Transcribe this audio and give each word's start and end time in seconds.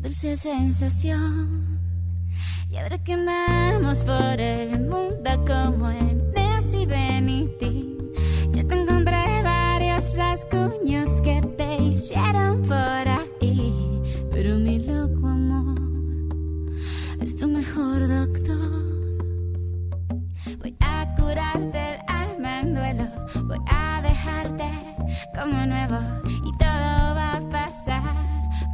dulce 0.00 0.36
sensación. 0.36 1.78
Y 2.70 2.76
ahora 2.76 2.98
que 3.02 3.14
andamos 3.14 4.02
por 4.04 4.40
el 4.40 4.80
mundo 4.80 5.30
como 5.46 5.90
en 5.90 6.20
y 6.72 6.86
Benitín, 6.86 7.98
yo 8.52 8.66
te 8.66 8.74
encontré 8.74 9.42
varios 9.42 10.16
rasguños 10.16 11.20
que 11.22 11.40
te 11.56 11.76
hicieron 11.82 12.62
por 12.62 13.08
ahí. 13.08 14.00
Pero 14.30 14.58
mi 14.58 14.78
loco 14.78 15.26
amor 15.26 15.78
es 17.20 17.36
tu 17.36 17.48
mejor 17.48 18.06
doctor. 18.06 18.56
Voy 20.60 20.76
a 20.80 21.14
curarte 21.16 21.94
el 21.94 22.00
alma 22.08 22.60
en 22.60 22.74
duelo. 22.74 23.04
Voy 23.46 23.58
a 23.68 24.00
dejarte 24.02 24.70
como 25.34 25.66
nuevo 25.66 25.98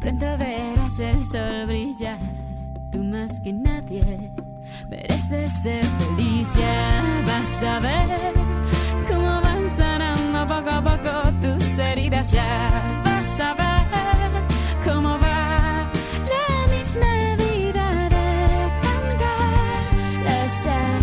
Pronto 0.06 0.38
verás 0.38 1.00
el 1.00 1.26
sol 1.26 1.66
brillar. 1.66 2.16
Tú 2.92 3.02
más 3.02 3.40
que 3.40 3.52
nadie 3.52 4.30
mereces 4.88 5.52
ser 5.52 5.84
feliz. 5.84 6.54
Ya 6.54 7.02
vas 7.26 7.62
a 7.64 7.80
ver 7.80 8.32
cómo 9.08 9.40
van 9.40 9.68
sanando 9.68 10.46
poco 10.46 10.70
a 10.70 10.80
poco 10.80 11.32
tus 11.42 11.78
heridas. 11.78 12.30
Ya 12.30 13.02
vas 13.04 13.40
a 13.40 13.54
ver 13.54 14.84
cómo 14.84 15.18
va 15.18 15.90
la 16.34 16.72
misma 16.72 17.34
vida 17.44 18.08
de 18.08 18.70
cantar 18.86 20.24
la 20.24 20.48
sal 20.48 21.02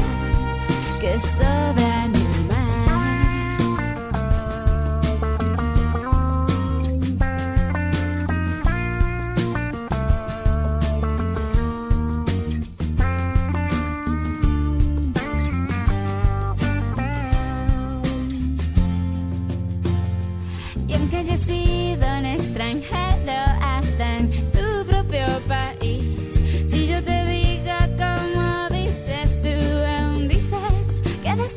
que 1.02 1.20
sobra 1.20 2.03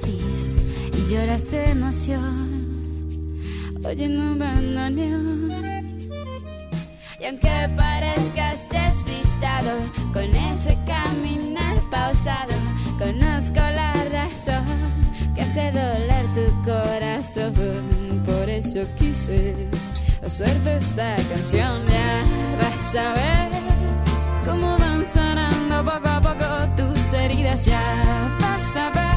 y 0.05 1.11
lloras 1.11 1.51
de 1.51 1.71
emoción, 1.71 3.41
oyendo 3.83 4.23
un 4.23 4.39
bandoneón. 4.39 5.53
Y 7.19 7.25
aunque 7.25 7.71
parezcas 7.77 8.69
despistado 8.69 9.73
con 10.12 10.25
ese 10.25 10.77
caminar 10.87 11.79
pausado, 11.91 12.53
conozco 12.99 13.55
la 13.55 13.95
razón 14.12 14.67
que 15.34 15.43
hace 15.43 15.73
doler 15.73 16.27
tu 16.34 16.63
corazón. 16.65 17.55
Por 18.27 18.51
eso 18.51 18.81
quise 18.99 19.55
hacerte 20.27 20.77
esta 20.77 21.17
canción. 21.33 21.81
Ya 21.89 22.23
vas 22.61 22.97
a 22.97 23.15
ver 23.15 23.51
cómo 24.45 24.77
van 24.77 25.07
sanando 25.07 25.91
poco 25.91 26.09
a 26.09 26.21
poco 26.21 26.49
tus 26.77 27.13
heridas. 27.15 27.65
Ya 27.65 28.37
vas 28.41 28.77
a 28.77 28.91
ver 28.91 29.16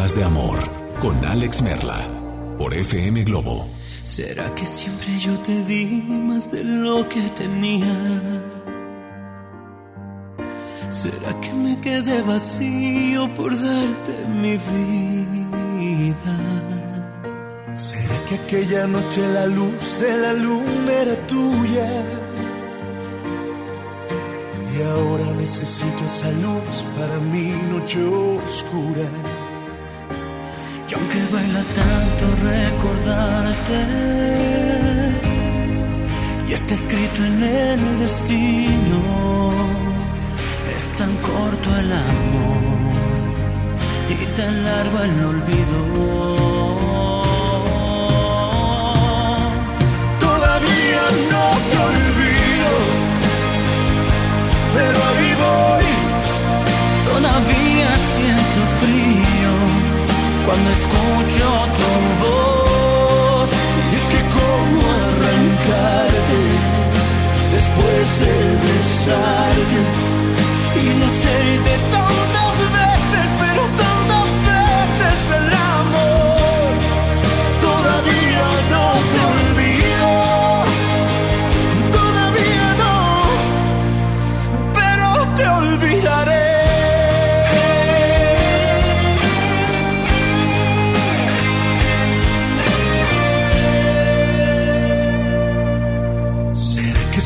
De 0.00 0.24
Amor 0.24 0.58
con 1.02 1.22
Alex 1.26 1.60
Merla 1.60 2.08
por 2.58 2.72
FM 2.72 3.22
Globo. 3.22 3.68
¿Será 4.02 4.52
que 4.54 4.64
siempre 4.64 5.18
yo 5.18 5.38
te 5.40 5.62
di 5.66 5.84
más 6.08 6.50
de 6.50 6.64
lo 6.64 7.06
que 7.06 7.20
tenía? 7.36 7.86
¿Será 10.88 11.38
que 11.42 11.52
me 11.52 11.78
quedé 11.80 12.22
vacío 12.22 13.32
por 13.34 13.52
darte 13.52 14.24
mi 14.26 14.56
vida? 14.56 16.36
¿Será 17.74 18.24
que 18.26 18.36
aquella 18.36 18.86
noche 18.86 19.28
la 19.28 19.46
luz 19.46 19.98
de 20.00 20.16
la 20.16 20.32
luna 20.32 20.92
era 20.92 21.14
tuya? 21.26 21.88
Y 24.74 24.82
ahora 24.82 25.26
necesito 25.38 26.02
esa 26.06 26.30
luz 26.32 26.84
para 26.96 27.18
mi 27.20 27.52
noche 27.70 28.02
oscura. 28.02 29.29
Y 30.90 30.94
aunque 30.94 31.20
baila 31.32 31.62
tanto 31.80 32.24
recordarte, 32.42 33.80
y 36.48 36.52
está 36.52 36.74
escrito 36.74 37.24
en 37.24 37.42
el 37.44 38.00
destino, 38.00 39.52
es 40.76 40.84
tan 40.98 41.14
corto 41.28 41.68
el 41.78 41.92
amor 41.92 42.90
y 44.10 44.26
tan 44.36 44.64
largo 44.64 44.98
el 44.98 45.24
olvido. 45.32 45.78
Todavía 50.18 51.04
no 51.32 51.44
te 51.70 51.76
olvido, 51.90 52.72
pero 54.74 54.98
ahí 55.08 55.30
voy. 55.44 55.88
Todavía 57.04 57.69
cuando 60.50 60.70
escucho 60.70 61.46
tu 61.78 61.90
voz. 62.22 63.48
Y 63.90 63.94
es 63.98 64.06
que 64.12 64.20
cómo 64.36 64.82
arrancarte 65.06 66.40
después 67.56 68.04
de 68.22 68.34
besarte 68.66 69.80
y 70.82 70.86
de 70.98 71.04
hacerte 71.10 71.72
tantas 71.92 71.99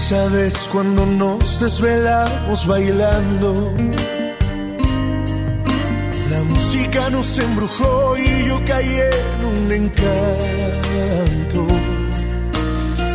Esa 0.07 0.29
vez 0.29 0.69
cuando 0.71 1.07
nos 1.07 1.61
desvelamos 1.61 2.67
bailando, 2.67 3.73
la 6.31 6.43
música 6.43 7.09
nos 7.09 7.39
embrujó 7.39 8.15
y 8.19 8.47
yo 8.47 8.61
caí 8.67 9.01
en 9.01 9.45
un 9.47 9.73
encanto. 9.73 11.67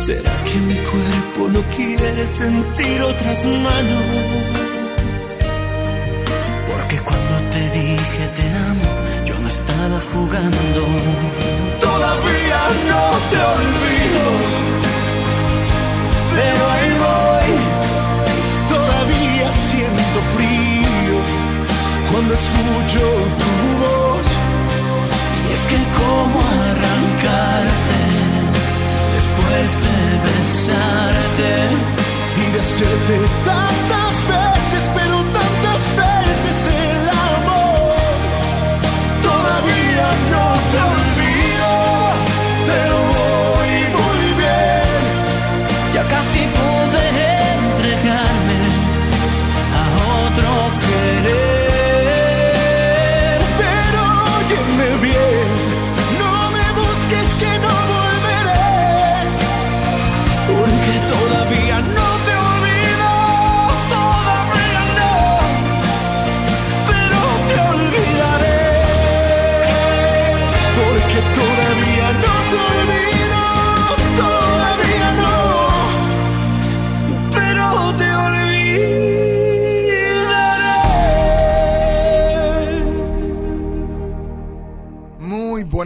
¿Será 0.04 0.32
que 0.48 0.58
mi 0.68 0.74
cuerpo 0.90 1.48
no 1.52 1.62
quiere 1.76 2.26
sentir 2.26 3.02
otras 3.02 3.44
manos? 3.44 4.04
Porque 6.72 6.98
cuando 6.98 7.50
te 7.52 7.70
dije 7.70 8.22
te 8.34 8.46
amo, 8.68 8.90
yo 9.26 9.38
no 9.38 9.46
estaba 9.46 10.00
jugando. 10.12 10.80
Todavía 11.80 12.60
no 12.90 13.02
te 13.30 13.38
olvido, 13.54 14.89
pero 16.40 16.62
ahí 16.74 16.90
voy. 17.06 17.50
Todavía 18.74 19.46
siento 19.68 20.18
frío 20.34 21.16
cuando 22.10 22.32
escucho 22.40 23.02
tu 23.42 23.52
voz. 23.82 24.26
Y 25.46 25.50
es 25.56 25.62
que 25.70 25.78
cómo 26.00 26.38
arrancarte 26.68 28.00
después 29.16 29.68
de 29.86 29.98
besarte 30.26 31.52
y 32.42 32.44
de 32.52 32.58
hacerte 32.64 33.16
tantas 33.44 33.89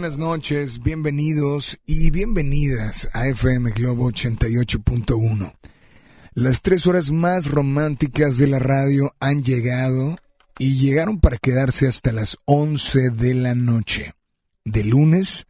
buenas 0.05 0.19
noches, 0.19 0.83
bienvenidos 0.83 1.79
y 1.87 2.11
bienvenidas 2.11 3.09
a 3.13 3.27
FM 3.27 3.71
Globo 3.71 4.11
88.1. 4.11 5.55
Las 6.35 6.61
tres 6.61 6.85
horas 6.85 7.09
más 7.09 7.49
románticas 7.49 8.37
de 8.37 8.45
la 8.45 8.59
radio 8.59 9.15
han 9.19 9.41
llegado 9.41 10.15
y 10.59 10.75
llegaron 10.75 11.19
para 11.19 11.39
quedarse 11.39 11.87
hasta 11.87 12.11
las 12.11 12.37
11 12.45 13.09
de 13.09 13.33
la 13.33 13.55
noche, 13.55 14.13
de 14.63 14.83
lunes 14.83 15.47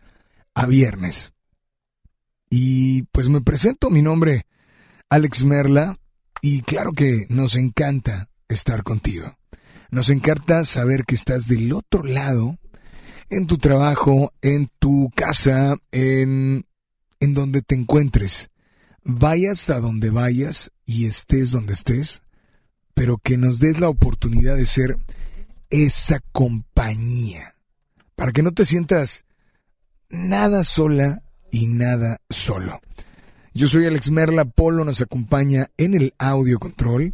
a 0.53 0.65
viernes. 0.67 1.33
Y 2.49 3.03
pues 3.11 3.27
me 3.27 3.41
presento, 3.41 3.89
mi 3.89 4.01
nombre, 4.01 4.45
Alex 5.09 5.43
Merla, 5.43 5.99
y 6.41 6.61
claro 6.61 6.93
que 6.93 7.25
nos 7.27 7.57
encanta 7.57 8.29
estar 8.47 8.83
contigo. 8.83 9.37
Nos 9.91 10.09
encanta 10.09 10.63
saber 10.63 11.03
que 11.03 11.15
estás 11.15 11.49
del 11.49 11.73
otro 11.73 12.03
lado 12.03 12.57
en 13.29 13.47
tu 13.47 13.57
trabajo, 13.57 14.33
en 14.41 14.69
tu 14.79 15.11
casa, 15.15 15.75
en, 15.91 16.65
en 17.19 17.33
donde 17.33 17.61
te 17.61 17.75
encuentres. 17.75 18.49
Vayas 19.03 19.69
a 19.69 19.79
donde 19.79 20.09
vayas 20.09 20.71
y 20.85 21.05
estés 21.05 21.51
donde 21.51 21.73
estés, 21.73 22.21
pero 22.93 23.17
que 23.17 23.37
nos 23.37 23.59
des 23.59 23.79
la 23.79 23.89
oportunidad 23.89 24.55
de 24.55 24.65
ser 24.65 24.97
esa 25.69 26.19
compañía, 26.31 27.55
para 28.15 28.31
que 28.31 28.43
no 28.43 28.51
te 28.51 28.65
sientas 28.65 29.25
nada 30.09 30.63
sola 30.63 31.23
y 31.51 31.67
nada 31.67 32.21
solo. 32.29 32.79
Yo 33.53 33.67
soy 33.67 33.85
Alex 33.85 34.11
Merla, 34.11 34.45
Polo 34.45 34.83
nos 34.83 35.01
acompaña 35.01 35.69
en 35.77 35.93
el 35.93 36.13
audio 36.17 36.59
control 36.59 37.13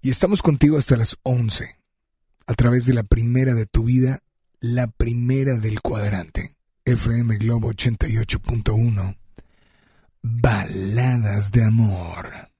y 0.00 0.10
estamos 0.10 0.40
contigo 0.40 0.78
hasta 0.78 0.96
las 0.96 1.16
11 1.24 1.76
a 2.46 2.54
través 2.54 2.86
de 2.86 2.94
la 2.94 3.02
primera 3.02 3.54
de 3.54 3.66
tu 3.66 3.84
vida 3.84 4.20
la 4.66 4.88
primera 4.88 5.58
del 5.58 5.80
cuadrante. 5.80 6.56
FM 6.84 7.36
Globo 7.38 7.72
88.1. 7.72 9.16
Baladas 10.22 11.52
de 11.52 11.64
amor. 11.64 12.50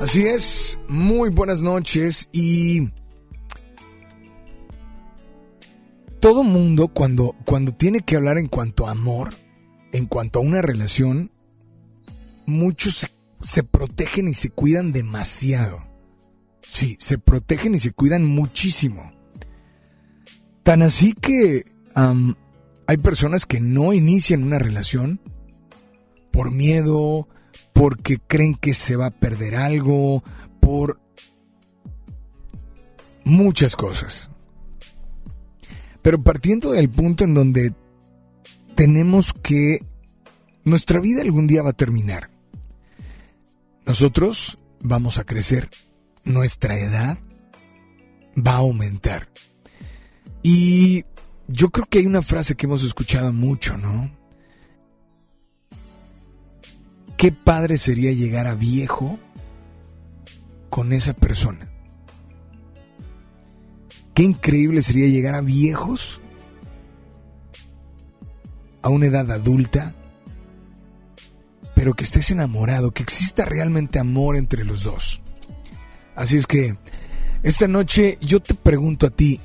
Así 0.00 0.26
es, 0.26 0.78
muy 0.88 1.30
buenas 1.30 1.62
noches 1.62 2.28
y 2.32 2.90
todo 6.18 6.42
mundo 6.42 6.88
cuando, 6.88 7.36
cuando 7.44 7.72
tiene 7.72 8.00
que 8.00 8.16
hablar 8.16 8.36
en 8.36 8.48
cuanto 8.48 8.88
a 8.88 8.92
amor, 8.92 9.32
en 9.92 10.06
cuanto 10.06 10.40
a 10.40 10.42
una 10.42 10.60
relación, 10.60 11.30
muchos 12.46 12.96
se, 12.96 13.08
se 13.42 13.62
protegen 13.62 14.26
y 14.26 14.34
se 14.34 14.50
cuidan 14.50 14.92
demasiado. 14.92 15.91
Sí, 16.72 16.96
se 16.98 17.18
protegen 17.18 17.74
y 17.74 17.78
se 17.78 17.92
cuidan 17.92 18.24
muchísimo. 18.24 19.12
Tan 20.62 20.80
así 20.80 21.12
que 21.12 21.64
hay 22.86 22.96
personas 22.96 23.44
que 23.44 23.60
no 23.60 23.92
inician 23.92 24.42
una 24.42 24.58
relación 24.58 25.20
por 26.30 26.50
miedo, 26.50 27.28
porque 27.74 28.16
creen 28.26 28.54
que 28.54 28.72
se 28.72 28.96
va 28.96 29.06
a 29.06 29.10
perder 29.10 29.54
algo, 29.54 30.24
por 30.60 30.98
muchas 33.24 33.76
cosas. 33.76 34.30
Pero 36.00 36.22
partiendo 36.22 36.72
del 36.72 36.88
punto 36.88 37.24
en 37.24 37.34
donde 37.34 37.74
tenemos 38.74 39.34
que 39.34 39.84
nuestra 40.64 41.00
vida 41.00 41.20
algún 41.20 41.46
día 41.46 41.62
va 41.62 41.70
a 41.70 41.74
terminar. 41.74 42.30
Nosotros 43.84 44.58
vamos 44.80 45.18
a 45.18 45.24
crecer 45.24 45.68
nuestra 46.24 46.78
edad 46.78 47.18
va 48.36 48.52
a 48.52 48.58
aumentar. 48.58 49.28
Y 50.42 51.04
yo 51.48 51.70
creo 51.70 51.86
que 51.86 51.98
hay 51.98 52.06
una 52.06 52.22
frase 52.22 52.54
que 52.54 52.66
hemos 52.66 52.84
escuchado 52.84 53.32
mucho, 53.32 53.76
¿no? 53.76 54.10
Qué 57.16 57.30
padre 57.30 57.78
sería 57.78 58.12
llegar 58.12 58.46
a 58.46 58.54
viejo 58.54 59.18
con 60.70 60.92
esa 60.92 61.12
persona. 61.14 61.70
Qué 64.14 64.24
increíble 64.24 64.82
sería 64.82 65.08
llegar 65.08 65.34
a 65.34 65.40
viejos 65.40 66.20
a 68.82 68.88
una 68.88 69.06
edad 69.06 69.30
adulta, 69.30 69.94
pero 71.74 71.94
que 71.94 72.04
estés 72.04 72.30
enamorado, 72.30 72.90
que 72.90 73.02
exista 73.02 73.44
realmente 73.44 73.98
amor 73.98 74.36
entre 74.36 74.64
los 74.64 74.82
dos. 74.82 75.22
Así 76.22 76.36
es 76.36 76.46
que 76.46 76.76
esta 77.42 77.66
noche 77.66 78.16
yo 78.20 78.38
te 78.38 78.54
pregunto 78.54 79.08
a 79.08 79.10
ti, 79.10 79.40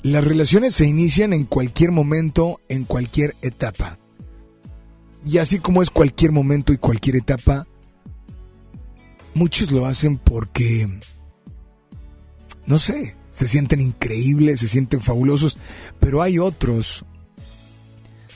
las 0.00 0.24
relaciones 0.24 0.74
se 0.74 0.86
inician 0.86 1.34
en 1.34 1.44
cualquier 1.44 1.90
momento, 1.90 2.58
en 2.70 2.84
cualquier 2.84 3.36
etapa. 3.42 3.98
Y 5.26 5.36
así 5.36 5.58
como 5.58 5.82
es 5.82 5.90
cualquier 5.90 6.32
momento 6.32 6.72
y 6.72 6.78
cualquier 6.78 7.16
etapa, 7.16 7.66
muchos 9.34 9.70
lo 9.70 9.84
hacen 9.84 10.16
porque, 10.16 10.88
no 12.64 12.78
sé, 12.78 13.16
se 13.30 13.46
sienten 13.46 13.82
increíbles, 13.82 14.60
se 14.60 14.68
sienten 14.68 15.02
fabulosos, 15.02 15.58
pero 16.00 16.22
hay 16.22 16.38
otros, 16.38 17.04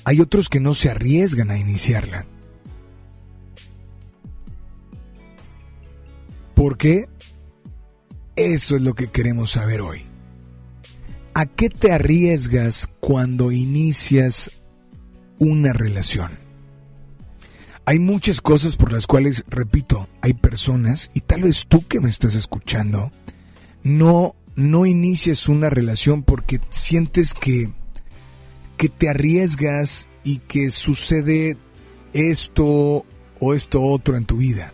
hay 0.05 0.21
otros 0.21 0.51
que 0.51 0.61
no 0.61 0.75
se 0.75 0.91
arriesgan 0.91 1.51
a 1.51 1.57
iniciarla. 1.57 2.27
¿Por 6.59 6.77
qué? 6.77 7.09
Eso 8.35 8.75
es 8.75 8.83
lo 8.83 8.95
que 8.95 9.07
queremos 9.07 9.53
saber 9.53 9.81
hoy. 9.81 10.03
¿A 11.33 11.47
qué 11.47 11.69
te 11.69 11.93
arriesgas 11.93 12.89
cuando 12.99 13.53
inicias 13.53 14.51
una 15.39 15.73
relación? 15.73 16.33
Hay 17.85 18.01
muchas 18.01 18.41
cosas 18.41 18.75
por 18.75 18.93
las 18.93 19.07
cuales, 19.07 19.45
repito, 19.47 20.09
hay 20.21 20.35
personas, 20.35 21.11
y 21.15 21.21
tal 21.21 21.43
vez 21.43 21.67
tú 21.69 21.87
que 21.87 22.01
me 22.01 22.09
estás 22.09 22.35
escuchando, 22.35 23.13
no, 23.85 24.35
no 24.57 24.85
inicias 24.85 25.49
una 25.49 25.71
relación 25.71 26.25
porque 26.25 26.59
sientes 26.71 27.35
que, 27.35 27.73
que 28.77 28.89
te 28.89 29.09
arriesgas 29.09 30.09
y 30.25 30.39
que 30.39 30.73
sucede 30.73 31.57
esto 32.15 33.07
o 33.39 33.55
esto 33.55 33.81
otro 33.81 34.17
en 34.17 34.27
tu 34.27 34.39
vida. 34.39 34.73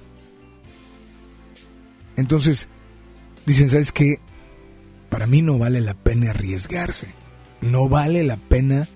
Entonces, 2.17 2.69
dicen, 3.47 3.69
¿sabes 3.69 3.93
qué? 3.93 4.21
Para 5.09 5.27
mí 5.27 5.43
no 5.43 5.59
vale 5.59 5.81
la 5.81 5.95
pena 5.95 6.31
arriesgarse. 6.31 7.09
No 7.61 7.89
vale 7.89 8.25
la 8.25 8.37
pena 8.37 8.89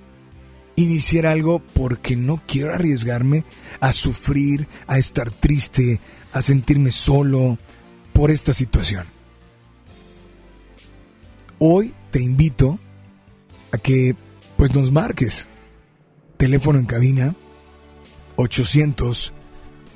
iniciar 0.76 1.26
algo 1.26 1.60
porque 1.60 2.16
no 2.16 2.40
quiero 2.46 2.72
arriesgarme 2.72 3.44
a 3.80 3.92
sufrir, 3.92 4.68
a 4.87 4.98
estar 4.98 5.30
triste, 5.30 6.00
a 6.32 6.42
sentirme 6.42 6.90
solo 6.90 7.58
por 8.12 8.30
esta 8.30 8.52
situación. 8.52 9.06
Hoy 11.58 11.94
te 12.10 12.22
invito 12.22 12.78
a 13.72 13.78
que 13.78 14.14
pues 14.56 14.75
nos 14.75 14.92
marques. 14.92 15.48
Teléfono 16.37 16.78
en 16.78 16.87
cabina 16.87 17.34
800 18.37 19.32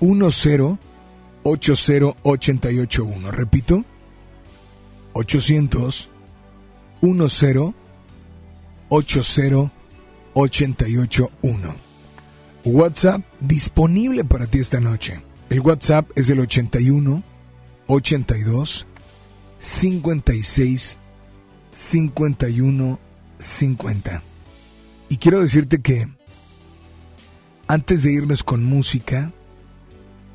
10 0.01 0.79
80881. 1.45 3.31
Repito, 3.31 3.85
800 5.13 6.11
10 7.01 7.75
80881. 8.89 11.77
WhatsApp 12.65 13.23
disponible 13.41 14.25
para 14.25 14.47
ti 14.47 14.61
esta 14.61 14.81
noche. 14.81 15.21
El 15.51 15.61
WhatsApp 15.61 16.11
es 16.15 16.31
el 16.31 16.41
81 16.41 17.23
82 17.87 18.87
56 19.59 20.99
51 21.73 22.99
50. 23.39 24.23
Y 25.09 25.17
quiero 25.17 25.41
decirte 25.41 25.83
que 25.83 26.09
antes 27.67 28.03
de 28.03 28.13
irnos 28.13 28.43
con 28.43 28.65
música 28.65 29.33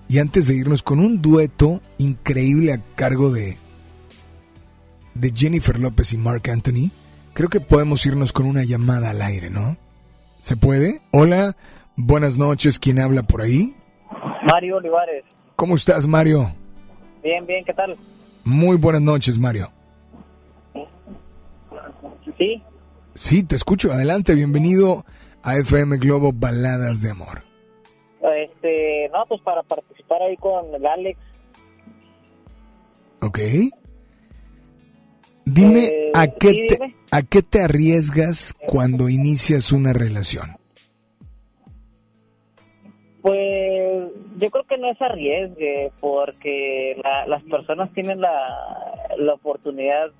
y 0.07 0.19
antes 0.19 0.47
de 0.47 0.55
irnos 0.55 0.83
con 0.83 0.99
un 0.99 1.21
dueto 1.21 1.81
increíble 1.97 2.73
a 2.73 2.81
cargo 2.95 3.31
de 3.31 3.57
de 5.13 5.31
Jennifer 5.35 5.79
López 5.79 6.13
y 6.13 6.17
Mark 6.17 6.47
Anthony, 6.49 6.91
creo 7.33 7.49
que 7.49 7.59
podemos 7.59 8.05
irnos 8.05 8.31
con 8.31 8.45
una 8.45 8.63
llamada 8.63 9.09
al 9.09 9.21
aire, 9.21 9.49
¿no? 9.49 9.77
¿Se 10.39 10.55
puede? 10.55 11.01
Hola, 11.11 11.55
buenas 11.95 12.37
noches, 12.37 12.77
¿quién 12.77 12.99
habla 12.99 13.23
por 13.23 13.41
ahí? 13.41 13.75
Mario 14.43 14.77
Olivares. 14.77 15.25
¿Cómo 15.55 15.75
estás, 15.75 16.07
Mario? 16.07 16.53
Bien, 17.23 17.45
bien, 17.45 17.65
¿qué 17.65 17.73
tal? 17.73 17.97
Muy 18.43 18.77
buenas 18.77 19.01
noches, 19.01 19.39
Mario. 19.39 19.71
Sí. 22.37 22.61
Sí, 23.15 23.43
te 23.43 23.55
escucho. 23.55 23.91
Adelante, 23.91 24.35
bienvenido 24.35 25.03
a 25.41 25.55
FM 25.57 25.97
Globo 25.97 26.31
Baladas 26.31 27.01
de 27.01 27.09
Amor. 27.09 27.46
Este, 28.35 29.09
no, 29.13 29.23
pues 29.27 29.41
para 29.41 29.63
participar 29.63 30.21
ahí 30.21 30.37
con 30.37 30.73
el 30.73 30.85
Alex. 30.85 31.19
Ok. 33.21 33.39
Dime, 35.45 35.85
Eh, 35.85 36.11
¿a, 36.13 36.27
qué 36.27 36.49
sí, 36.49 36.67
te, 36.67 36.75
dime. 36.75 36.95
¿a 37.11 37.21
qué 37.23 37.41
te 37.41 37.61
arriesgas 37.61 38.53
cuando 38.67 39.07
inicias 39.09 39.71
una 39.71 39.93
relación? 39.93 40.57
Pues 43.21 44.11
yo 44.37 44.49
creo 44.51 44.63
que 44.65 44.77
no 44.77 44.89
es 44.91 45.01
arriesgue, 45.01 45.91
porque 45.99 46.95
la- 47.03 47.25
las 47.27 47.43
personas 47.43 47.91
tienen 47.93 48.21
la, 48.21 48.47
la 49.17 49.33
oportunidad, 49.33 50.11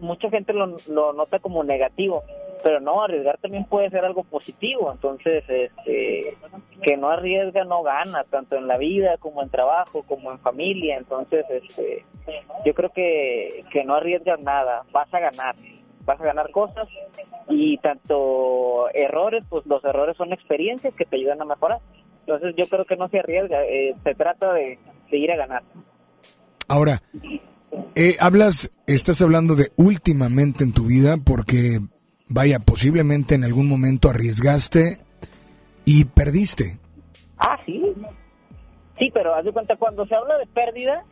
mucha 0.00 0.28
gente 0.30 0.52
lo, 0.52 0.76
lo 0.88 1.12
nota 1.14 1.38
como 1.40 1.64
negativo, 1.64 2.22
pero 2.62 2.80
no, 2.80 3.02
arriesgar 3.02 3.38
también 3.38 3.64
puede 3.64 3.90
ser 3.90 4.04
algo 4.04 4.24
positivo, 4.24 4.90
entonces 4.92 5.44
este, 5.48 6.34
que 6.82 6.96
no 6.96 7.10
arriesga 7.10 7.64
no 7.64 7.82
gana, 7.82 8.24
tanto 8.24 8.56
en 8.56 8.66
la 8.66 8.78
vida 8.78 9.16
como 9.18 9.42
en 9.42 9.50
trabajo, 9.50 10.02
como 10.04 10.30
en 10.30 10.38
familia, 10.38 10.96
entonces 10.96 11.44
este, 11.50 12.04
yo 12.64 12.74
creo 12.74 12.90
que, 12.90 13.64
que 13.70 13.84
no 13.84 13.94
arriesgas 13.94 14.40
nada, 14.40 14.84
vas 14.92 15.12
a 15.12 15.20
ganar, 15.20 15.54
vas 16.04 16.20
a 16.20 16.24
ganar 16.24 16.50
cosas 16.50 16.88
y 17.48 17.78
tanto 17.78 18.88
errores, 18.94 19.44
pues 19.48 19.66
los 19.66 19.84
errores 19.84 20.16
son 20.16 20.32
experiencias 20.32 20.94
que 20.94 21.04
te 21.04 21.16
ayudan 21.16 21.42
a 21.42 21.44
mejorar. 21.44 21.80
Entonces 22.20 22.54
yo 22.56 22.66
creo 22.68 22.84
que 22.84 22.96
no 22.96 23.08
se 23.08 23.20
arriesga, 23.20 23.64
eh, 23.64 23.94
se 24.04 24.14
trata 24.14 24.52
de, 24.52 24.78
de 25.10 25.16
ir 25.16 25.32
a 25.32 25.36
ganar. 25.36 25.62
Ahora, 26.66 27.00
eh, 27.94 28.16
hablas, 28.20 28.70
estás 28.86 29.22
hablando 29.22 29.56
de 29.56 29.72
últimamente 29.76 30.64
en 30.64 30.72
tu 30.72 30.86
vida 30.86 31.16
porque, 31.24 31.80
vaya, 32.28 32.58
posiblemente 32.58 33.34
en 33.34 33.44
algún 33.44 33.68
momento 33.68 34.10
arriesgaste 34.10 34.98
y 35.84 36.04
perdiste. 36.04 36.78
Ah, 37.38 37.58
sí. 37.64 37.94
Sí, 38.98 39.10
pero 39.14 39.34
haz 39.34 39.44
de 39.44 39.52
cuenta, 39.52 39.76
cuando 39.76 40.06
se 40.06 40.14
habla 40.14 40.36
de 40.38 40.46
pérdida, 40.46 41.04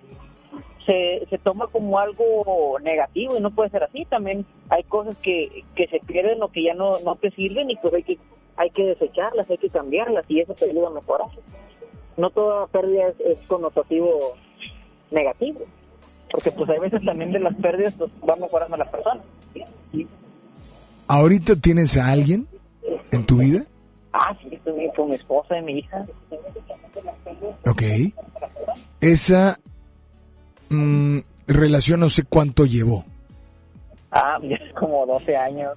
se, 0.85 1.27
se 1.31 1.39
toma 1.39 1.67
como 1.69 1.99
algo 1.99 2.79
negativo 2.83 3.37
y 3.37 3.41
no 3.41 3.51
puede 3.51 3.71
ser 3.71 3.85
así. 3.85 4.05
También 4.07 4.45
hay 4.69 4.83
cosas 4.85 5.17
que, 5.19 5.65
que 5.75 5.87
se 5.89 6.01
pierden 6.01 6.43
o 6.43 6.49
que 6.49 6.63
ya 6.63 6.75
no, 6.75 6.99
no 7.01 7.17
te 7.17 7.31
sirven 7.31 7.71
y 7.71 7.77
pues 7.77 7.95
hay 7.95 8.03
que, 8.03 8.19
hay 8.57 8.71
que 8.71 8.87
desecharlas, 8.87 9.49
hay 9.51 9.59
que 9.59 9.69
cambiarlas 9.69 10.25
y 10.29 10.41
eso 10.41 10.55
te 10.55 10.69
ayuda 10.69 10.89
a 10.89 10.93
mejorar. 10.93 11.29
No 12.17 12.31
toda 12.31 12.67
pérdida 12.69 13.09
es, 13.09 13.21
es 13.21 13.39
connotativo 13.47 14.37
negativo, 15.11 15.61
porque 16.31 16.51
pues 16.51 16.69
hay 16.71 16.79
veces 16.79 17.05
también 17.05 17.33
de 17.33 17.39
las 17.41 17.55
pérdidas 17.57 17.95
pues 17.95 18.11
va 18.29 18.37
mejorando 18.37 18.77
la 18.77 18.91
persona. 18.91 19.23
¿Ahorita 21.09 21.57
tienes 21.57 21.97
a 21.97 22.09
alguien 22.09 22.49
en 23.11 23.25
tu 23.25 23.39
vida? 23.39 23.65
Ah, 24.13 24.37
sí, 24.43 24.49
estoy 24.53 24.91
con 24.97 25.11
mi 25.11 25.15
esposa 25.17 25.59
y 25.59 25.63
mi 25.63 25.79
hija. 25.79 26.05
Ok. 27.67 27.83
Esa 29.01 29.59
mm, 30.71 31.19
relación 31.47 32.01
no 32.01 32.09
sé 32.09 32.25
cuánto 32.25 32.65
llevó. 32.65 33.05
Ah, 34.11 34.39
ya 34.43 34.57
es 34.57 34.73
como 34.75 35.07
12 35.07 35.37
años. 35.37 35.73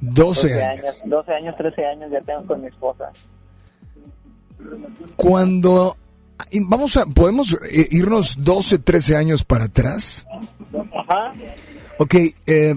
12 0.00 0.62
años. 0.62 0.96
12 1.04 1.32
años, 1.32 1.56
13 1.56 1.86
años 1.86 2.10
ya 2.12 2.20
tengo 2.20 2.46
con 2.46 2.60
mi 2.60 2.68
esposa. 2.68 3.10
Cuando... 5.16 5.96
Vamos 6.68 6.96
a... 6.96 7.06
¿Podemos 7.06 7.54
eh, 7.70 7.88
irnos 7.90 8.44
12, 8.44 8.78
13 8.80 9.16
años 9.16 9.44
para 9.44 9.64
atrás? 9.64 10.26
Ajá. 10.92 11.32
Ok, 11.98 12.14
eh, 12.46 12.74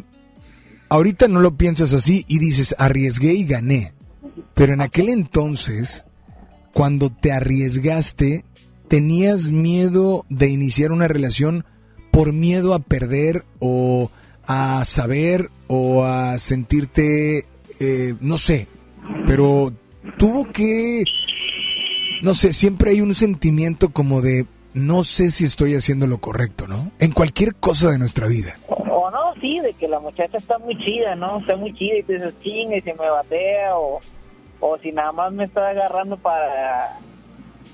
ahorita 0.90 1.28
no 1.28 1.40
lo 1.40 1.56
piensas 1.56 1.94
así 1.94 2.26
y 2.28 2.40
dices, 2.40 2.76
arriesgué 2.78 3.34
y 3.34 3.46
gané. 3.46 3.94
Pero 4.54 4.74
en 4.74 4.82
aquel 4.82 5.10
entonces, 5.10 6.06
cuando 6.74 7.10
te 7.10 7.32
arriesgaste, 7.32 8.46
¿tenías 8.88 9.52
miedo 9.52 10.26
de 10.30 10.50
iniciar 10.50 10.92
una 10.92 11.08
relación 11.08 11.66
por 12.12 12.34
miedo 12.34 12.74
a 12.74 12.80
perder 12.80 13.46
o 13.60 14.10
a 14.48 14.84
saber 14.86 15.52
o 15.68 16.06
a 16.06 16.38
sentirte, 16.40 17.46
eh, 17.80 18.16
no 18.22 18.38
sé, 18.38 18.68
pero 19.26 19.74
tuvo 20.18 20.50
que, 20.52 21.04
no 22.22 22.34
sé, 22.34 22.54
siempre 22.54 22.92
hay 22.92 23.02
un 23.02 23.14
sentimiento 23.14 23.90
como 23.90 24.22
de, 24.22 24.48
no 24.78 25.04
sé 25.04 25.32
si 25.32 25.46
estoy 25.46 25.76
haciendo 25.76 26.08
lo 26.08 26.20
correcto, 26.20 26.68
¿no? 26.68 26.92
En 27.00 27.12
cualquier 27.12 27.56
cosa 27.56 27.92
de 27.92 27.98
nuestra 27.98 28.28
vida. 28.28 28.56
O, 28.68 29.10
no, 29.12 29.34
sí, 29.42 29.60
de 29.60 29.74
que 29.74 29.88
la 29.88 30.00
muchacha 30.00 30.38
está 30.38 30.58
muy 30.60 30.78
chida, 30.78 31.16
¿no? 31.16 31.40
Está 31.40 31.56
muy 31.56 31.74
chida 31.74 31.98
y 31.98 32.04
tú 32.04 32.14
dices, 32.14 32.34
chinga, 32.42 32.78
y 32.78 32.82
se 32.82 32.94
me 32.94 33.10
batea, 33.10 33.78
o, 33.78 34.00
o 34.60 34.78
si 34.80 34.92
nada 34.92 35.12
más 35.12 35.32
me 35.34 35.46
está 35.46 35.70
agarrando 35.70 36.18
para 36.18 37.00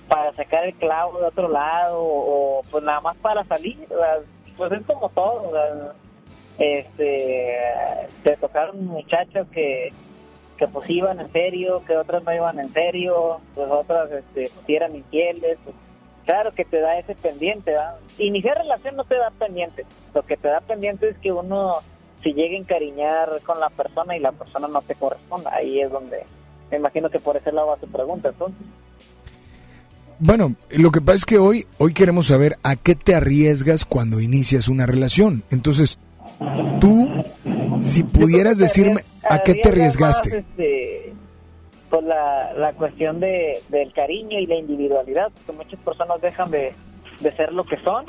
para 0.08 0.34
sacar 0.36 0.66
el 0.66 0.74
clavo 0.76 1.20
de 1.20 1.28
otro 1.28 1.48
lado, 1.48 1.98
o, 2.00 2.62
pues 2.70 2.84
nada 2.84 3.00
más 3.02 3.16
para 3.18 3.44
salir, 3.46 3.78
¿verdad? 3.90 4.20
pues 4.58 4.72
es 4.72 4.86
como 4.86 5.10
todo, 5.10 5.52
¿verdad? 5.52 5.94
este, 6.60 7.58
te 8.24 8.38
tocaron 8.38 8.86
muchachos 8.86 9.48
que 9.52 9.90
que 10.58 10.68
pues 10.68 10.88
iban 10.90 11.20
en 11.20 11.32
serio, 11.32 11.82
que 11.86 11.98
otras 11.98 12.24
no 12.24 12.34
iban 12.34 12.60
en 12.60 12.70
serio, 12.70 13.40
pues 13.56 13.68
otras 13.72 14.12
este, 14.12 14.52
pues, 14.66 14.94
infieles, 14.94 15.58
pues, 15.64 15.76
claro 16.26 16.54
que 16.54 16.66
te 16.66 16.80
da 16.80 16.98
ese 16.98 17.16
pendiente, 17.16 17.72
¿verdad? 17.72 17.96
Iniciar 18.18 18.58
relación 18.58 18.96
no 18.96 19.04
te 19.04 19.16
da 19.16 19.32
pendiente, 19.32 19.86
lo 20.14 20.24
que 20.24 20.38
te 20.38 20.48
da 20.48 20.60
pendiente 20.60 21.10
es 21.10 21.18
que 21.18 21.32
uno 21.32 21.78
se 22.22 22.34
llegue 22.34 22.56
a 22.56 22.60
encariñar 22.60 23.30
con 23.46 23.60
la 23.60 23.70
persona 23.70 24.16
y 24.16 24.20
la 24.20 24.32
persona 24.32 24.68
no 24.68 24.82
te 24.82 24.96
corresponda, 24.96 25.54
ahí 25.54 25.82
es 25.82 25.92
donde 25.92 26.24
me 26.72 26.78
imagino 26.78 27.10
que 27.10 27.20
por 27.20 27.38
ese 27.38 27.52
lado 27.52 27.68
va 27.68 27.78
tu 27.78 27.88
pregunta, 27.88 28.30
entonces. 28.30 28.66
Bueno, 30.20 30.56
lo 30.72 30.92
que 30.92 31.02
pasa 31.02 31.18
es 31.18 31.26
que 31.26 31.38
hoy, 31.38 31.66
hoy 31.78 31.94
queremos 31.94 32.28
saber 32.28 32.58
a 32.64 32.76
qué 32.76 32.96
te 32.96 33.14
arriesgas 33.14 33.86
cuando 33.86 34.20
inicias 34.22 34.70
una 34.70 34.86
relación. 34.86 35.44
Entonces, 35.52 36.00
tú, 36.80 37.12
si 37.82 38.04
pudieras 38.04 38.58
decirme 38.58 39.04
a 39.30 39.44
qué 39.44 39.56
te 39.56 39.70
más, 39.70 39.78
arriesgaste. 39.78 40.38
este, 40.38 40.83
pues 41.94 42.06
la, 42.06 42.54
la 42.54 42.74
cuestión 42.74 43.20
de, 43.20 43.62
del 43.70 43.94
cariño 43.94 44.40
y 44.40 44.48
la 44.48 44.56
individualidad, 44.56 45.32
porque 45.32 45.64
muchas 45.64 45.80
personas 45.82 46.20
dejan 46.22 46.50
de, 46.50 46.74
de 47.20 47.32
ser 47.34 47.54
lo 47.54 47.64
que 47.64 47.78
son 47.84 48.08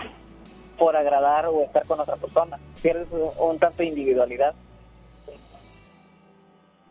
por 0.79 0.97
agradar 0.97 1.49
o 1.49 1.61
estar 1.65 1.85
con 1.87 2.01
otra 2.01 2.17
persona. 2.17 2.59
Pierdes 2.81 3.09
un, 3.11 3.29
un 3.51 3.59
tanto 3.59 3.83
de 3.83 3.89
individualidad. 3.89 4.55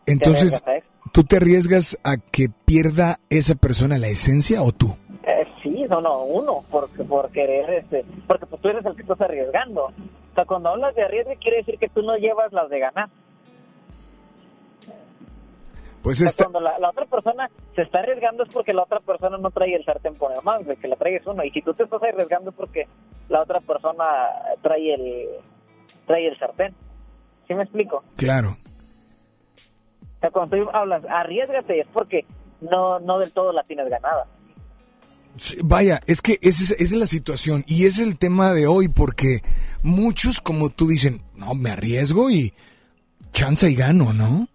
Entonces. 0.06 0.62
¿Tú 1.10 1.24
te 1.24 1.38
arriesgas 1.38 1.98
a 2.04 2.16
que 2.16 2.48
pierda 2.64 3.18
esa 3.28 3.56
persona 3.56 3.98
la 3.98 4.08
esencia 4.08 4.62
o 4.62 4.70
tú? 4.70 4.96
Eh, 5.24 5.46
sí, 5.64 5.86
no, 5.90 6.00
no, 6.00 6.22
uno, 6.22 6.64
porque 6.70 7.02
por 7.02 7.30
querer, 7.30 7.70
este, 7.70 8.04
porque 8.28 8.46
pues 8.46 8.62
tú 8.62 8.68
eres 8.68 8.86
el 8.86 8.94
que 8.94 9.02
estás 9.02 9.20
arriesgando. 9.20 9.86
O 9.86 10.34
sea, 10.34 10.44
cuando 10.44 10.68
hablas 10.68 10.94
de 10.94 11.02
arriesgue 11.02 11.36
quiere 11.38 11.56
decir 11.56 11.76
que 11.76 11.88
tú 11.88 12.02
no 12.02 12.16
llevas 12.16 12.52
las 12.52 12.70
de 12.70 12.78
ganar. 12.78 13.08
Pues 16.04 16.18
O 16.18 16.20
sea, 16.20 16.26
esta, 16.26 16.44
cuando 16.44 16.60
la, 16.60 16.78
la 16.78 16.90
otra 16.90 17.06
persona 17.06 17.50
se 17.74 17.80
está 17.80 18.00
arriesgando 18.00 18.42
es 18.42 18.52
porque 18.52 18.74
la 18.74 18.82
otra 18.82 19.00
persona 19.00 19.38
no 19.38 19.50
trae 19.50 19.74
el 19.74 19.82
sartén 19.86 20.14
por 20.16 20.30
el 20.32 20.42
mango, 20.44 20.74
que 20.78 20.86
la 20.86 20.96
trae 20.96 21.16
es 21.16 21.26
uno. 21.26 21.42
Y 21.42 21.50
si 21.50 21.62
tú 21.62 21.72
te 21.72 21.84
estás 21.84 22.02
arriesgando 22.02 22.50
es 22.50 22.56
porque 22.56 22.86
la 23.30 23.40
otra 23.40 23.58
persona 23.60 24.04
trae 24.60 24.92
el, 24.92 25.28
trae 26.06 26.28
el 26.28 26.38
sartén. 26.38 26.74
¿Sí 27.48 27.54
me 27.54 27.62
explico? 27.62 28.04
claro. 28.16 28.58
O 30.16 30.20
sea, 30.20 30.30
cuando 30.30 30.58
tú 30.58 30.68
hablas, 30.74 31.02
arriesgate, 31.08 31.80
es 31.80 31.86
porque 31.90 32.26
no, 32.60 33.00
no 33.00 33.18
del 33.18 33.32
todo 33.32 33.54
la 33.54 33.62
tienes 33.62 33.88
ganada. 33.88 34.26
Vaya, 35.64 36.00
es 36.06 36.20
que 36.20 36.38
esa 36.42 36.64
es, 36.64 36.70
esa 36.72 36.82
es 36.82 36.92
la 36.92 37.06
situación 37.06 37.64
y 37.66 37.86
es 37.86 37.98
el 37.98 38.18
tema 38.18 38.52
de 38.52 38.66
hoy 38.66 38.88
porque 38.88 39.42
muchos 39.82 40.42
como 40.42 40.68
tú 40.68 40.86
dicen, 40.86 41.22
no, 41.34 41.54
me 41.54 41.70
arriesgo 41.70 42.30
y 42.30 42.52
chance 43.32 43.70
y 43.70 43.74
gano, 43.74 44.12
¿no? 44.12 44.48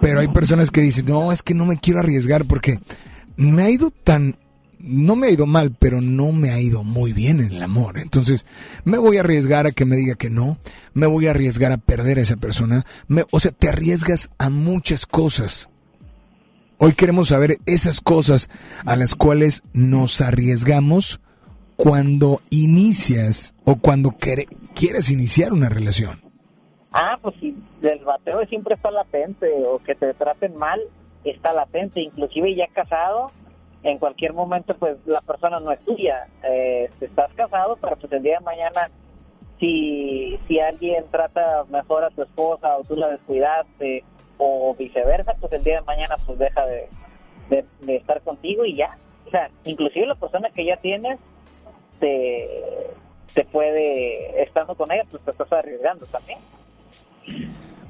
Pero 0.00 0.20
hay 0.20 0.28
personas 0.28 0.70
que 0.70 0.80
dicen, 0.80 1.06
no, 1.06 1.32
es 1.32 1.42
que 1.42 1.54
no 1.54 1.66
me 1.66 1.78
quiero 1.78 2.00
arriesgar 2.00 2.44
porque 2.44 2.78
me 3.36 3.62
ha 3.62 3.70
ido 3.70 3.90
tan, 3.90 4.36
no 4.78 5.16
me 5.16 5.26
ha 5.28 5.30
ido 5.30 5.46
mal, 5.46 5.74
pero 5.78 6.00
no 6.00 6.32
me 6.32 6.50
ha 6.50 6.60
ido 6.60 6.84
muy 6.84 7.12
bien 7.12 7.40
en 7.40 7.52
el 7.52 7.62
amor. 7.62 7.98
Entonces, 7.98 8.46
me 8.84 8.98
voy 8.98 9.16
a 9.16 9.20
arriesgar 9.20 9.66
a 9.66 9.72
que 9.72 9.84
me 9.84 9.96
diga 9.96 10.14
que 10.14 10.30
no, 10.30 10.58
me 10.94 11.06
voy 11.06 11.26
a 11.26 11.30
arriesgar 11.30 11.72
a 11.72 11.78
perder 11.78 12.18
a 12.18 12.22
esa 12.22 12.36
persona. 12.36 12.84
Me- 13.08 13.24
o 13.30 13.40
sea, 13.40 13.50
te 13.52 13.68
arriesgas 13.68 14.30
a 14.38 14.50
muchas 14.50 15.06
cosas. 15.06 15.68
Hoy 16.78 16.92
queremos 16.92 17.28
saber 17.28 17.58
esas 17.64 18.00
cosas 18.02 18.50
a 18.84 18.96
las 18.96 19.14
cuales 19.14 19.62
nos 19.72 20.20
arriesgamos 20.20 21.20
cuando 21.76 22.40
inicias 22.50 23.54
o 23.64 23.76
cuando 23.76 24.14
quieres 24.74 25.10
iniciar 25.10 25.52
una 25.54 25.68
relación. 25.70 26.20
Ah, 26.98 27.18
pues 27.20 27.34
si 27.34 27.54
el 27.82 28.04
bateo 28.06 28.42
siempre 28.46 28.74
está 28.74 28.90
latente 28.90 29.52
o 29.66 29.78
que 29.80 29.94
te 29.94 30.14
traten 30.14 30.56
mal 30.56 30.80
está 31.24 31.52
latente, 31.52 32.00
inclusive 32.00 32.54
ya 32.54 32.68
casado, 32.68 33.26
en 33.82 33.98
cualquier 33.98 34.32
momento 34.32 34.74
pues 34.78 34.96
la 35.04 35.20
persona 35.20 35.60
no 35.60 35.72
es 35.72 35.80
tuya, 35.80 36.26
eh, 36.42 36.88
estás 36.98 37.34
casado, 37.34 37.76
pero 37.82 37.96
pues 37.96 38.10
el 38.12 38.22
día 38.22 38.38
de 38.38 38.44
mañana 38.44 38.90
si, 39.60 40.38
si 40.48 40.58
alguien 40.58 41.04
trata 41.10 41.64
mejor 41.68 42.02
a 42.02 42.10
tu 42.10 42.22
esposa 42.22 42.78
o 42.78 42.84
tú 42.84 42.96
la 42.96 43.08
descuidaste 43.08 44.02
o 44.38 44.74
viceversa, 44.74 45.34
pues 45.38 45.52
el 45.52 45.64
día 45.64 45.80
de 45.80 45.86
mañana 45.86 46.16
pues 46.24 46.38
deja 46.38 46.64
de, 46.64 46.88
de, 47.50 47.64
de 47.82 47.96
estar 47.96 48.22
contigo 48.22 48.64
y 48.64 48.74
ya. 48.74 48.96
O 49.26 49.30
sea, 49.30 49.50
inclusive 49.64 50.06
la 50.06 50.14
persona 50.14 50.48
que 50.48 50.64
ya 50.64 50.78
tienes 50.78 51.18
te, 52.00 52.48
te 53.34 53.44
puede, 53.44 54.42
estando 54.42 54.74
con 54.74 54.90
ella, 54.92 55.02
pues 55.10 55.22
te 55.24 55.30
estás 55.30 55.52
arriesgando 55.52 56.06
también. 56.06 56.38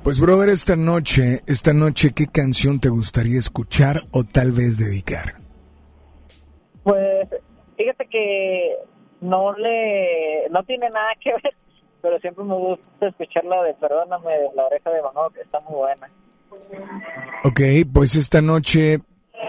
Pues 0.02 0.20
brother, 0.20 0.50
esta 0.50 0.76
noche, 0.76 1.42
esta 1.46 1.72
noche, 1.72 2.12
¿qué 2.14 2.26
canción 2.26 2.78
te 2.78 2.88
gustaría 2.88 3.38
escuchar 3.38 4.04
o 4.12 4.22
tal 4.22 4.52
vez 4.52 4.78
dedicar? 4.78 5.34
Pues 6.84 7.28
fíjate 7.76 8.06
que 8.06 8.76
no 9.20 9.52
le 9.54 10.48
no 10.50 10.62
tiene 10.62 10.88
nada 10.90 11.08
que 11.20 11.32
ver, 11.32 11.54
pero 12.02 12.20
siempre 12.20 12.44
me 12.44 12.54
gusta 12.54 13.08
escuchar 13.08 13.44
la 13.46 13.62
de 13.64 13.74
Perdóname 13.74 14.30
de 14.32 14.48
la 14.54 14.66
oreja 14.66 14.90
de 14.90 15.00
Van 15.00 15.14
Gogh, 15.14 15.32
que 15.32 15.40
está 15.40 15.58
muy 15.60 15.74
buena. 15.74 16.08
Ok, 17.44 17.60
pues 17.92 18.14
esta 18.14 18.40
noche, 18.40 19.00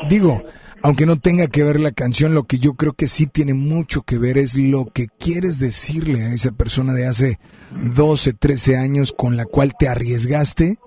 digo, 0.09 0.41
aunque 0.83 1.05
no 1.05 1.19
tenga 1.19 1.47
que 1.47 1.63
ver 1.63 1.79
la 1.79 1.91
canción, 1.91 2.33
lo 2.33 2.43
que 2.43 2.57
yo 2.57 2.73
creo 2.73 2.93
que 2.93 3.07
sí 3.07 3.27
tiene 3.27 3.53
mucho 3.53 4.03
que 4.03 4.17
ver 4.17 4.37
es 4.37 4.57
lo 4.57 4.85
que 4.85 5.07
quieres 5.19 5.59
decirle 5.59 6.25
a 6.25 6.33
esa 6.33 6.51
persona 6.51 6.93
de 6.93 7.07
hace 7.07 7.39
12, 7.71 8.33
13 8.33 8.77
años 8.77 9.13
con 9.13 9.37
la 9.37 9.45
cual 9.45 9.73
te 9.77 9.87
arriesgaste, 9.87 10.77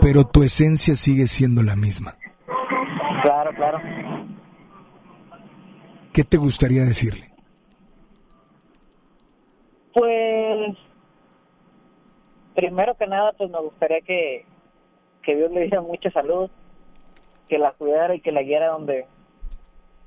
pero 0.00 0.24
tu 0.24 0.42
esencia 0.42 0.94
sigue 0.96 1.26
siendo 1.26 1.62
la 1.62 1.76
misma. 1.76 2.16
Claro, 3.22 3.52
claro. 3.54 3.78
¿Qué 6.12 6.24
te 6.24 6.36
gustaría 6.36 6.84
decirle? 6.84 7.30
Pues 9.94 10.76
primero 12.54 12.96
que 12.96 13.06
nada, 13.06 13.32
pues 13.38 13.50
me 13.50 13.60
gustaría 13.60 14.00
que, 14.00 14.44
que 15.22 15.36
Dios 15.36 15.50
le 15.52 15.62
diera 15.62 15.80
mucha 15.80 16.10
salud, 16.10 16.50
que 17.48 17.58
la 17.58 17.72
cuidara 17.72 18.14
y 18.14 18.20
que 18.20 18.32
la 18.32 18.42
guiara 18.42 18.68
donde 18.68 19.06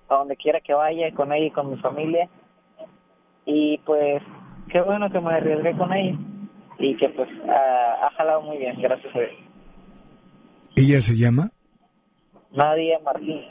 a 0.09 0.15
donde 0.15 0.35
quiera 0.35 0.59
que 0.61 0.73
vaya 0.73 1.13
con 1.13 1.31
ella 1.31 1.47
y 1.47 1.51
con 1.51 1.69
mi 1.69 1.77
familia. 1.77 2.29
Y 3.45 3.77
pues 3.79 4.21
qué 4.71 4.81
bueno 4.81 5.09
que 5.11 5.19
me 5.19 5.33
arriesgué 5.33 5.75
con 5.77 5.91
ella 5.93 6.17
y 6.79 6.95
que 6.97 7.09
pues 7.09 7.29
ha, 7.49 8.07
ha 8.07 8.09
jalado 8.11 8.41
muy 8.41 8.57
bien, 8.57 8.79
gracias 8.81 9.15
a 9.15 9.19
Dios. 9.19 9.31
¿Ella 10.75 11.01
se 11.01 11.15
llama? 11.15 11.51
Nadia 12.51 12.99
Martín, 13.03 13.41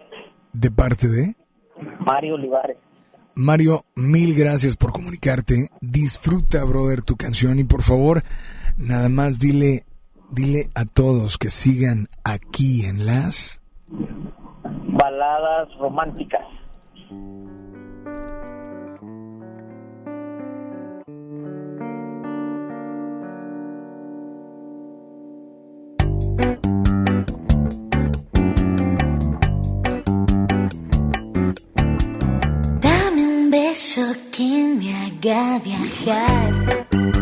¿De 0.53 0.71
parte 0.71 1.09
de? 1.09 1.35
Mario 2.01 2.35
Olivares. 2.35 2.77
Mario, 3.35 3.85
mil 3.95 4.35
gracias 4.35 4.77
por 4.77 4.93
comunicarte. 4.93 5.69
Disfruta, 5.81 6.63
brother, 6.65 7.03
tu 7.03 7.17
canción 7.17 7.59
y 7.59 7.65
por 7.65 7.83
favor, 7.83 8.23
nada 8.77 9.09
más 9.09 9.39
dile, 9.39 9.85
dile 10.31 10.69
a 10.75 10.85
todos 10.85 11.39
que 11.39 11.49
sigan 11.49 12.09
aquí 12.25 12.85
en 12.85 13.07
las... 13.07 13.62
Baladas 15.13 15.69
románticas. 15.79 16.47
Dame 32.81 33.23
un 33.23 33.51
beso 33.51 34.01
que 34.35 34.77
me 34.79 34.95
haga 34.95 35.59
viajar. 35.59 37.22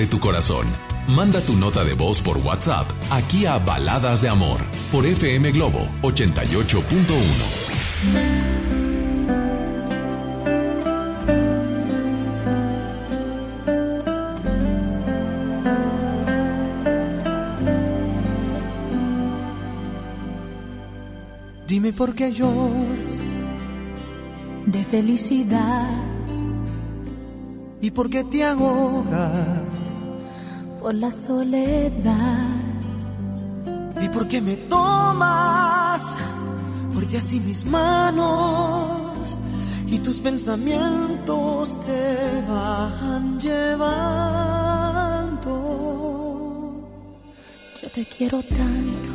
Abre 0.00 0.06
tu 0.06 0.18
corazón. 0.18 0.66
Manda 1.08 1.40
tu 1.40 1.56
nota 1.56 1.84
de 1.84 1.94
voz 1.94 2.22
por 2.22 2.38
WhatsApp 2.38 2.90
aquí 3.10 3.44
a 3.46 3.58
Baladas 3.58 4.22
de 4.22 4.28
Amor 4.28 4.60
por 4.90 5.04
FM 5.04 5.52
Globo 5.52 5.86
88.1. 6.02 6.86
Dime 21.66 21.92
por 21.92 22.14
qué 22.14 22.32
lloras 22.32 23.22
de 24.66 24.84
felicidad 24.84 26.10
y 27.80 27.90
por 27.90 28.10
qué 28.10 28.24
te 28.24 28.44
ahogas 28.44 29.59
por 30.90 30.98
la 30.98 31.12
soledad 31.12 32.48
y 34.00 34.08
por 34.08 34.26
qué 34.26 34.40
me 34.40 34.56
tomas 34.56 36.16
fuerte 36.92 37.18
así 37.18 37.38
mis 37.38 37.64
manos 37.64 39.38
y 39.86 40.00
tus 40.00 40.20
pensamientos 40.20 41.78
te 41.86 42.42
van 42.50 43.38
llevando. 43.38 44.00
Yo 47.80 47.88
te 47.90 48.04
quiero 48.04 48.42
tanto. 48.42 49.10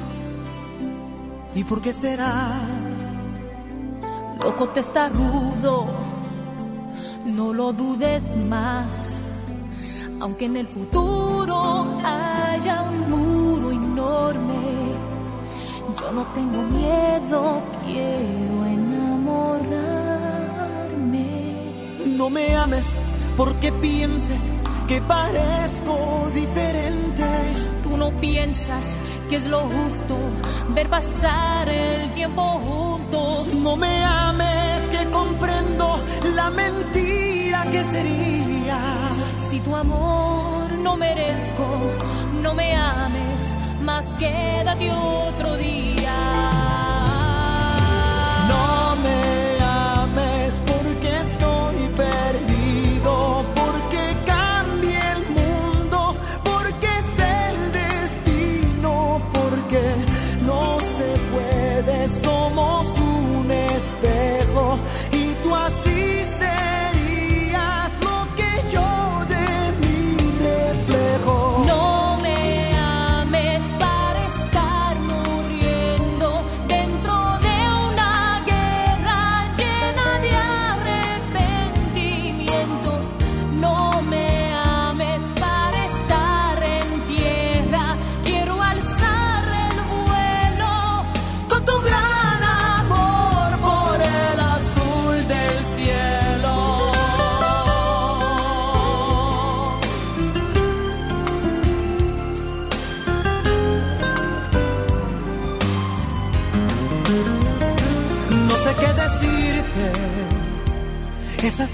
¿Y 1.56 1.66
por 1.66 1.82
qué 1.82 1.92
será? 1.92 2.54
Loco 4.42 4.70
te 4.70 4.80
está 4.80 5.10
rudo, 5.10 5.88
no 7.26 7.54
lo 7.54 7.74
dudes 7.74 8.34
más. 8.38 9.15
Aunque 10.22 10.46
en 10.46 10.58
el 10.58 10.68
futuro 10.68 12.00
haya 12.04 12.82
un 12.84 13.10
muro 13.10 13.72
enorme, 13.72 14.54
yo 16.00 16.12
no 16.12 16.24
tengo 16.34 16.62
miedo, 16.64 17.62
quiero 17.86 18.66
enamorarme. 18.66 19.76
No 22.18 22.30
me 22.30 22.56
ames 22.56 22.96
porque 23.38 23.72
pienses 23.74 24.52
que 24.88 25.02
parezco 25.02 26.28
diferente. 26.34 27.26
Tú 27.84 27.98
no 27.98 28.12
piensas 28.12 29.00
que 29.30 29.36
es 29.38 29.48
lo 29.48 29.62
justo 29.62 30.16
ver 30.70 30.90
pasar 30.90 31.68
el 31.70 32.12
tiempo 32.14 32.42
juntos. 32.60 33.54
No 33.56 33.76
me 33.76 34.04
ames 34.04 34.88
que 34.90 35.06
comprendo 35.12 36.00
la 36.36 36.50
mentira 36.50 37.66
que 37.72 37.84
sería. 37.84 38.55
Tu 39.66 39.76
amor 39.76 40.74
no 40.78 40.96
merezco, 40.96 41.66
no 42.44 42.54
me 42.54 42.76
ames, 42.76 43.58
más 43.82 44.06
quédate 44.14 44.92
otro 44.92 45.58
día. 45.58 46.05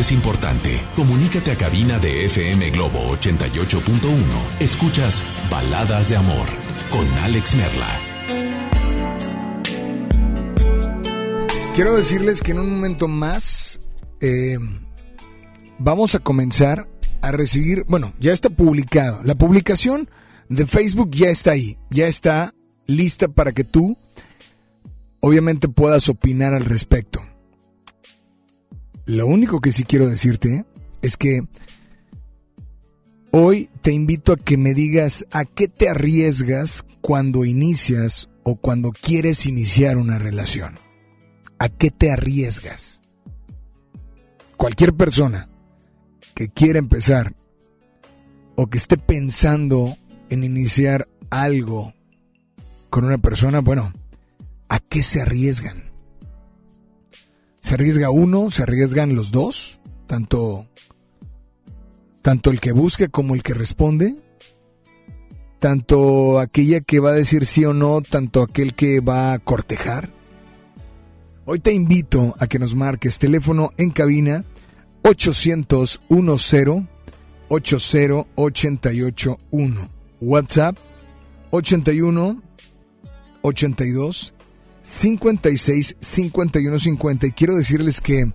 es 0.00 0.12
importante. 0.12 0.80
Comunícate 0.94 1.52
a 1.52 1.56
cabina 1.56 1.98
de 1.98 2.26
FM 2.26 2.70
Globo 2.70 2.98
88.1. 3.16 4.20
Escuchas 4.60 5.22
Baladas 5.50 6.08
de 6.08 6.16
Amor 6.16 6.46
con 6.90 7.06
Alex 7.18 7.54
Merla. 7.54 7.88
Quiero 11.74 11.96
decirles 11.96 12.42
que 12.42 12.52
en 12.52 12.58
un 12.60 12.70
momento 12.70 13.08
más 13.08 13.80
eh, 14.20 14.58
vamos 15.78 16.14
a 16.14 16.20
comenzar 16.20 16.88
a 17.22 17.32
recibir, 17.32 17.84
bueno, 17.88 18.12
ya 18.18 18.32
está 18.32 18.50
publicado. 18.50 19.22
La 19.24 19.34
publicación 19.34 20.08
de 20.48 20.66
Facebook 20.66 21.10
ya 21.10 21.28
está 21.28 21.52
ahí, 21.52 21.76
ya 21.90 22.06
está 22.06 22.54
lista 22.86 23.28
para 23.28 23.52
que 23.52 23.64
tú, 23.64 23.96
obviamente, 25.20 25.68
puedas 25.68 26.08
opinar 26.08 26.54
al 26.54 26.64
respecto. 26.64 27.25
Lo 29.06 29.28
único 29.28 29.60
que 29.60 29.70
sí 29.70 29.84
quiero 29.84 30.08
decirte 30.08 30.64
es 31.00 31.16
que 31.16 31.46
hoy 33.30 33.70
te 33.80 33.92
invito 33.92 34.32
a 34.32 34.36
que 34.36 34.58
me 34.58 34.74
digas 34.74 35.26
a 35.30 35.44
qué 35.44 35.68
te 35.68 35.88
arriesgas 35.88 36.84
cuando 37.00 37.44
inicias 37.44 38.30
o 38.42 38.56
cuando 38.56 38.90
quieres 38.90 39.46
iniciar 39.46 39.96
una 39.96 40.18
relación. 40.18 40.74
¿A 41.60 41.68
qué 41.68 41.92
te 41.92 42.10
arriesgas? 42.10 43.00
Cualquier 44.56 44.92
persona 44.92 45.48
que 46.34 46.48
quiera 46.48 46.80
empezar 46.80 47.36
o 48.56 48.66
que 48.66 48.78
esté 48.78 48.96
pensando 48.96 49.96
en 50.30 50.42
iniciar 50.42 51.08
algo 51.30 51.94
con 52.90 53.04
una 53.04 53.18
persona, 53.18 53.60
bueno, 53.60 53.92
¿a 54.68 54.80
qué 54.80 55.04
se 55.04 55.22
arriesgan? 55.22 55.85
¿Se 57.66 57.74
arriesga 57.74 58.10
uno? 58.10 58.48
¿Se 58.48 58.62
arriesgan 58.62 59.16
los 59.16 59.32
dos? 59.32 59.80
Tanto, 60.06 60.68
tanto 62.22 62.52
el 62.52 62.60
que 62.60 62.70
busca 62.70 63.08
como 63.08 63.34
el 63.34 63.42
que 63.42 63.54
responde. 63.54 64.14
Tanto 65.58 66.38
aquella 66.38 66.80
que 66.80 67.00
va 67.00 67.08
a 67.08 67.14
decir 67.14 67.44
sí 67.44 67.64
o 67.64 67.74
no, 67.74 68.02
tanto 68.02 68.42
aquel 68.42 68.74
que 68.74 69.00
va 69.00 69.32
a 69.32 69.40
cortejar. 69.40 70.12
Hoy 71.44 71.58
te 71.58 71.72
invito 71.72 72.36
a 72.38 72.46
que 72.46 72.60
nos 72.60 72.76
marques 72.76 73.18
teléfono 73.18 73.72
en 73.78 73.90
cabina 73.90 74.44
800 75.02 76.02
10 76.08 76.20
80881. 77.48 79.90
WhatsApp 80.20 80.76
81 81.50 82.42
82 83.42 84.35
56 84.88 85.96
51 86.00 86.78
50. 86.78 87.26
Y 87.26 87.32
quiero 87.32 87.56
decirles 87.56 88.00
que 88.00 88.32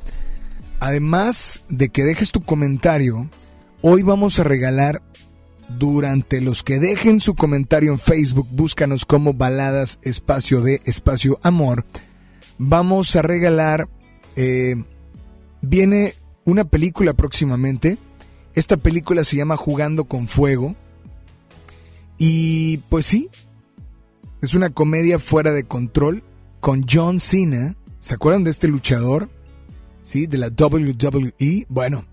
además 0.79 1.63
de 1.69 1.89
que 1.89 2.03
dejes 2.03 2.31
tu 2.31 2.41
comentario, 2.41 3.29
hoy 3.81 4.03
vamos 4.03 4.39
a 4.39 4.43
regalar 4.43 5.01
durante 5.79 6.41
los 6.41 6.63
que 6.63 6.79
dejen 6.79 7.21
su 7.21 7.35
comentario 7.35 7.93
en 7.93 7.99
Facebook, 7.99 8.47
búscanos 8.51 9.05
como 9.05 9.33
baladas 9.33 9.99
espacio 10.03 10.61
de 10.61 10.81
espacio 10.83 11.39
amor. 11.41 11.85
Vamos 12.57 13.15
a 13.15 13.21
regalar, 13.21 13.87
eh, 14.35 14.75
viene 15.61 16.15
una 16.43 16.65
película 16.65 17.13
próximamente. 17.13 17.97
Esta 18.53 18.75
película 18.75 19.23
se 19.23 19.37
llama 19.37 19.55
Jugando 19.55 20.03
con 20.03 20.27
Fuego. 20.27 20.75
Y 22.17 22.77
pues 22.89 23.05
sí, 23.05 23.29
es 24.41 24.53
una 24.53 24.69
comedia 24.69 25.17
fuera 25.17 25.53
de 25.53 25.63
control 25.63 26.23
con 26.61 26.85
John 26.89 27.19
Cena. 27.19 27.75
¿Se 27.99 28.13
acuerdan 28.13 28.45
de 28.45 28.51
este 28.51 28.69
luchador? 28.69 29.29
Sí, 30.03 30.27
de 30.27 30.37
la 30.37 30.47
WWE. 30.47 31.65
Bueno, 31.67 32.05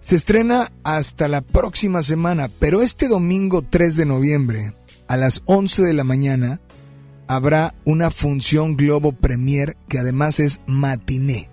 se 0.00 0.16
estrena 0.16 0.70
hasta 0.84 1.28
la 1.28 1.40
próxima 1.40 2.02
semana, 2.02 2.50
pero 2.58 2.82
este 2.82 3.08
domingo 3.08 3.62
3 3.62 3.96
de 3.96 4.04
noviembre, 4.04 4.74
a 5.08 5.16
las 5.16 5.42
11 5.46 5.84
de 5.84 5.94
la 5.94 6.04
mañana, 6.04 6.60
habrá 7.26 7.74
una 7.84 8.10
función 8.10 8.76
Globo 8.76 9.12
Premier 9.12 9.76
que 9.88 9.98
además 9.98 10.40
es 10.40 10.60
matiné. 10.66 11.48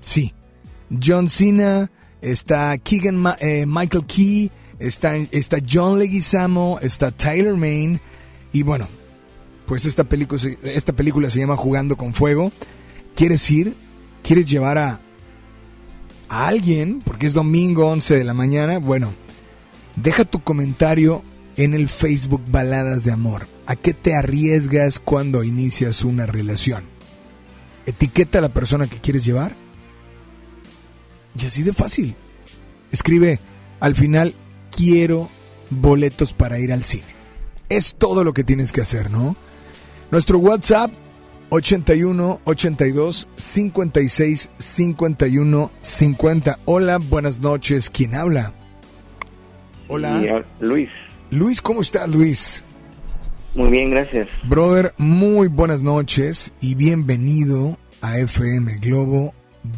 Sí, 0.00 0.34
John 1.02 1.28
Cena, 1.28 1.90
está 2.20 2.74
eh, 2.74 3.66
Michael 3.66 4.06
Key, 4.06 4.50
está, 4.78 5.16
está 5.16 5.58
John 5.70 5.98
Leguizamo, 5.98 6.78
está 6.80 7.10
Tyler 7.10 7.54
Main 7.54 8.00
y 8.52 8.62
bueno, 8.62 8.88
pues 9.70 9.84
esta 9.84 10.02
película, 10.02 11.30
se 11.30 11.38
llama 11.38 11.56
Jugando 11.56 11.96
con 11.96 12.12
Fuego. 12.12 12.50
¿Quieres 13.14 13.48
ir? 13.52 13.76
¿Quieres 14.24 14.46
llevar 14.46 14.78
a, 14.78 15.00
a 16.28 16.48
alguien? 16.48 16.98
Porque 16.98 17.26
es 17.28 17.34
domingo 17.34 17.86
11 17.86 18.18
de 18.18 18.24
la 18.24 18.34
mañana. 18.34 18.80
Bueno, 18.80 19.12
deja 19.94 20.24
tu 20.24 20.40
comentario 20.40 21.22
en 21.56 21.74
el 21.74 21.88
Facebook 21.88 22.42
Baladas 22.50 23.04
de 23.04 23.12
Amor. 23.12 23.46
¿A 23.66 23.76
qué 23.76 23.94
te 23.94 24.16
arriesgas 24.16 24.98
cuando 24.98 25.44
inicias 25.44 26.02
una 26.02 26.26
relación? 26.26 26.82
Etiqueta 27.86 28.40
a 28.40 28.42
la 28.42 28.52
persona 28.52 28.88
que 28.88 28.98
quieres 28.98 29.24
llevar 29.24 29.54
y 31.40 31.46
así 31.46 31.62
de 31.62 31.72
fácil. 31.72 32.16
Escribe 32.90 33.38
al 33.78 33.94
final, 33.94 34.34
quiero 34.76 35.28
boletos 35.70 36.32
para 36.32 36.58
ir 36.58 36.72
al 36.72 36.82
cine. 36.82 37.14
Es 37.68 37.94
todo 37.94 38.24
lo 38.24 38.32
que 38.32 38.42
tienes 38.42 38.72
que 38.72 38.80
hacer, 38.80 39.12
¿no? 39.12 39.36
Nuestro 40.10 40.38
WhatsApp 40.38 40.90
81 41.50 42.40
82 42.44 43.28
56 43.36 44.50
51 44.58 45.70
50. 45.82 46.58
Hola, 46.64 46.98
buenas 46.98 47.40
noches. 47.40 47.90
¿Quién 47.90 48.16
habla? 48.16 48.52
Hola. 49.86 50.44
Luis. 50.58 50.88
Luis, 51.30 51.62
¿cómo 51.62 51.80
estás, 51.80 52.08
Luis? 52.08 52.64
Muy 53.54 53.70
bien, 53.70 53.90
gracias. 53.90 54.28
Brother, 54.48 54.94
muy 54.98 55.46
buenas 55.46 55.82
noches 55.82 56.52
y 56.60 56.74
bienvenido 56.74 57.78
a 58.00 58.18
FM 58.18 58.78
Globo 58.78 59.32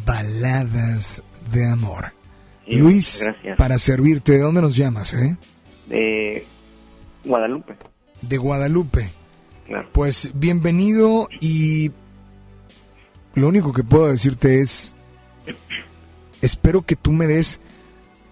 Baladas 0.05 1.21
de 1.51 1.69
amor. 1.69 2.13
Luis, 2.65 3.23
para 3.57 3.77
servirte, 3.77 4.33
¿de 4.33 4.39
dónde 4.39 4.61
nos 4.61 4.75
llamas, 4.75 5.13
eh? 5.13 5.37
De 5.87 6.43
Guadalupe. 7.23 7.75
De 8.21 8.37
Guadalupe. 8.37 9.09
Pues 9.91 10.31
bienvenido 10.35 11.27
y 11.39 11.91
lo 13.35 13.47
único 13.47 13.73
que 13.73 13.83
puedo 13.83 14.07
decirte 14.07 14.61
es, 14.61 14.95
espero 16.41 16.83
que 16.83 16.95
tú 16.95 17.11
me 17.11 17.27
des 17.27 17.59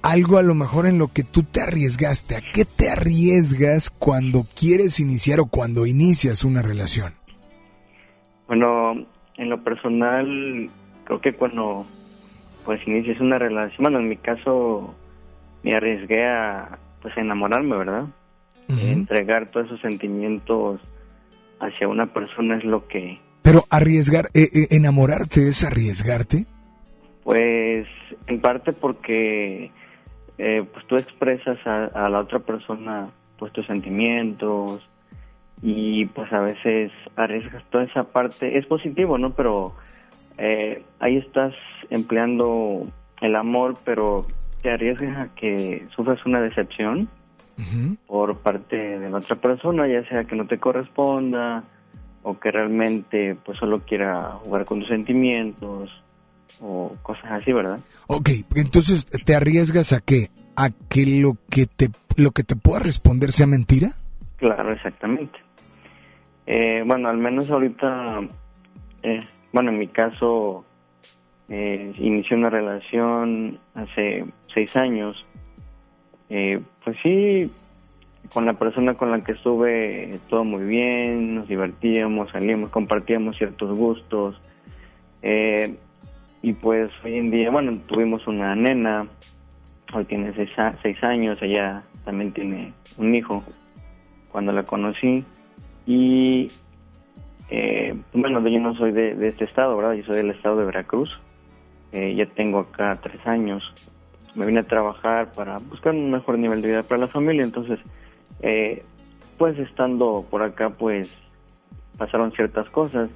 algo 0.02 0.38
a 0.38 0.42
lo 0.42 0.56
mejor 0.56 0.86
en 0.86 0.98
lo 0.98 1.08
que 1.08 1.24
tú 1.24 1.44
te 1.44 1.62
arriesgaste. 1.62 2.36
¿A 2.36 2.42
qué 2.42 2.66
te 2.66 2.90
arriesgas 2.90 3.90
cuando 3.90 4.46
quieres 4.56 5.00
iniciar 5.00 5.40
o 5.40 5.46
cuando 5.46 5.86
inicias 5.86 6.44
una 6.44 6.62
relación? 6.62 7.14
Bueno, 8.48 9.06
en 9.38 9.50
lo 9.50 9.64
personal, 9.64 10.70
creo 11.06 11.22
que 11.22 11.34
cuando 11.34 11.86
pues 12.66 12.86
inicias 12.88 13.20
una 13.20 13.40
relación, 13.40 13.84
bueno, 13.84 14.00
en 14.00 14.10
mi 14.10 14.18
caso 14.18 14.94
me 15.64 15.76
arriesgué 15.76 16.26
a 16.26 16.78
pues 17.02 17.18
enamorarme, 17.18 17.78
¿verdad? 17.78 18.06
Entregar 18.68 19.52
todos 19.52 19.66
esos 19.66 19.82
sentimientos 19.82 20.80
hacia 21.62 21.88
una 21.88 22.08
persona 22.08 22.58
es 22.58 22.64
lo 22.64 22.88
que... 22.88 23.20
Pero 23.42 23.66
arriesgar, 23.70 24.26
eh, 24.34 24.50
eh, 24.54 24.68
enamorarte 24.72 25.48
es 25.48 25.64
arriesgarte. 25.64 26.46
Pues 27.24 27.88
en 28.28 28.42
parte 28.42 28.74
porque 28.74 29.72
eh, 30.38 30.64
pues 30.72 30.86
tú 30.88 30.96
expresas 30.96 31.58
a, 31.66 32.10
la 32.10 32.20
otra 32.20 32.40
persona 32.40 33.10
pues 33.38 33.52
tus 33.54 33.66
sentimientos 33.66 34.88
y 35.62 36.06
pues 36.08 36.32
a 36.34 36.40
veces 36.40 36.92
arriesgas 37.16 37.64
toda 37.70 37.84
esa 37.84 38.04
parte. 38.04 38.58
Es 38.58 38.66
positivo, 38.66 39.18
¿no? 39.18 39.34
Pero 39.34 39.76
eh, 40.38 40.84
ahí 41.00 41.18
estás 41.18 41.54
empleando 41.90 42.84
el 43.22 43.36
amor, 43.36 43.76
pero 43.86 44.26
te 44.62 44.72
arriesgas 44.72 45.18
a 45.18 45.36
que 45.36 45.88
sufras 45.96 46.24
una 46.26 46.42
decepción 46.42 47.10
por 48.08 48.40
parte 48.40 48.76
de 48.76 49.10
la 49.10 49.18
otra 49.18 49.36
persona, 49.36 49.88
ya 49.88 50.08
sea 50.10 50.24
que 50.26 50.36
no 50.36 50.48
te 50.48 50.58
corresponda 50.58 51.64
o 52.24 52.40
que 52.40 52.52
realmente 52.52 53.36
pues 53.44 53.58
solo 53.58 53.82
quiera 53.82 54.40
jugar 54.44 54.66
con 54.66 54.80
tus 54.80 54.90
sentimientos 54.90 55.90
o 56.60 56.94
cosas 57.02 57.32
así, 57.32 57.54
¿verdad? 57.54 57.80
Ok, 58.08 58.30
entonces 58.56 59.06
te 59.06 59.36
arriesgas 59.36 59.94
a 59.94 60.02
qué? 60.02 60.30
¿A 60.56 60.70
que 60.70 61.06
lo 61.06 61.38
que 61.50 61.66
te, 61.66 61.90
lo 62.18 62.32
que 62.32 62.44
te 62.44 62.56
pueda 62.56 62.80
responder 62.80 63.32
sea 63.32 63.48
mentira? 63.48 63.92
Claro, 64.38 64.72
exactamente. 64.74 65.40
Eh, 66.46 66.84
bueno, 66.86 67.10
al 67.10 67.18
menos 67.18 67.50
ahorita 67.50 68.20
eh, 69.04 69.20
bueno, 69.52 69.72
en 69.72 69.80
mi 69.80 69.88
caso, 69.88 70.66
eh, 71.50 71.92
inicié 71.98 72.38
una 72.38 72.50
relación 72.50 73.58
hace 73.76 74.26
seis 74.54 74.76
años. 74.76 75.26
Eh, 76.34 76.62
pues 76.86 76.96
sí, 77.04 77.52
con 78.34 78.46
la 78.46 78.54
persona 78.54 78.94
con 78.94 79.12
la 79.12 79.20
que 79.20 79.34
estuve 79.34 80.18
todo 80.30 80.46
muy 80.46 80.64
bien, 80.64 81.36
nos 81.36 81.50
divertíamos, 81.50 82.32
salíamos, 82.32 82.70
compartíamos 82.70 83.38
ciertos 83.38 83.78
gustos. 83.78 84.40
Eh, 85.22 85.76
y 86.42 86.54
pues 86.54 86.90
hoy 87.04 87.18
en 87.18 87.32
día, 87.32 87.52
bueno, 87.52 87.78
tuvimos 87.86 88.26
una 88.28 88.56
nena, 88.56 89.08
hoy 89.94 90.06
tiene 90.06 90.34
seis, 90.34 90.50
seis 90.82 91.04
años, 91.04 91.38
ella 91.42 91.84
también 92.06 92.32
tiene 92.32 92.72
un 92.98 93.14
hijo 93.14 93.44
cuando 94.32 94.54
la 94.54 94.64
conocí. 94.64 95.26
Y 95.86 96.48
eh, 97.50 97.94
bueno, 98.14 98.48
yo 98.48 98.60
no 98.62 98.74
soy 98.76 98.94
de, 98.94 99.28
este 99.28 99.44
estado, 99.44 99.76
¿verdad? 99.76 99.96
Yo 99.96 100.06
soy 100.06 100.16
del 100.16 100.32
estado 100.32 100.56
de 100.56 100.64
Veracruz. 100.64 101.10
Eh, 101.92 102.16
ya 102.16 102.26
tengo 102.26 102.60
acá 102.60 102.98
tres 103.04 103.20
años. 103.28 103.62
Me 104.36 104.46
vine 104.46 104.62
a 104.62 104.64
trabajar 104.64 105.34
para 105.36 105.60
buscar 105.60 105.94
un 105.94 106.12
mejor 106.12 106.38
nivel 106.38 106.62
de 106.62 106.70
vida 106.70 106.84
para 106.84 107.02
la 107.02 107.08
familia. 107.08 107.44
Entonces, 107.44 107.80
eh, 108.42 108.84
después 109.42 109.58
estando 109.58 110.24
por 110.30 110.44
acá 110.44 110.70
pues 110.70 111.12
pasaron 111.98 112.32
ciertas 112.32 112.70
cosas 112.70 113.10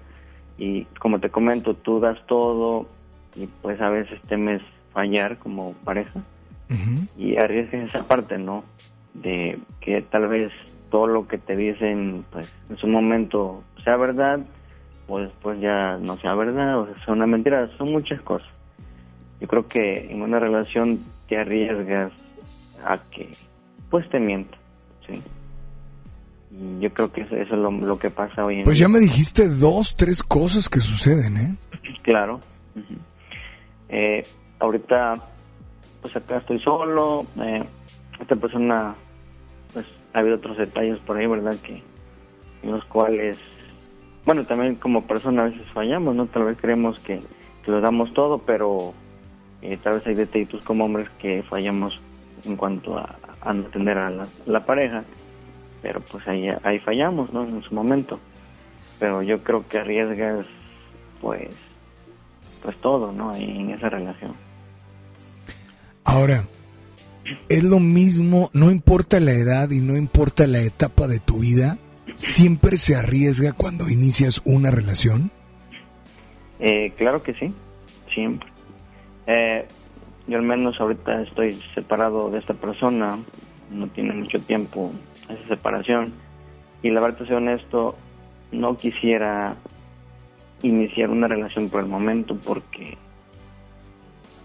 y 0.57 0.85
como 0.99 1.19
te 1.19 1.29
comento, 1.29 1.75
tú 1.75 1.99
das 1.99 2.17
todo 2.25 2.87
y 3.35 3.45
pues 3.61 3.79
a 3.79 3.89
veces 3.89 4.19
temes 4.23 4.63
fallar 4.91 5.37
como 5.37 5.73
pareja 5.83 6.21
y 7.15 7.37
arriesgas 7.37 7.89
esa 7.89 8.07
parte, 8.07 8.39
¿no? 8.39 8.63
De 9.13 9.59
que 9.81 10.01
tal 10.01 10.27
vez 10.27 10.51
todo 10.89 11.05
lo 11.05 11.27
que 11.27 11.37
te 11.37 11.55
dicen 11.55 12.25
pues 12.31 12.51
en 12.69 12.77
su 12.77 12.87
momento 12.87 13.63
sea 13.83 13.95
verdad 13.95 14.39
o 15.07 15.19
después 15.19 15.59
ya 15.59 15.97
no 15.97 16.17
sea 16.17 16.33
verdad 16.33 16.79
o 16.79 16.87
sea 17.05 17.13
una 17.13 17.27
mentira, 17.27 17.69
son 17.77 17.91
muchas 17.91 18.19
cosas. 18.21 18.49
Yo 19.39 19.47
creo 19.47 19.67
que 19.67 20.11
en 20.11 20.21
una 20.21 20.39
relación 20.39 20.99
te 21.27 21.37
arriesgas 21.37 22.11
a 22.85 22.97
que 23.11 23.31
pues 23.89 24.09
te 24.09 24.19
mienta, 24.19 24.57
¿sí? 25.07 25.21
Y 26.51 26.79
yo 26.79 26.93
creo 26.93 27.11
que 27.11 27.21
eso, 27.21 27.35
es 27.35 27.49
lo, 27.49 27.99
que 27.99 28.09
pasa 28.09 28.45
hoy 28.45 28.59
en 28.59 28.63
Pues 28.63 28.77
ya 28.77 28.87
me 28.87 28.99
dijiste 28.99 29.49
dos, 29.49 29.95
tres 29.95 30.23
cosas 30.23 30.69
que 30.69 30.79
suceden, 30.79 31.37
¿eh? 31.37 31.55
Claro. 32.03 32.39
eh, 33.89 34.23
ahorita, 34.59 35.15
pues 36.01 36.15
acá 36.15 36.37
estoy 36.37 36.59
solo. 36.59 37.25
Eh, 37.41 37.63
esta 38.19 38.35
persona, 38.35 38.95
pues 39.73 39.85
ha 40.13 40.19
habido 40.19 40.35
otros 40.35 40.57
detalles 40.57 40.99
por 40.99 41.17
ahí, 41.17 41.27
¿verdad? 41.27 41.55
Que 41.63 41.81
en 42.63 42.71
los 42.71 42.85
cuales, 42.85 43.37
bueno, 44.25 44.43
también 44.45 44.75
como 44.75 45.05
persona 45.05 45.43
a 45.43 45.45
veces 45.49 45.65
fallamos, 45.73 46.15
¿no? 46.15 46.25
Tal 46.27 46.45
vez 46.45 46.57
creemos 46.59 46.99
que, 46.99 47.21
lo 47.65 47.81
damos 47.81 48.13
todo, 48.13 48.37
pero 48.37 48.93
eh, 49.61 49.77
tal 49.81 49.93
vez 49.95 50.07
hay 50.07 50.15
detallitos 50.15 50.63
como 50.63 50.85
hombres 50.85 51.09
que 51.19 51.43
fallamos 51.43 51.99
en 52.45 52.55
cuanto 52.55 52.97
a, 52.97 53.17
a 53.41 53.53
no 53.53 53.67
atender 53.67 53.97
a 53.97 54.27
la, 54.45 54.65
pareja, 54.65 55.03
pero 55.81 56.01
pues 56.01 56.27
ahí, 56.27 56.47
ahí 56.63 56.79
fallamos, 56.79 57.31
¿no? 57.31 57.43
En 57.43 57.61
su 57.63 57.73
momento. 57.73 58.19
Pero 58.99 59.21
yo 59.21 59.43
creo 59.43 59.67
que 59.67 59.77
arriesgas, 59.77 60.45
pues, 61.21 61.55
pues 62.63 62.75
todo, 62.77 63.11
¿no? 63.11 63.31
Ahí 63.31 63.43
en 63.43 63.71
esa 63.71 63.89
relación. 63.89 64.33
Ahora, 66.03 66.45
es 67.49 67.63
lo 67.63 67.79
mismo, 67.79 68.49
no 68.53 68.71
importa 68.71 69.19
la 69.19 69.33
edad 69.33 69.69
y 69.71 69.81
no 69.81 69.95
importa 69.95 70.47
la 70.47 70.61
etapa 70.61 71.07
de 71.07 71.19
tu 71.19 71.39
vida, 71.39 71.77
siempre 72.15 72.77
se 72.77 72.95
arriesga 72.95 73.53
cuando 73.53 73.89
inicias 73.89 74.41
una 74.45 74.71
relación. 74.71 75.31
Eh, 76.59 76.93
claro 76.97 77.21
que 77.21 77.33
sí, 77.33 77.53
siempre. 78.13 78.54
Eh, 79.27 79.67
yo 80.27 80.37
al 80.37 80.43
menos 80.43 80.79
ahorita 80.79 81.21
estoy 81.21 81.53
separado 81.73 82.29
de 82.31 82.39
esta 82.39 82.53
persona, 82.53 83.17
no 83.71 83.87
tiene 83.87 84.13
mucho 84.13 84.39
tiempo 84.39 84.91
esa 85.29 85.47
separación 85.47 86.13
y 86.81 86.89
la 86.89 87.01
verdad, 87.01 87.25
ser 87.25 87.35
honesto, 87.35 87.95
no 88.51 88.77
quisiera 88.77 89.55
iniciar 90.61 91.09
una 91.09 91.27
relación 91.27 91.69
por 91.69 91.81
el 91.81 91.89
momento 91.89 92.37
porque 92.43 92.97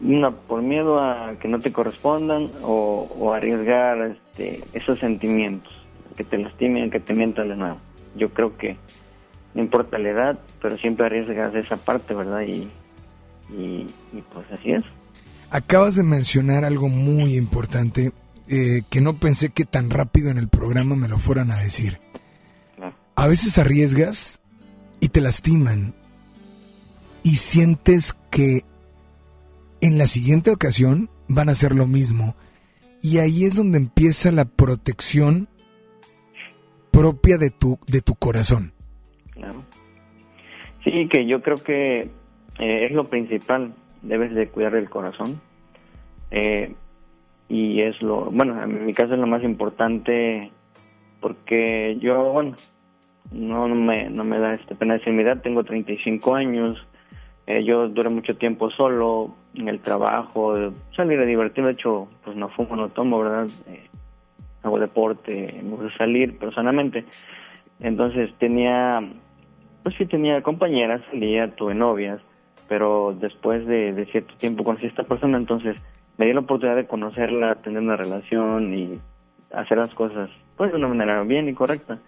una 0.01 0.31
por 0.31 0.63
miedo 0.63 0.99
a 0.99 1.35
que 1.39 1.49
no 1.49 1.61
te 1.61 1.73
correspondan 1.73 2.51
o, 2.63 3.33
arriesgar 3.35 4.01
este, 4.03 4.61
esos 4.73 4.99
sentimientos 4.99 5.73
que 6.17 6.25
te 6.25 6.39
lastimen, 6.39 6.91
que 6.91 7.01
te 7.01 7.15
mientan 7.15 7.49
de 7.49 7.57
nuevo. 7.57 7.79
Yo 8.17 8.31
creo 8.31 8.57
que 8.57 8.77
no 9.55 9.63
importa 9.63 9.99
la 9.99 10.09
edad, 10.09 10.39
pero 10.61 10.77
siempre 10.77 11.07
arriesgas 11.07 11.55
esa 11.55 11.77
parte, 11.77 12.15
¿verdad? 12.15 12.43
Y, 12.43 12.71
y 13.57 13.87
pues 14.33 14.51
así 14.53 14.73
es. 14.73 14.83
Acabas 15.51 15.97
de 15.97 16.05
mencionar 16.05 16.65
algo 16.65 16.89
muy 16.89 17.37
importante 17.37 18.13
eh, 18.53 18.83
que 18.91 19.01
no 19.01 19.15
pensé 19.15 19.51
que 19.51 19.65
tan 19.65 19.91
rápido 19.91 20.29
en 20.31 20.37
el 20.37 20.49
programa 20.49 20.97
me 20.97 21.07
lo 21.07 21.19
fueran 21.19 21.53
a 21.53 21.59
decir. 21.59 21.99
A 23.15 23.27
veces 23.29 23.59
arriesgas 23.59 24.41
y 24.99 25.09
te 25.09 25.21
lastiman 25.21 25.95
y 27.23 27.37
sientes 27.37 28.17
que 28.31 28.63
en 29.81 29.99
la 29.99 30.09
siguiente 30.09 30.51
ocasión 30.51 31.09
van 31.29 31.49
a 31.49 31.53
hacer 31.53 31.77
lo 31.77 31.87
mismo. 31.87 32.35
Y 33.03 33.19
ahí 33.19 33.45
es 33.45 33.55
donde 33.55 33.79
empieza 33.79 34.33
la 34.33 34.47
protección 34.47 35.49
propia 36.91 37.39
de 37.39 37.51
tu, 37.51 37.79
de 37.87 38.01
tu 38.01 38.17
corazón. 38.17 38.73
Claro. 39.33 39.65
Sí, 40.83 41.09
que 41.09 41.25
yo 41.29 41.41
creo 41.41 41.57
que 41.57 42.11
eh, 42.61 42.87
es 42.87 42.93
lo 42.93 43.09
principal 43.09 43.73
debes 44.03 44.35
de 44.35 44.49
cuidar 44.49 44.75
el 44.75 44.89
corazón. 44.89 45.41
Eh, 46.31 46.75
y 47.49 47.81
es 47.81 48.01
lo, 48.01 48.31
bueno, 48.31 48.63
en 48.63 48.87
mi 48.87 48.93
caso 48.93 49.15
es 49.15 49.21
lo 49.21 49.27
más 49.27 49.43
importante 49.43 50.53
porque 51.21 51.99
yo, 52.01 52.33
bueno, 52.33 52.55
no, 53.33 53.69
me, 53.69 54.09
no 54.09 54.25
me 54.25 54.39
da 54.39 54.55
este 54.55 54.75
pena 54.75 54.95
decir 54.95 55.13
mi 55.13 55.23
edad, 55.23 55.43
tengo 55.43 55.65
35 55.65 56.35
años, 56.35 56.87
eh, 57.47 57.65
yo 57.65 57.89
duré 57.89 58.09
mucho 58.09 58.37
tiempo 58.37 58.71
solo 58.71 59.35
en 59.55 59.69
el 59.69 59.81
trabajo, 59.81 60.73
salir 60.95 61.19
a 61.19 61.27
divertirme, 61.27 61.71
de 61.71 61.75
hecho, 61.75 62.09
pues 62.25 62.37
no 62.37 62.49
fumo, 62.51 62.77
no 62.77 62.89
tomo, 62.91 63.19
¿verdad? 63.19 63.49
Eh, 63.67 63.89
hago 64.63 64.79
deporte, 64.79 65.61
me 65.63 65.71
gusta 65.71 65.97
salir 65.99 66.39
personalmente. 66.39 67.05
Entonces 67.81 68.31
tenía, 68.39 69.01
pues 69.83 69.97
sí 69.97 70.07
tenía 70.07 70.43
compañeras, 70.43 71.03
salía, 71.11 71.51
tuve 71.57 71.75
novias, 71.75 72.21
pero 72.69 73.15
después 73.19 73.67
de, 73.67 74.07
cierto 74.11 74.35
tiempo 74.37 74.65
conocí 74.65 74.87
a 74.87 74.89
esta 74.89 75.05
persona, 75.05 75.37
entonces 75.37 75.77
me 76.19 76.27
di 76.27 76.33
la 76.33 76.41
oportunidad 76.41 76.77
de 76.77 76.87
conocerla, 76.87 77.57
tener 77.57 77.81
una 77.81 77.97
relación 77.97 78.75
y 78.75 79.01
hacer 79.53 79.79
las 79.79 79.95
cosas 79.95 80.31
pues 80.57 80.71
de 80.73 80.79
una 80.79 80.89
manera 80.89 81.23
bien 81.23 81.49
y 81.49 81.55
correcta. 81.55 81.99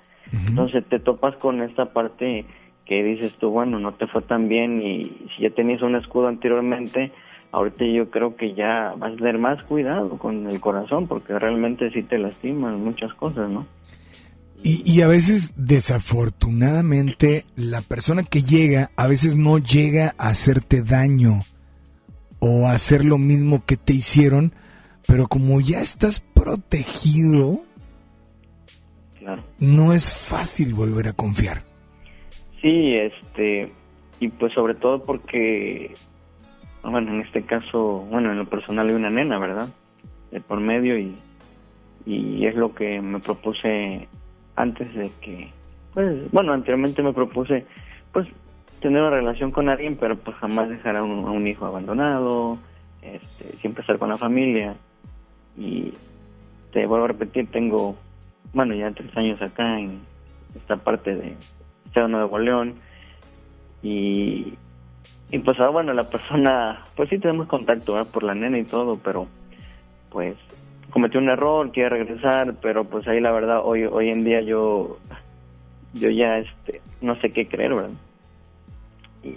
Entonces 0.48 0.84
te 0.88 0.98
topas 0.98 1.36
con 1.36 1.62
esta 1.62 1.92
parte 1.92 2.46
que 2.84 3.02
dices 3.02 3.34
tú, 3.34 3.50
bueno, 3.50 3.78
no 3.78 3.92
te 3.92 4.06
fue 4.06 4.22
tan 4.22 4.48
bien 4.48 4.82
y 4.82 5.04
si 5.04 5.42
ya 5.42 5.50
tenías 5.50 5.82
un 5.82 5.94
escudo 5.94 6.28
anteriormente, 6.28 7.12
ahorita 7.52 7.84
yo 7.84 8.10
creo 8.10 8.36
que 8.36 8.54
ya 8.54 8.94
vas 8.96 9.12
a 9.12 9.16
tener 9.16 9.38
más 9.38 9.62
cuidado 9.62 10.18
con 10.18 10.46
el 10.46 10.60
corazón 10.60 11.06
porque 11.06 11.38
realmente 11.38 11.90
sí 11.90 12.02
te 12.02 12.18
lastiman 12.18 12.82
muchas 12.82 13.14
cosas, 13.14 13.50
¿no? 13.50 13.66
Y, 14.64 15.00
a 15.00 15.08
veces, 15.08 15.54
desafortunadamente, 15.56 17.46
la 17.56 17.80
persona 17.80 18.22
que 18.22 18.42
llega 18.42 18.92
a 18.96 19.08
veces 19.08 19.34
no 19.36 19.58
llega 19.58 20.14
a 20.18 20.28
hacerte 20.28 20.82
daño 20.82 21.40
o 22.38 22.68
a 22.68 22.72
hacer 22.72 23.04
lo 23.04 23.18
mismo 23.18 23.64
que 23.66 23.76
te 23.76 23.92
hicieron, 23.92 24.52
pero 25.08 25.26
como 25.26 25.60
ya 25.60 25.80
estás 25.80 26.20
protegido, 26.20 27.64
no 29.58 29.92
es 29.92 30.12
fácil 30.12 30.74
volver 30.74 31.08
a 31.08 31.12
confiar. 31.12 31.64
Sí, 32.60 32.94
este, 32.94 33.72
y 34.20 34.28
pues 34.28 34.52
sobre 34.52 34.76
todo 34.76 35.02
porque, 35.02 35.92
bueno, 36.84 37.12
en 37.12 37.20
este 37.20 37.42
caso, 37.42 38.06
bueno, 38.10 38.30
en 38.30 38.38
lo 38.38 38.46
personal 38.46 38.88
hay 38.88 38.94
una 38.94 39.10
nena, 39.10 39.40
¿verdad? 39.40 39.68
De 40.30 40.40
por 40.40 40.60
medio 40.60 40.96
y, 40.96 41.16
y 42.06 42.46
es 42.46 42.54
lo 42.54 42.72
que 42.76 43.00
me 43.00 43.18
propuse 43.18 44.08
antes 44.56 44.94
de 44.94 45.10
que, 45.20 45.50
pues, 45.94 46.30
bueno, 46.30 46.52
anteriormente 46.52 47.02
me 47.02 47.12
propuse, 47.12 47.66
pues, 48.12 48.28
tener 48.80 49.00
una 49.00 49.10
relación 49.10 49.50
con 49.52 49.68
alguien, 49.68 49.96
pero 49.96 50.16
pues 50.16 50.36
jamás 50.36 50.68
dejar 50.68 50.96
a 50.96 51.02
un, 51.02 51.46
hijo 51.46 51.64
abandonado, 51.64 52.58
este, 53.00 53.56
siempre 53.56 53.80
estar 53.80 53.98
con 53.98 54.10
la 54.10 54.16
familia. 54.16 54.74
Y 55.56 55.92
te 56.72 56.86
vuelvo 56.86 57.04
a 57.04 57.08
repetir, 57.08 57.50
tengo, 57.50 57.96
bueno, 58.52 58.74
ya 58.74 58.90
tres 58.90 59.16
años 59.16 59.40
acá 59.40 59.78
en 59.78 60.00
esta 60.56 60.76
parte 60.76 61.14
de 61.14 61.36
Estado 61.86 62.08
Nuevo 62.08 62.38
León. 62.38 62.74
Y, 63.82 64.54
y 65.30 65.38
pues 65.38 65.58
ahora, 65.58 65.70
bueno, 65.70 65.92
la 65.92 66.10
persona, 66.10 66.82
pues 66.96 67.08
sí 67.08 67.18
tenemos 67.18 67.46
contacto 67.46 68.04
por 68.06 68.24
la 68.24 68.34
nena 68.34 68.58
y 68.58 68.64
todo, 68.64 68.98
pero 69.02 69.28
pues 70.10 70.36
cometió 70.92 71.18
un 71.18 71.30
error, 71.30 71.72
quiere 71.72 71.88
regresar, 71.88 72.54
pero 72.60 72.84
pues 72.84 73.08
ahí 73.08 73.20
la 73.20 73.32
verdad 73.32 73.62
hoy 73.64 73.84
hoy 73.84 74.10
en 74.10 74.24
día 74.24 74.42
yo 74.42 74.98
yo 75.94 76.10
ya 76.10 76.38
este 76.38 76.80
no 77.00 77.16
sé 77.20 77.30
qué 77.30 77.48
creer, 77.48 77.74
¿verdad? 77.74 77.90
Y, 79.24 79.36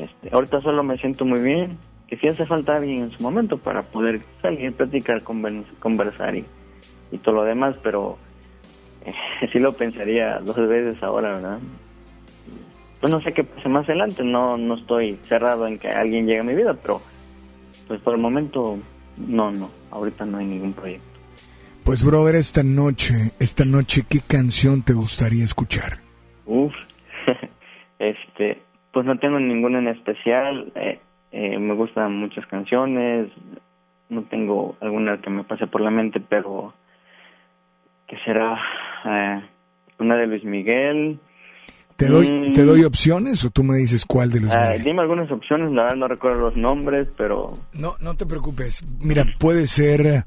este 0.00 0.30
ahorita 0.32 0.60
solo 0.60 0.82
me 0.82 0.98
siento 0.98 1.24
muy 1.24 1.40
bien, 1.40 1.78
que 2.08 2.16
si 2.16 2.28
hace 2.28 2.46
falta 2.46 2.76
alguien 2.76 3.04
en 3.04 3.10
su 3.10 3.22
momento 3.22 3.58
para 3.58 3.82
poder 3.82 4.20
salir, 4.42 4.72
platicar, 4.72 5.22
conversar 5.22 6.36
y, 6.36 6.44
y 7.10 7.18
todo 7.18 7.36
lo 7.36 7.44
demás, 7.44 7.78
pero 7.82 8.18
eh, 9.04 9.12
sí 9.52 9.58
lo 9.58 9.72
pensaría 9.72 10.38
dos 10.40 10.56
veces 10.56 11.02
ahora, 11.02 11.34
¿verdad? 11.34 11.58
Pues 13.00 13.12
no 13.12 13.20
sé 13.20 13.32
qué 13.32 13.44
pase 13.44 13.68
más 13.68 13.84
adelante, 13.88 14.24
no 14.24 14.56
no 14.56 14.74
estoy 14.74 15.16
cerrado 15.22 15.66
en 15.66 15.78
que 15.78 15.88
alguien 15.88 16.26
llegue 16.26 16.40
a 16.40 16.44
mi 16.44 16.54
vida, 16.54 16.74
pero 16.74 17.00
pues 17.86 18.00
por 18.00 18.14
el 18.14 18.20
momento 18.20 18.78
no, 19.26 19.50
no, 19.50 19.70
ahorita 19.90 20.24
no 20.24 20.38
hay 20.38 20.46
ningún 20.46 20.72
proyecto. 20.72 21.06
Pues 21.84 22.04
brother, 22.04 22.34
esta 22.34 22.62
noche, 22.62 23.32
esta 23.40 23.64
noche, 23.64 24.02
¿qué 24.08 24.20
canción 24.20 24.82
te 24.82 24.92
gustaría 24.92 25.44
escuchar? 25.44 25.98
Uf, 26.44 26.74
este, 27.98 28.62
pues 28.92 29.06
no 29.06 29.18
tengo 29.18 29.40
ninguna 29.40 29.78
en 29.78 29.88
especial, 29.88 30.72
eh, 30.74 31.00
eh, 31.32 31.58
me 31.58 31.74
gustan 31.74 32.14
muchas 32.14 32.46
canciones, 32.46 33.30
no 34.08 34.22
tengo 34.24 34.76
alguna 34.80 35.18
que 35.20 35.30
me 35.30 35.44
pase 35.44 35.66
por 35.66 35.80
la 35.80 35.90
mente, 35.90 36.20
pero 36.20 36.74
que 38.06 38.16
será, 38.18 38.58
eh, 39.04 39.42
una 39.98 40.16
de 40.16 40.26
Luis 40.26 40.44
Miguel. 40.44 41.18
¿Te 41.98 42.06
doy, 42.06 42.30
Mm. 42.30 42.52
¿Te 42.52 42.62
doy 42.64 42.84
opciones 42.84 43.44
o 43.44 43.50
tú 43.50 43.64
me 43.64 43.76
dices 43.76 44.06
cuál 44.06 44.30
de 44.30 44.40
los 44.40 44.54
Ah, 44.54 44.74
dime 44.82 45.02
algunas 45.02 45.28
opciones, 45.32 45.72
la 45.72 45.82
verdad 45.82 45.96
no 45.96 46.06
recuerdo 46.08 46.40
los 46.42 46.56
nombres, 46.56 47.08
pero 47.16 47.54
No, 47.72 47.96
no 48.00 48.14
te 48.14 48.24
preocupes. 48.24 48.84
Mira, 49.00 49.26
puede 49.40 49.66
ser, 49.66 50.24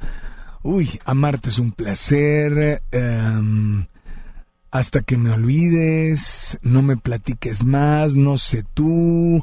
uy, 0.63 0.99
amarte 1.05 1.47
es 1.47 1.59
un 1.59 1.71
placer, 1.71 2.81
em, 2.91 3.85
hasta 4.69 5.01
que 5.01 5.17
me 5.17 5.31
olvides, 5.31 6.59
no 6.61 6.81
me 6.81 6.97
platiques 6.97 7.63
más, 7.63 8.17
no 8.17 8.37
sé 8.37 8.63
tú, 8.73 9.41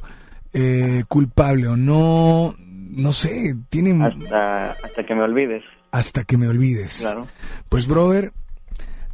eh, 0.52 1.04
culpable 1.08 1.66
o 1.66 1.78
no, 1.78 2.54
no 2.58 3.12
sé, 3.12 3.54
tiene 3.70 4.04
hasta, 4.04 4.72
hasta 4.72 5.06
que 5.06 5.14
me 5.14 5.22
olvides, 5.22 5.64
hasta 5.92 6.24
que 6.24 6.36
me 6.36 6.46
olvides. 6.46 6.98
claro. 7.00 7.26
Pues, 7.70 7.86
brother, 7.88 8.32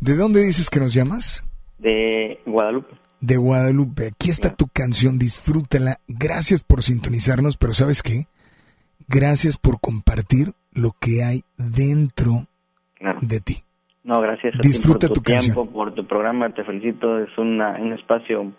¿de 0.00 0.16
dónde 0.16 0.42
dices 0.42 0.68
que 0.68 0.80
nos 0.80 0.92
llamas? 0.92 1.44
De 1.78 2.40
Guadalupe. 2.44 3.03
De 3.26 3.36
Guadalupe. 3.36 4.08
Aquí 4.08 4.30
está 4.30 4.54
tu 4.54 4.66
canción, 4.68 5.18
disfrútala. 5.18 6.00
Gracias 6.08 6.62
por 6.62 6.82
sintonizarnos, 6.82 7.56
pero 7.56 7.72
¿sabes 7.74 8.02
qué? 8.02 8.26
Gracias 9.08 9.56
por 9.58 9.80
compartir 9.80 10.54
lo 10.72 10.92
que 10.98 11.22
hay 11.24 11.42
dentro 11.56 12.46
Claro. 12.96 13.18
de 13.22 13.40
ti. 13.40 13.64
No, 14.02 14.20
gracias 14.20 14.54
a 14.54 14.58
ti 14.60 14.68
Disfruta 14.68 15.08
por 15.08 15.14
tu, 15.14 15.20
tu 15.20 15.22
canción. 15.22 15.54
tiempo, 15.54 15.72
por 15.72 15.94
tu 15.94 16.06
programa, 16.06 16.52
te 16.52 16.64
felicito, 16.64 17.18
es 17.18 17.36
una, 17.38 17.70
un 17.80 17.92
espacio 17.92 18.52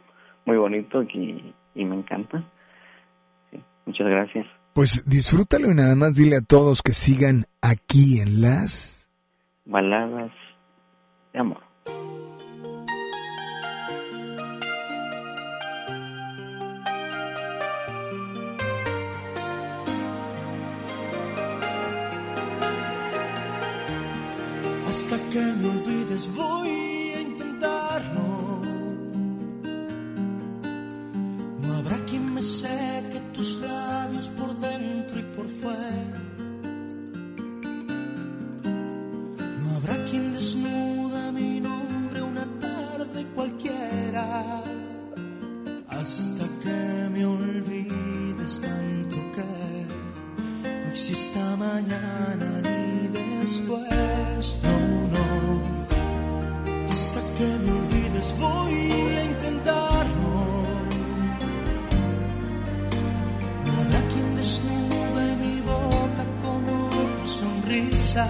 muy 0.46 0.58
bonito 0.58 1.04
y, 1.04 1.54
y 1.76 1.86
me 1.86 1.96
encanta. 1.96 2.44
Sí, 3.52 3.60
muchas 3.86 4.08
gracias. 4.08 4.46
Pues 4.74 5.04
disfrútalo 5.08 5.72
y 5.72 5.76
nada 5.76 5.96
más 5.96 6.16
dile 6.16 6.38
a 6.38 6.42
todos 6.42 6.82
que 6.82 6.94
sigan 6.94 7.46
aquí 7.62 8.20
en 8.20 8.42
las... 8.42 9.10
Baladas 9.66 10.32
de 11.34 11.40
amor. 11.40 11.62
Hasta 25.06 25.30
que 25.30 25.40
me 25.40 25.70
olvides 25.70 26.28
voy 26.36 26.70
a 27.16 27.22
intentarlo. 27.22 28.62
No 31.62 31.74
habrá 31.76 31.98
quien 32.06 32.34
me 32.34 32.42
seque 32.42 33.22
tus 33.36 33.62
labios 33.62 34.30
por 34.30 34.60
dentro 34.60 35.20
y 35.20 35.24
por 35.36 35.48
fuera. 35.48 36.22
No 39.62 39.76
habrá 39.76 40.04
quien 40.06 40.34
desnuda 40.34 41.32
mi 41.32 41.60
nombre 41.60 42.24
una 42.24 42.48
tarde 42.60 43.28
cualquiera. 43.36 44.64
Hasta 45.88 46.46
que 46.64 47.10
me 47.14 47.26
olvides 47.28 48.60
tanto 48.60 48.95
no 51.06 51.12
exista 51.12 51.56
mañana 51.56 52.62
ni 52.64 53.08
después. 53.10 54.60
No, 54.64 54.76
no. 55.14 55.28
Hasta 56.92 57.20
que 57.38 57.46
me 57.64 57.72
olvides 57.80 58.34
voy 58.40 58.74
a 59.20 59.24
intentarlo. 59.24 60.34
No 63.66 63.72
habrá 63.82 64.02
quien 64.12 64.36
desnude 64.36 65.36
mi 65.44 65.62
boca 65.62 66.26
como 66.42 66.90
tu 66.90 67.28
sonrisa. 67.28 68.26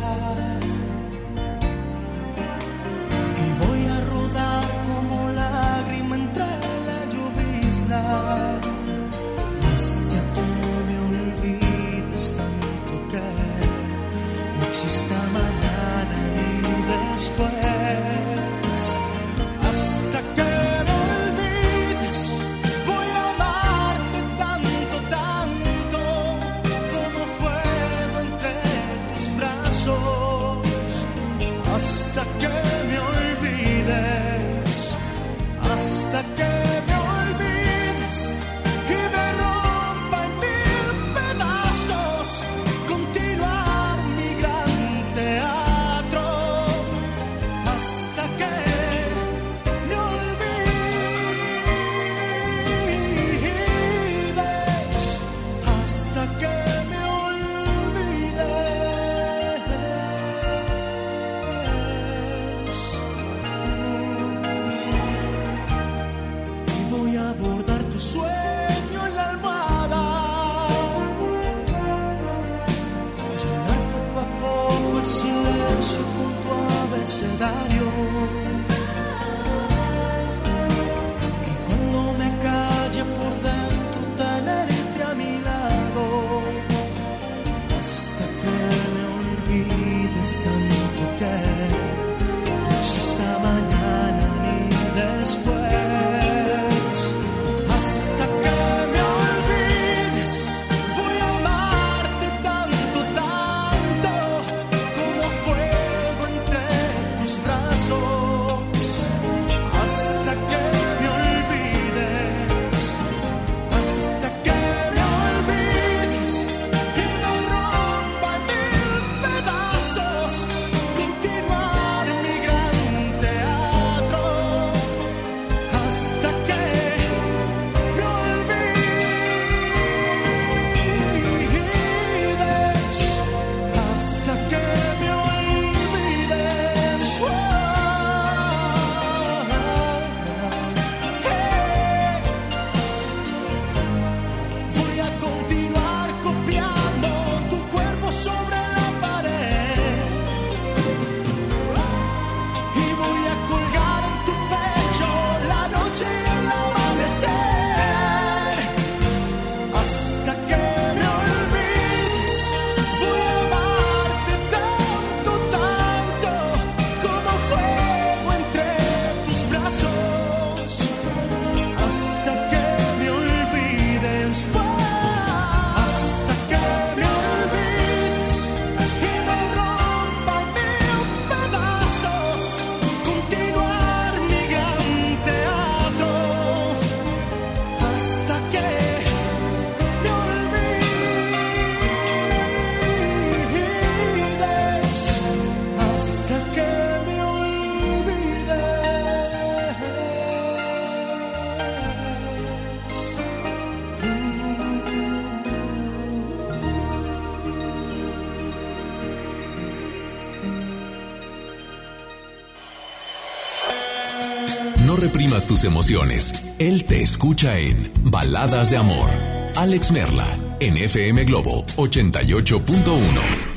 Emociones. 215.66 216.54
Él 216.60 216.86
te 216.86 217.02
escucha 217.02 217.58
en 217.60 217.92
Baladas 218.04 218.70
de 218.70 218.78
Amor. 218.78 219.10
Alex 219.56 219.92
Merla, 219.92 220.28
en 220.60 220.78
FM 220.78 221.26
Globo 221.26 221.66
88.1. 221.76 223.56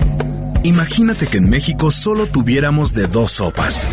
Imagínate 0.64 1.26
que 1.26 1.38
en 1.38 1.48
México 1.48 1.90
solo 1.90 2.26
tuviéramos 2.26 2.92
de 2.92 3.06
dos 3.06 3.32
sopas. 3.32 3.86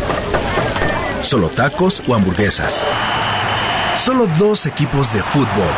Solo 1.22 1.48
tacos 1.48 2.02
o 2.06 2.14
hamburguesas. 2.14 2.84
Solo 3.96 4.26
dos 4.38 4.66
equipos 4.66 5.12
de 5.12 5.22
fútbol. 5.22 5.72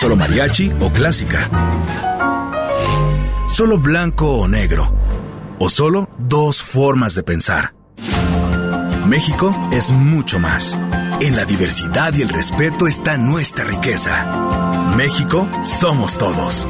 Solo 0.00 0.16
mariachi 0.16 0.72
o 0.80 0.90
clásica. 0.90 1.48
Solo 3.54 3.78
blanco 3.78 4.32
o 4.38 4.48
negro. 4.48 4.94
O 5.58 5.68
solo 5.68 6.08
dos 6.18 6.62
formas 6.62 7.14
de 7.14 7.22
pensar. 7.22 7.74
México 9.06 9.54
es 9.72 9.90
mucho 9.90 10.38
más. 10.38 10.78
En 11.22 11.36
la 11.36 11.44
diversidad 11.44 12.12
y 12.14 12.22
el 12.22 12.30
respeto 12.30 12.88
está 12.88 13.16
nuestra 13.16 13.62
riqueza. 13.62 14.92
México 14.96 15.48
somos 15.62 16.18
todos. 16.18 16.66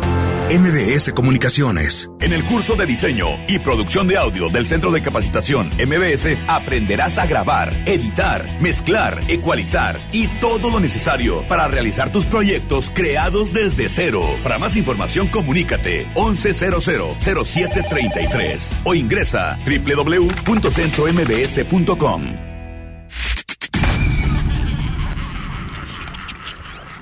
MBS 0.50 1.10
Comunicaciones. 1.14 2.10
En 2.20 2.34
el 2.34 2.44
curso 2.44 2.76
de 2.76 2.84
diseño 2.84 3.28
y 3.48 3.60
producción 3.60 4.08
de 4.08 4.18
audio 4.18 4.50
del 4.50 4.66
Centro 4.66 4.90
de 4.90 5.00
Capacitación 5.00 5.70
MBS 5.78 6.36
aprenderás 6.48 7.16
a 7.16 7.24
grabar, 7.24 7.72
editar, 7.86 8.46
mezclar, 8.60 9.20
ecualizar 9.28 9.98
y 10.12 10.28
todo 10.38 10.68
lo 10.68 10.80
necesario 10.80 11.48
para 11.48 11.66
realizar 11.68 12.12
tus 12.12 12.26
proyectos 12.26 12.92
creados 12.94 13.54
desde 13.54 13.88
cero. 13.88 14.22
Para 14.42 14.58
más 14.58 14.76
información 14.76 15.28
comunícate 15.28 16.06
11000733 16.14 18.68
o 18.84 18.94
ingresa 18.94 19.56
www.centrombs.com. 19.64 22.51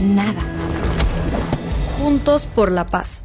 Nada. 0.00 0.40
Juntos 1.98 2.46
por 2.46 2.72
la 2.72 2.86
paz. 2.86 3.24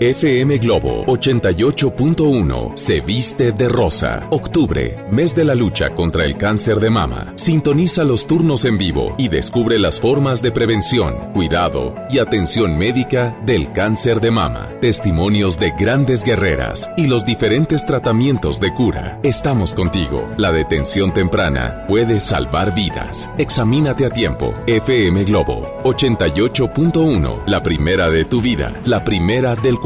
FM 0.00 0.58
Globo 0.58 1.04
88.1 1.06 2.76
se 2.76 3.00
viste 3.00 3.52
de 3.52 3.68
rosa. 3.68 4.26
Octubre, 4.30 4.96
mes 5.10 5.34
de 5.36 5.44
la 5.44 5.54
lucha 5.54 5.94
contra 5.94 6.24
el 6.24 6.36
cáncer 6.36 6.80
de 6.80 6.90
mama. 6.90 7.32
Sintoniza 7.36 8.02
los 8.04 8.26
turnos 8.26 8.64
en 8.64 8.78
vivo 8.78 9.14
y 9.18 9.28
descubre 9.28 9.78
las 9.78 10.00
formas 10.00 10.42
de 10.42 10.50
prevención, 10.50 11.32
cuidado 11.32 11.94
y 12.10 12.18
atención 12.18 12.76
médica 12.76 13.38
del 13.44 13.72
cáncer 13.72 14.20
de 14.20 14.30
mama. 14.30 14.68
Testimonios 14.80 15.58
de 15.58 15.72
grandes 15.78 16.24
guerreras 16.24 16.90
y 16.96 17.06
los 17.06 17.24
diferentes 17.24 17.84
tratamientos 17.84 18.60
de 18.60 18.72
cura. 18.74 19.20
Estamos 19.22 19.74
contigo. 19.74 20.28
La 20.36 20.52
detención 20.52 21.12
temprana 21.12 21.84
puede 21.86 22.20
salvar 22.20 22.74
vidas. 22.74 23.30
Examínate 23.38 24.06
a 24.06 24.10
tiempo. 24.10 24.54
FM 24.66 25.24
Globo 25.24 25.82
88.1, 25.84 27.44
la 27.46 27.62
primera 27.62 28.08
de 28.10 28.24
tu 28.24 28.40
vida, 28.40 28.80
la 28.84 29.04
primera 29.04 29.54
del 29.56 29.78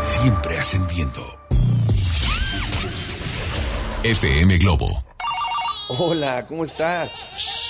siempre 0.00 0.58
ascendiendo. 0.58 1.22
FM 4.02 4.58
Globo. 4.58 5.04
Hola, 5.88 6.46
¿cómo 6.46 6.64
estás? 6.64 7.69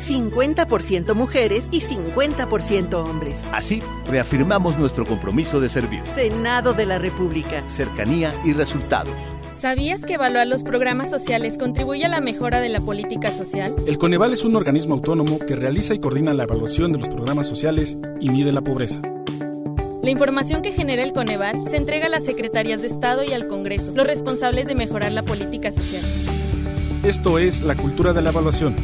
50% 0.00 1.14
mujeres 1.14 1.68
y 1.70 1.80
50% 1.80 2.94
hombres. 2.94 3.38
Así, 3.52 3.80
reafirmamos 4.08 4.78
nuestro 4.78 5.04
compromiso 5.04 5.60
de 5.60 5.68
servir. 5.68 6.02
Senado 6.06 6.72
de 6.72 6.86
la 6.86 6.98
República. 6.98 7.62
Cercanía 7.70 8.32
y 8.44 8.52
resultados. 8.52 9.14
¿Sabías 9.60 10.06
que 10.06 10.14
evaluar 10.14 10.46
los 10.46 10.64
programas 10.64 11.10
sociales 11.10 11.58
contribuye 11.58 12.06
a 12.06 12.08
la 12.08 12.22
mejora 12.22 12.60
de 12.60 12.70
la 12.70 12.80
política 12.80 13.30
social? 13.30 13.74
El 13.86 13.98
Coneval 13.98 14.32
es 14.32 14.42
un 14.42 14.56
organismo 14.56 14.94
autónomo 14.94 15.38
que 15.38 15.54
realiza 15.54 15.92
y 15.92 15.98
coordina 15.98 16.32
la 16.32 16.44
evaluación 16.44 16.92
de 16.92 16.98
los 16.98 17.08
programas 17.08 17.46
sociales 17.46 17.98
y 18.20 18.30
mide 18.30 18.52
la 18.52 18.62
pobreza. 18.62 19.02
La 20.02 20.08
información 20.08 20.62
que 20.62 20.72
genera 20.72 21.02
el 21.02 21.12
Coneval 21.12 21.68
se 21.68 21.76
entrega 21.76 22.06
a 22.06 22.08
las 22.08 22.24
secretarías 22.24 22.80
de 22.80 22.88
Estado 22.88 23.22
y 23.22 23.34
al 23.34 23.48
Congreso, 23.48 23.92
los 23.94 24.06
responsables 24.06 24.66
de 24.66 24.74
mejorar 24.74 25.12
la 25.12 25.22
política 25.22 25.72
social. 25.72 26.02
Esto 27.02 27.38
es 27.38 27.60
la 27.60 27.74
cultura 27.74 28.14
de 28.14 28.22
la 28.22 28.30
evaluación. 28.30 28.74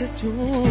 llegaste 0.00 0.67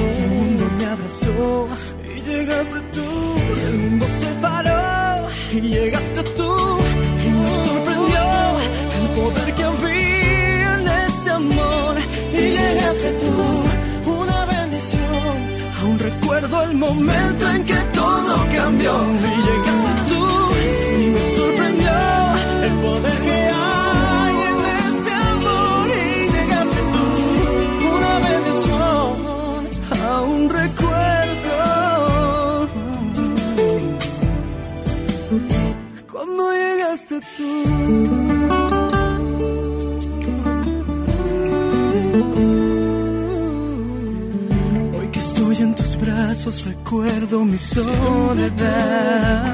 mi 47.58 47.64
soledad. 47.64 49.54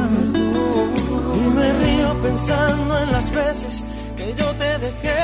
Y 1.39 1.43
me 1.57 1.67
río 1.81 2.09
pensando 2.21 2.99
en 3.03 3.11
las 3.11 3.31
veces 3.31 3.83
que 4.17 4.27
yo 4.39 4.47
te 4.61 4.71
dejé 4.85 5.23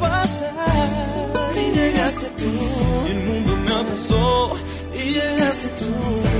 pasar. 0.00 1.28
Y 1.62 1.64
llegaste 1.78 2.26
tú. 2.40 2.52
Y 3.06 3.10
el 3.10 3.20
mundo 3.26 3.52
me 3.66 3.72
abrazó. 3.80 4.56
Y 4.94 5.04
llegaste 5.18 5.68
tú. 5.80 5.90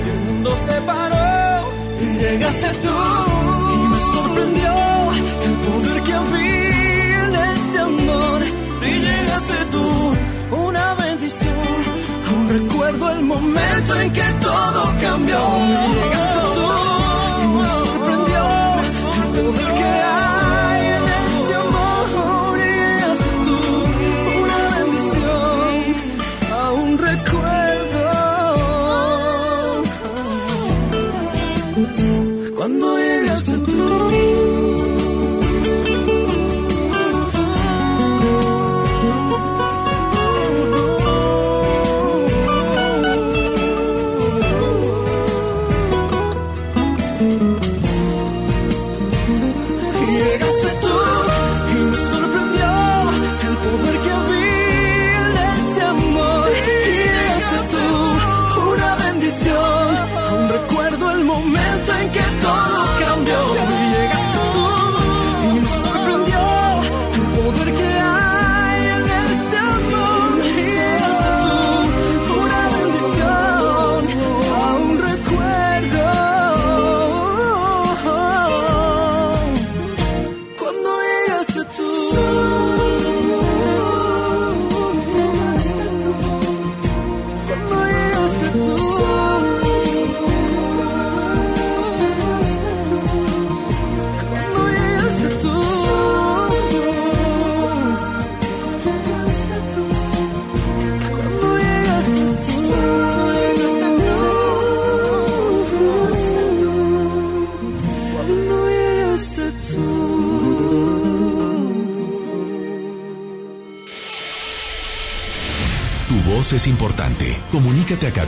Y 0.05 0.09
el 0.15 0.21
mundo 0.27 0.51
se 0.67 0.77
paró. 0.91 1.69
Y 2.05 2.07
llegaste 2.23 2.71
tú. 2.85 2.97
Y 3.75 3.89
me 3.93 3.99
sorprendió 4.15 4.75
el 5.47 5.55
poder 5.65 5.99
que 6.07 6.13
había 6.23 7.25
en 7.27 7.35
este 7.55 7.79
amor. 7.91 8.41
Y 8.91 8.93
llegaste 9.09 9.61
tú. 9.75 9.87
Una 10.69 10.95
bendición. 10.95 11.79
Aún 12.29 12.49
recuerdo 12.49 13.11
el 13.11 13.23
momento 13.23 14.01
en 14.01 14.13
que 14.13 14.26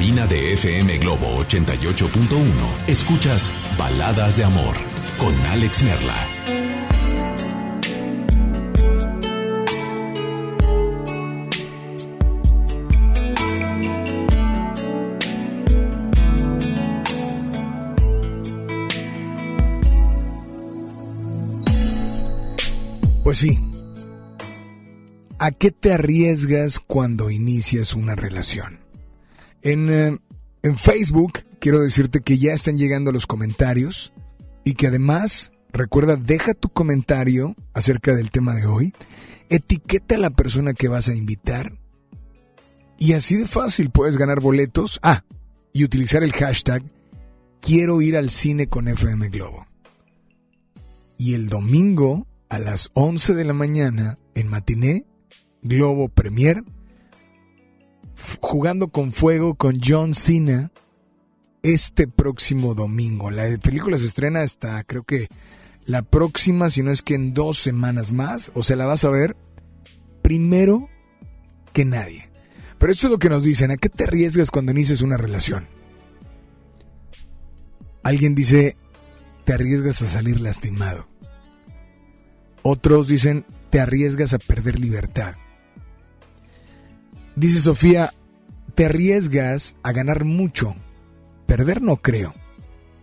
de 0.09 0.55
FM 0.55 0.99
Globo 0.99 1.45
88.1. 1.45 2.09
Escuchas 2.87 3.51
Baladas 3.77 4.39
de 4.39 4.45
Amor 4.45 4.75
con 5.19 5.35
Alex 5.47 5.83
Merla. 5.83 6.15
Pues 23.23 23.39
sí. 23.39 23.59
¿A 25.39 25.51
qué 25.51 25.71
te 25.71 25.93
arriesgas 25.93 26.81
cuando 26.81 27.29
inicias 27.29 27.93
una 27.93 28.15
relación? 28.15 28.88
En, 29.69 29.91
eh, 29.91 30.19
en 30.63 30.79
Facebook 30.79 31.41
quiero 31.61 31.81
decirte 31.81 32.21
que 32.21 32.39
ya 32.39 32.55
están 32.55 32.79
llegando 32.79 33.13
los 33.13 33.27
comentarios 33.27 34.13
y 34.65 34.75
que 34.75 34.87
además, 34.87 35.53
recuerda, 35.73 36.17
deja 36.17 36.55
tu 36.55 36.71
comentario 36.71 37.55
acerca 37.75 38.15
del 38.15 38.31
tema 38.31 38.55
de 38.55 38.65
hoy, 38.65 38.93
etiqueta 39.51 40.15
a 40.15 40.19
la 40.19 40.31
persona 40.31 40.73
que 40.73 40.89
vas 40.89 41.09
a 41.09 41.15
invitar 41.15 41.79
y 42.99 43.13
así 43.13 43.37
de 43.37 43.47
fácil 43.47 43.91
puedes 43.91 44.17
ganar 44.17 44.41
boletos. 44.41 44.99
Ah, 45.03 45.23
y 45.73 45.85
utilizar 45.85 46.25
el 46.25 46.33
hashtag 46.33 46.83
quiero 47.61 48.01
ir 48.01 48.17
al 48.17 48.31
cine 48.31 48.69
con 48.69 48.89
FM 48.89 49.29
Globo. 49.29 49.67
Y 51.19 51.35
el 51.35 51.49
domingo 51.49 52.27
a 52.49 52.59
las 52.59 52.91
11 52.95 53.35
de 53.35 53.45
la 53.45 53.53
mañana 53.53 54.17
en 54.35 54.49
Matiné, 54.49 55.05
Globo 55.63 56.09
Premier, 56.09 56.65
jugando 58.41 58.89
con 58.89 59.13
fuego 59.13 59.55
con 59.55 59.79
John 59.85 60.15
Cena 60.15 60.71
este 61.63 62.07
próximo 62.09 62.75
domingo. 62.75 63.31
La 63.31 63.57
película 63.59 63.99
se 63.99 64.07
estrena 64.07 64.43
hasta 64.43 64.83
creo 64.85 65.03
que 65.03 65.29
la 65.87 66.03
próxima, 66.03 66.71
si 66.71 66.83
no 66.83 66.91
es 66.91 67.03
que 67.03 67.15
en 67.15 67.33
dos 67.33 67.59
semanas 67.59 68.13
más, 68.13 68.53
o 68.55 68.63
sea, 68.63 68.77
la 68.77 68.87
vas 68.87 69.05
a 69.05 69.11
ver 69.11 69.37
primero 70.23 70.89
que 71.73 71.85
nadie. 71.85 72.29
Pero 72.79 72.93
esto 72.93 73.07
es 73.07 73.11
lo 73.11 73.19
que 73.19 73.31
nos 73.31 73.43
dicen, 73.43 73.71
¿a 73.71 73.77
qué 73.77 73.89
te 73.89 74.05
arriesgas 74.05 74.51
cuando 74.51 74.73
inicias 74.73 75.01
una 75.01 75.17
relación? 75.17 75.67
Alguien 78.03 78.35
dice, 78.35 78.77
te 79.45 79.55
arriesgas 79.55 80.03
a 80.03 80.09
salir 80.09 80.41
lastimado. 80.41 81.09
Otros 82.63 83.09
dicen, 83.09 83.47
te 83.71 83.81
arriesgas 83.81 84.35
a 84.35 84.39
perder 84.39 84.79
libertad. 84.79 85.37
Dice 87.39 87.61
Sofía, 87.61 88.13
te 88.75 88.87
arriesgas 88.87 89.77
a 89.85 89.93
ganar 89.93 90.25
mucho. 90.25 90.75
Perder 91.47 91.83
no 91.83 91.99
creo, 91.99 92.35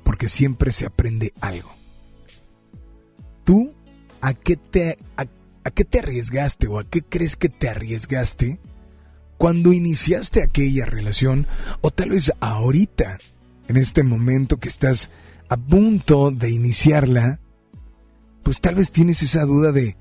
porque 0.04 0.28
siempre 0.28 0.74
se 0.74 0.86
aprende 0.86 1.32
algo. 1.40 1.74
¿Tú 3.46 3.74
a 4.20 4.34
qué 4.34 4.58
te, 4.58 4.98
a, 5.16 5.26
qué 5.72 5.86
te 5.86 6.00
arriesgaste 6.00 6.68
o 6.68 6.80
a 6.80 6.84
qué 6.84 7.02
crees 7.02 7.38
que 7.38 7.48
te 7.48 7.70
arriesgaste 7.70 8.60
cuando 9.38 9.72
iniciaste 9.72 10.44
aquella 10.44 10.86
relación 10.86 11.48
o 11.80 11.92
tal 11.92 12.10
vez 12.10 12.34
ahorita, 12.42 13.18
en 13.70 13.78
este 13.78 14.04
momento 14.04 14.58
que 14.58 14.68
estás 14.68 15.12
a 15.48 15.56
punto 15.56 16.32
de 16.32 16.52
iniciarla, 16.52 17.40
pues 18.44 18.60
tal 18.60 18.76
vez 18.76 18.92
tienes 18.92 19.24
esa 19.24 19.46
duda 19.46 19.72
de, 19.72 19.96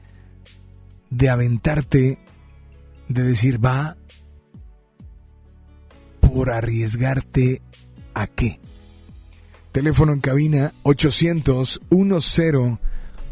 de 1.10 1.30
aventarte, 1.30 2.18
de 3.08 3.22
decir, 3.22 3.64
va, 3.64 3.96
por 6.34 6.50
arriesgarte 6.50 7.62
a 8.12 8.26
qué. 8.26 8.58
Teléfono 9.70 10.12
en 10.12 10.20
cabina 10.20 10.72
800 10.82 11.80
10 11.90 12.78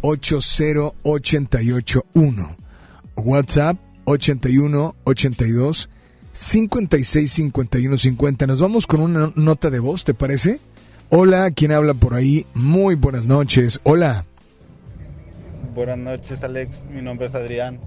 80 0.00 0.92
881. 1.02 2.56
WhatsApp 3.16 3.76
81 4.04 4.94
82 5.02 5.90
56 6.32 7.32
51 7.32 7.98
50. 7.98 8.46
Nos 8.46 8.60
vamos 8.60 8.86
con 8.86 9.00
una 9.00 9.32
nota 9.34 9.68
de 9.68 9.80
voz, 9.80 10.04
¿te 10.04 10.14
parece? 10.14 10.60
Hola, 11.08 11.50
¿quién 11.50 11.72
habla 11.72 11.94
por 11.94 12.14
ahí? 12.14 12.46
Muy 12.54 12.94
buenas 12.94 13.26
noches. 13.26 13.80
Hola. 13.82 14.26
Buenas 15.74 15.98
noches 15.98 16.44
Alex, 16.44 16.84
mi 16.88 17.02
nombre 17.02 17.26
es 17.26 17.34
Adrián. 17.34 17.80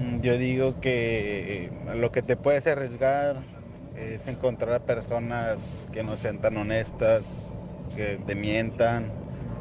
Mm, 0.00 0.20
yo 0.20 0.36
digo 0.36 0.80
que 0.80 1.70
lo 1.94 2.10
que 2.10 2.22
te 2.22 2.36
puedes 2.36 2.66
arriesgar 2.66 3.57
es 3.98 4.26
encontrar 4.28 4.74
a 4.74 4.78
personas 4.80 5.88
que 5.92 6.02
no 6.02 6.16
sean 6.16 6.38
tan 6.38 6.56
honestas, 6.56 7.52
que 7.96 8.18
te 8.26 8.34
mientan, 8.34 9.10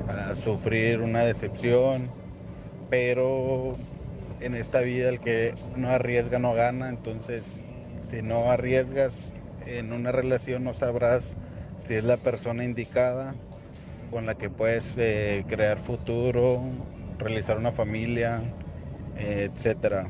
a 0.08 0.36
sufrir 0.36 1.02
una 1.02 1.24
decepción, 1.24 2.10
pero 2.90 3.76
en 4.40 4.56
esta 4.56 4.82
vida 4.82 5.10
el 5.10 5.20
que 5.20 5.54
no 5.76 5.90
arriesga 5.90 6.40
no 6.40 6.54
gana, 6.54 6.90
entonces 6.90 7.66
si 8.02 8.22
no 8.22 8.52
arriesgas 8.52 9.20
en 9.66 9.92
una 9.92 10.12
relación 10.12 10.64
no 10.64 10.74
sabrás 10.74 11.36
si 11.84 11.96
es 11.96 12.04
la 12.04 12.18
persona 12.18 12.64
indicada 12.64 13.36
con 14.12 14.26
la 14.26 14.36
que 14.36 14.50
puedes 14.50 14.96
eh, 14.98 15.44
crear 15.48 15.80
futuro, 15.80 16.62
realizar 17.18 17.58
una 17.58 17.72
familia, 17.72 18.42
eh, 19.18 19.50
etcétera. 19.54 20.08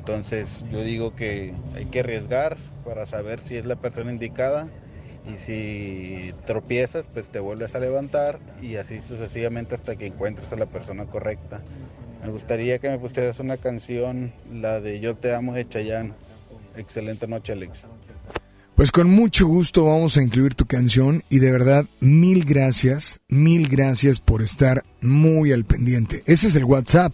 Entonces 0.00 0.64
yo 0.72 0.82
digo 0.82 1.14
que 1.14 1.52
hay 1.76 1.84
que 1.84 2.00
arriesgar 2.00 2.56
para 2.86 3.04
saber 3.04 3.38
si 3.40 3.56
es 3.56 3.66
la 3.66 3.76
persona 3.76 4.10
indicada 4.10 4.66
y 5.30 5.38
si 5.38 6.32
tropiezas 6.46 7.04
pues 7.12 7.28
te 7.28 7.38
vuelves 7.38 7.74
a 7.74 7.80
levantar 7.80 8.38
y 8.62 8.76
así 8.76 9.02
sucesivamente 9.06 9.74
hasta 9.74 9.96
que 9.96 10.06
encuentres 10.06 10.54
a 10.54 10.56
la 10.56 10.64
persona 10.64 11.04
correcta. 11.04 11.60
Me 12.24 12.32
gustaría 12.32 12.78
que 12.78 12.88
me 12.88 12.98
pusieras 12.98 13.40
una 13.40 13.58
canción, 13.58 14.32
la 14.50 14.80
de 14.80 15.00
Yo 15.00 15.16
te 15.16 15.34
amo 15.34 15.52
de. 15.52 16.14
Excelente 16.78 17.28
noche 17.28 17.52
Alex. 17.52 17.86
Pues 18.76 18.92
con 18.92 19.10
mucho 19.10 19.46
gusto 19.46 19.84
vamos 19.84 20.16
a 20.16 20.22
incluir 20.22 20.54
tu 20.54 20.64
canción 20.64 21.22
y 21.28 21.40
de 21.40 21.52
verdad 21.52 21.84
mil 22.00 22.46
gracias, 22.46 23.20
mil 23.28 23.68
gracias 23.68 24.18
por 24.18 24.40
estar 24.40 24.82
muy 25.02 25.52
al 25.52 25.66
pendiente. 25.66 26.22
Ese 26.24 26.48
es 26.48 26.56
el 26.56 26.64
WhatsApp 26.64 27.12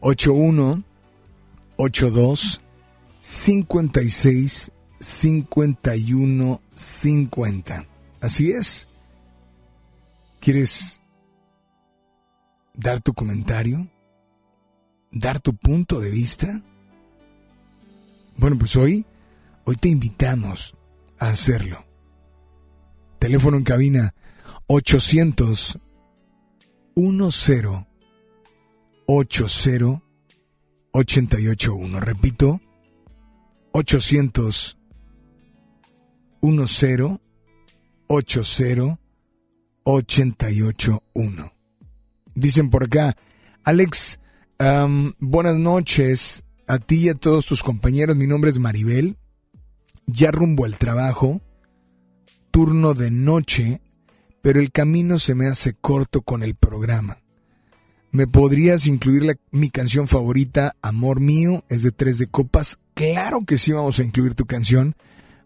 81 0.00 0.82
82 1.82 2.60
56 3.20 4.72
51 5.00 6.60
50. 6.74 7.86
Así 8.20 8.52
es. 8.52 8.88
¿Quieres 10.40 11.02
dar 12.74 13.00
tu 13.00 13.12
comentario? 13.14 13.88
¿Dar 15.10 15.40
tu 15.40 15.54
punto 15.56 16.00
de 16.00 16.10
vista? 16.10 16.62
Bueno, 18.36 18.58
pues 18.58 18.76
hoy, 18.76 19.04
hoy 19.64 19.76
te 19.76 19.88
invitamos 19.88 20.74
hacerlo. 21.18 21.84
Teléfono 23.18 23.56
en 23.56 23.64
cabina 23.64 24.14
800 24.66 25.78
10 26.94 27.86
80 29.06 30.11
881. 30.92 32.00
Repito, 32.00 32.60
800 33.72 34.78
10 36.40 37.20
80 38.08 38.86
881. 39.84 41.52
Dicen 42.34 42.70
por 42.70 42.84
acá, 42.84 43.16
Alex, 43.64 44.20
buenas 45.18 45.58
noches 45.58 46.44
a 46.66 46.78
ti 46.78 47.06
y 47.06 47.08
a 47.08 47.14
todos 47.14 47.46
tus 47.46 47.62
compañeros. 47.62 48.16
Mi 48.16 48.26
nombre 48.26 48.50
es 48.50 48.58
Maribel 48.58 49.16
ya 50.06 50.30
rumbo 50.30 50.64
al 50.64 50.78
trabajo, 50.78 51.40
turno 52.50 52.94
de 52.94 53.10
noche, 53.10 53.80
pero 54.40 54.60
el 54.60 54.72
camino 54.72 55.18
se 55.18 55.34
me 55.34 55.46
hace 55.46 55.74
corto 55.74 56.22
con 56.22 56.42
el 56.42 56.54
programa. 56.54 57.21
¿Me 58.14 58.26
podrías 58.26 58.86
incluir 58.86 59.38
mi 59.52 59.70
canción 59.70 60.06
favorita, 60.06 60.76
Amor 60.82 61.18
Mío? 61.18 61.64
Es 61.70 61.82
de 61.82 61.92
Tres 61.92 62.18
de 62.18 62.26
Copas. 62.26 62.78
Claro 62.92 63.46
que 63.46 63.56
sí 63.56 63.72
vamos 63.72 63.98
a 63.98 64.04
incluir 64.04 64.34
tu 64.34 64.44
canción, 64.44 64.94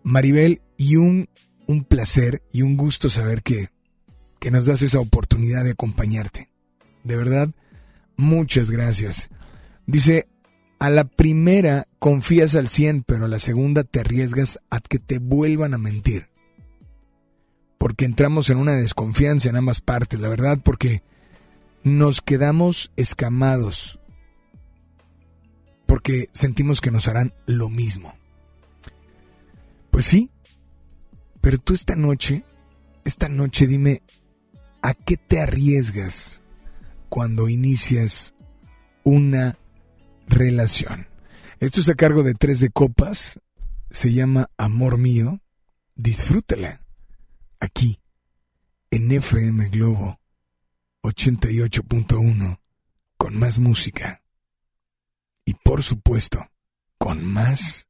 Maribel, 0.02 0.62
y 0.76 0.96
un, 0.96 1.28
un 1.68 1.84
placer 1.84 2.42
y 2.52 2.62
un 2.62 2.76
gusto 2.76 3.08
saber 3.08 3.44
que, 3.44 3.68
que 4.40 4.50
nos 4.50 4.66
das 4.66 4.82
esa 4.82 4.98
oportunidad 4.98 5.62
de 5.62 5.70
acompañarte. 5.70 6.50
De 7.04 7.16
verdad, 7.16 7.50
muchas 8.16 8.72
gracias. 8.72 9.30
Dice, 9.86 10.26
a 10.80 10.90
la 10.90 11.04
primera 11.04 11.86
confías 12.00 12.56
al 12.56 12.66
100, 12.66 13.04
pero 13.04 13.26
a 13.26 13.28
la 13.28 13.38
segunda 13.38 13.84
te 13.84 14.00
arriesgas 14.00 14.58
a 14.70 14.80
que 14.80 14.98
te 14.98 15.20
vuelvan 15.20 15.72
a 15.72 15.78
mentir. 15.78 16.30
Porque 17.78 18.06
entramos 18.06 18.50
en 18.50 18.58
una 18.58 18.72
desconfianza 18.72 19.50
en 19.50 19.54
ambas 19.54 19.80
partes, 19.80 20.18
la 20.18 20.28
verdad, 20.28 20.58
porque 20.60 21.04
nos 21.86 22.20
quedamos 22.20 22.90
escamados. 22.96 24.00
Porque 25.86 26.28
sentimos 26.32 26.80
que 26.80 26.90
nos 26.90 27.06
harán 27.06 27.32
lo 27.46 27.68
mismo. 27.68 28.12
Pues 29.92 30.04
sí, 30.04 30.32
pero 31.40 31.58
tú 31.58 31.74
esta 31.74 31.94
noche, 31.94 32.44
esta 33.04 33.28
noche 33.28 33.68
dime, 33.68 34.02
¿a 34.82 34.94
qué 34.94 35.16
te 35.16 35.40
arriesgas 35.40 36.42
cuando 37.08 37.48
inicias 37.48 38.34
una 39.04 39.56
relación? 40.26 41.06
Esto 41.60 41.80
es 41.82 41.88
a 41.88 41.94
cargo 41.94 42.24
de 42.24 42.34
Tres 42.34 42.58
de 42.58 42.70
Copas, 42.70 43.38
se 43.90 44.12
llama 44.12 44.50
Amor 44.56 44.98
Mío, 44.98 45.40
disfrútala 45.94 46.84
aquí 47.60 48.00
en 48.90 49.12
FM 49.12 49.68
Globo 49.68 50.18
88.1 51.06 52.58
con 53.16 53.38
más 53.38 53.60
música 53.60 54.22
y 55.44 55.54
por 55.54 55.84
supuesto 55.84 56.50
con 56.98 57.24
más 57.24 57.88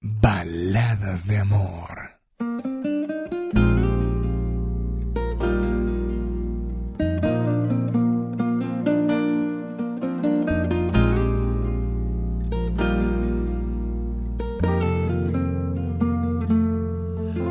baladas 0.00 1.28
de 1.28 1.38
amor. 1.38 2.20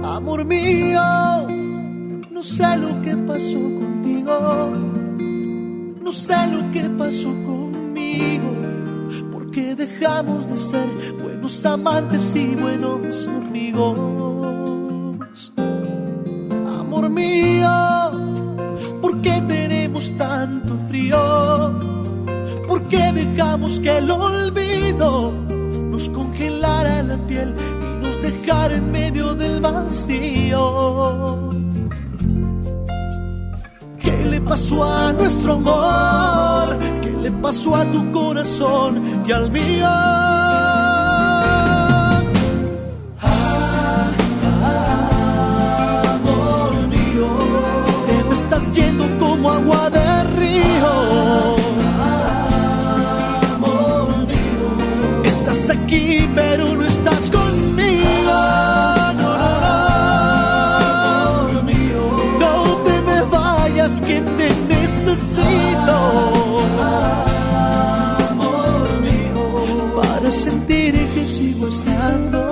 Amor 0.04 0.44
mío, 0.44 1.48
no 2.32 2.44
sé 2.44 2.78
lo 2.78 3.02
que 3.02 3.16
pasó 3.16 3.97
no 4.28 6.12
sé 6.12 6.36
lo 6.52 6.70
que 6.72 6.84
pasó 6.98 7.30
conmigo, 7.46 8.52
porque 9.32 9.76
dejamos 9.76 10.48
de 10.48 10.58
ser 10.58 10.90
buenos 11.22 11.66
amantes 11.66 12.36
y 12.36 12.56
buenos 12.56 13.28
amigos. 13.28 15.54
Amor 16.80 17.10
mío, 17.10 17.70
¿por 19.02 19.22
qué 19.22 19.42
tenemos 19.48 20.12
tanto 20.18 20.76
frío? 20.90 21.80
¿Por 22.68 22.86
qué 22.88 23.12
dejamos 23.14 23.80
que 23.80 23.98
el 23.98 24.12
olvido 24.12 25.32
nos 25.90 26.10
congelara 26.10 27.02
la 27.04 27.18
piel 27.28 27.56
y 27.82 27.86
nos 28.04 28.22
dejara 28.22 28.76
en 28.76 28.92
medio 28.92 29.34
del 29.36 29.62
vacío? 29.62 31.48
¿Qué 34.28 34.32
le 34.32 34.42
pasó 34.42 34.84
a 34.84 35.14
nuestro 35.14 35.54
amor? 35.54 36.78
¿Qué 37.02 37.10
le 37.10 37.32
pasó 37.32 37.78
a 37.78 37.86
tu 37.86 38.12
corazón 38.12 39.24
y 39.26 39.32
al 39.32 39.50
mío? 39.50 39.88
Amor 46.18 46.74
mío, 46.90 47.30
te 48.08 48.24
me 48.26 48.34
estás 48.34 48.74
yendo 48.74 49.06
como 49.18 49.50
agua 49.50 49.90
de 49.92 50.24
río. 50.42 51.56
Amor 53.56 54.10
mío, 54.28 55.24
estás 55.24 55.70
aquí 55.70 56.30
pero 56.36 56.76
no 56.76 56.87
que 63.88 64.22
te 64.22 64.50
necesito. 64.68 65.98
Amor 68.30 69.02
mío, 69.02 69.96
para 69.96 70.30
sentir 70.30 70.94
que 71.14 71.26
sigo 71.26 71.70
estando 71.70 72.47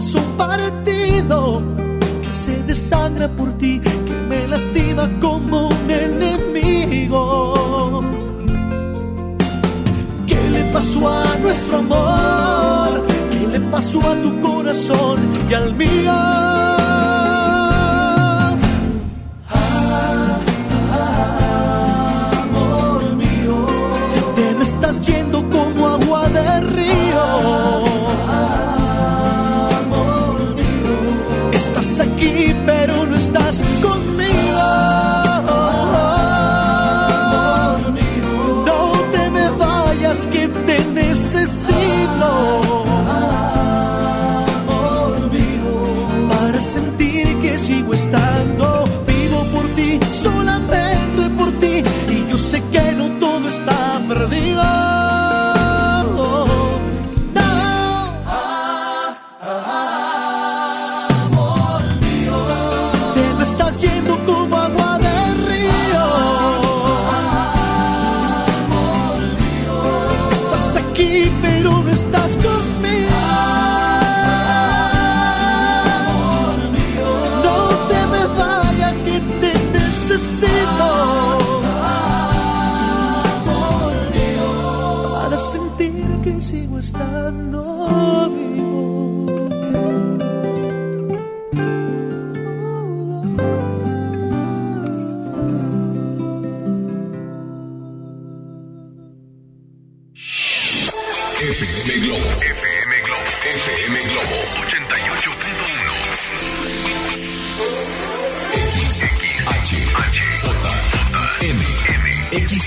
este 0.00 0.18
corazón 0.18 0.36
partido 0.38 1.62
que 2.22 2.32
se 2.32 2.62
desangra 2.62 3.28
por 3.28 3.52
ti, 3.58 3.80
que 3.80 4.14
me 4.28 4.46
lastima 4.48 5.08
como 5.20 5.68
un 5.68 5.90
enemigo. 5.90 7.52
¿Qué 10.26 10.50
le 10.52 10.64
pasó 10.72 11.08
a 11.08 11.36
nuestro 11.42 11.78
amor? 11.78 13.06
¿Qué 13.30 13.46
le 13.46 13.60
pasó 13.70 14.00
a 14.00 14.14
tu 14.22 14.40
corazón 14.40 15.18
y 15.48 15.54
al 15.54 15.74
mío? 15.74 16.89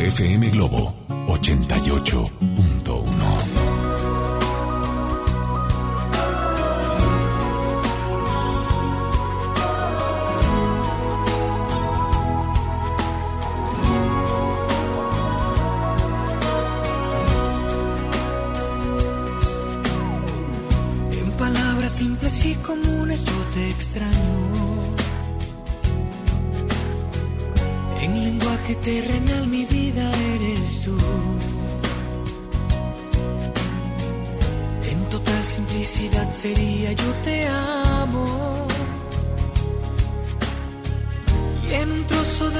FM 0.00 0.50
Globo 0.50 0.92
88.1. 1.28 2.39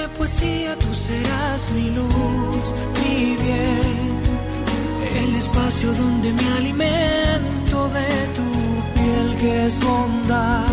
de 0.01 0.09
poesía 0.09 0.77
tú 0.79 0.91
serás 0.95 1.61
mi 1.75 1.91
luz, 1.99 2.65
mi 3.01 3.37
bien. 3.45 4.11
El 5.23 5.31
espacio 5.43 5.93
donde 5.93 6.33
me 6.33 6.47
alimento 6.61 7.79
de 7.99 8.11
tu 8.37 8.49
piel 8.95 9.29
que 9.41 9.67
es 9.67 9.75
bondad. 9.89 10.67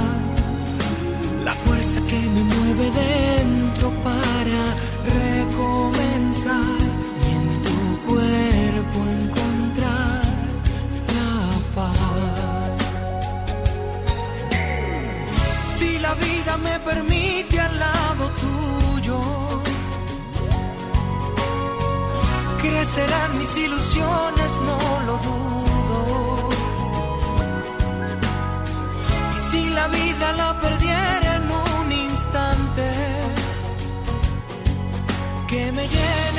La 1.47 1.53
fuerza 1.63 1.99
que 2.09 2.19
me 2.35 2.43
mueve 2.53 2.85
dentro 3.05 3.87
para 4.07 4.61
recomenzar 5.17 6.16
crecerán 22.87 23.37
mis 23.37 23.57
ilusiones, 23.57 24.51
no 24.65 24.79
lo 25.07 25.17
dudo. 25.27 26.49
Y 29.35 29.37
si 29.37 29.69
la 29.71 29.87
vida 29.87 30.31
la 30.31 30.61
perdiera 30.61 31.35
en 31.35 31.43
un 31.51 31.91
instante, 31.91 32.85
que 35.49 35.71
me 35.73 35.85
llene 35.87 36.36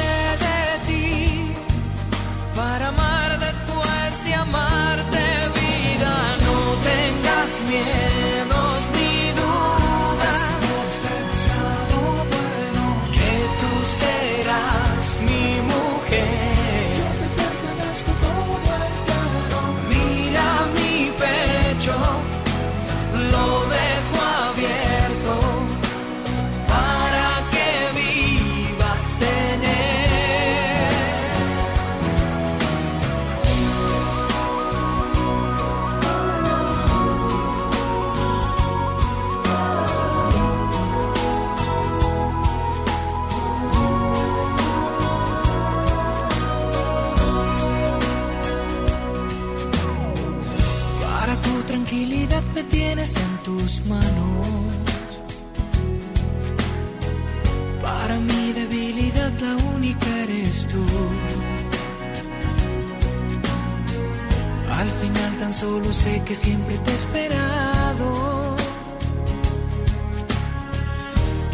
que 66.29 66.35
siempre 66.35 66.77
te 66.85 66.91
he 66.91 66.95
esperado. 66.95 68.57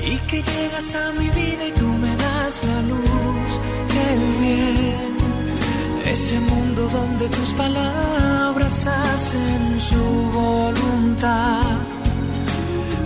Y 0.02 0.16
que 0.28 0.42
llegas 0.42 0.96
a 0.96 1.12
mi 1.12 1.28
vida 1.28 1.68
y 1.68 1.72
tú 1.72 1.86
me 1.86 2.16
das 2.16 2.60
la 2.64 2.80
luz, 2.82 3.50
el 4.10 4.22
bien. 4.42 5.12
Ese 6.04 6.40
mundo 6.40 6.88
donde 6.88 7.28
tus 7.28 7.50
palabras 7.50 8.86
hacen 8.86 9.80
su 9.90 10.04
voluntad. 10.40 11.78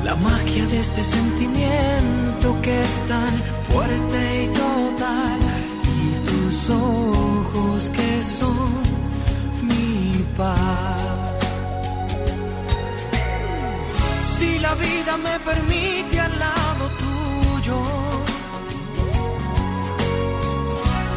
La 0.04 0.16
magia 0.16 0.64
de 0.66 0.80
este 0.80 1.04
sentimiento 1.04 2.46
que 2.62 2.82
es 2.82 2.94
tan 3.12 3.32
fuerte 3.68 4.20
y 4.44 4.46
total. 4.62 5.38
Y 6.00 6.08
tus 6.28 6.70
ojos 6.70 7.90
que 7.90 8.22
son 8.22 8.70
mi 9.68 10.24
paz. 10.34 11.17
La 14.68 14.74
vida 14.74 15.16
me 15.16 15.36
permite 15.50 16.20
al 16.20 16.38
lado 16.38 16.84
tuyo 17.04 17.78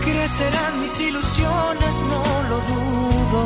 crecerán 0.06 0.74
mis 0.82 0.96
ilusiones, 1.10 1.94
no 2.12 2.24
lo 2.50 2.58
dudo. 2.72 3.44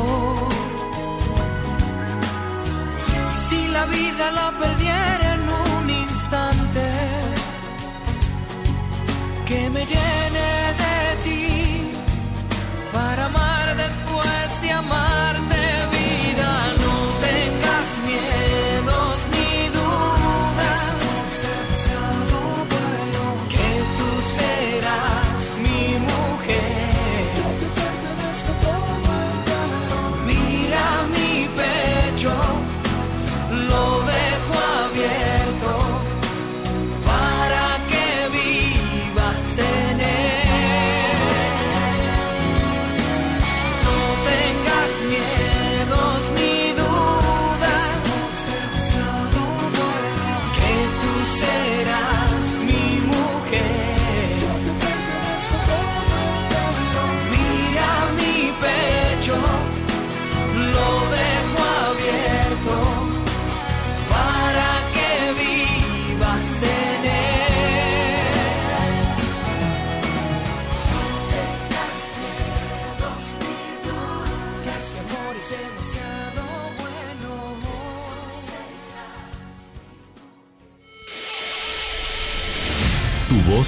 Y 3.32 3.36
si 3.46 3.60
la 3.76 3.84
vida 3.96 4.24
la 4.38 4.48
perdiera 4.62 5.26
en 5.38 5.44
un 5.66 5.84
instante, 6.04 6.86
que 9.48 9.60
me 9.74 9.82
llene 9.92 10.48
de 10.82 10.96
ti 11.24 11.46
para 12.92 13.26
amar 13.26 13.66
después 13.84 14.48
de 14.62 14.70
amarte 14.82 15.45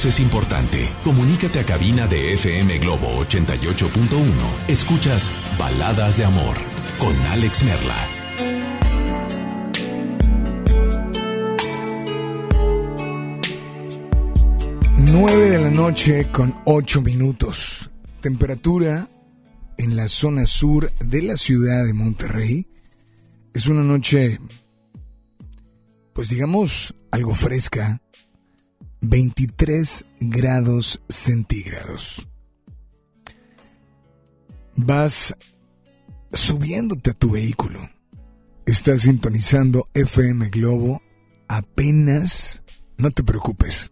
es 0.05 0.20
importante. 0.20 0.88
Comunícate 1.03 1.59
a 1.59 1.64
cabina 1.64 2.07
de 2.07 2.34
FM 2.34 2.78
Globo 2.78 3.24
88.1. 3.24 4.28
Escuchas 4.68 5.30
Baladas 5.59 6.16
de 6.16 6.24
Amor 6.24 6.57
con 6.99 7.16
Alex 7.26 7.64
Merla. 7.64 8.09
9 14.99 15.51
de 15.51 15.59
la 15.59 15.70
noche 15.70 16.30
con 16.30 16.55
8 16.64 17.03
minutos. 17.03 17.90
Temperatura 18.20 19.09
en 19.78 19.96
la 19.96 20.07
zona 20.07 20.46
sur 20.46 20.92
de 20.92 21.22
la 21.22 21.36
ciudad 21.36 21.84
de 21.84 21.94
Monterrey. 21.94 22.66
Es 23.53 23.66
una 23.66 23.82
noche, 23.82 24.38
pues 26.12 26.28
digamos, 26.28 26.94
algo 27.11 27.34
fresca. 27.34 28.01
23 29.01 30.05
grados 30.20 31.03
centígrados. 31.09 32.28
Vas 34.76 35.34
subiéndote 36.32 37.11
a 37.11 37.14
tu 37.14 37.30
vehículo. 37.30 37.88
Estás 38.66 39.03
sintonizando 39.03 39.88
FM 39.94 40.51
Globo. 40.51 41.03
Apenas, 41.49 42.62
no 42.96 43.11
te 43.11 43.22
preocupes. 43.24 43.90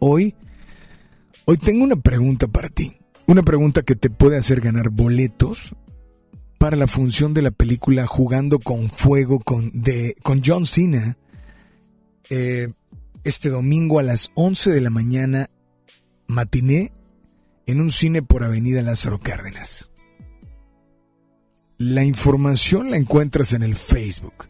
Hoy 0.00 0.34
Hoy 1.50 1.56
tengo 1.58 1.82
una 1.82 1.96
pregunta 1.96 2.46
para 2.46 2.68
ti. 2.68 2.96
Una 3.26 3.42
pregunta 3.42 3.82
que 3.82 3.96
te 3.96 4.08
puede 4.08 4.36
hacer 4.36 4.60
ganar 4.60 4.90
boletos 4.90 5.74
para 6.58 6.76
la 6.76 6.86
función 6.86 7.34
de 7.34 7.42
la 7.42 7.50
película 7.50 8.06
Jugando 8.06 8.60
con 8.60 8.88
Fuego 8.88 9.40
con, 9.40 9.72
de, 9.72 10.14
con 10.22 10.42
John 10.46 10.64
Cena 10.64 11.18
eh, 12.28 12.68
este 13.24 13.50
domingo 13.50 13.98
a 13.98 14.02
las 14.02 14.30
11 14.34 14.70
de 14.70 14.80
la 14.80 14.90
mañana, 14.90 15.50
matiné 16.26 16.92
en 17.66 17.80
un 17.80 17.90
cine 17.90 18.22
por 18.22 18.44
Avenida 18.44 18.82
Lázaro 18.82 19.20
Cárdenas. 19.20 19.90
La 21.78 22.04
información 22.04 22.90
la 22.90 22.96
encuentras 22.96 23.52
en 23.52 23.62
el 23.62 23.74
Facebook. 23.74 24.48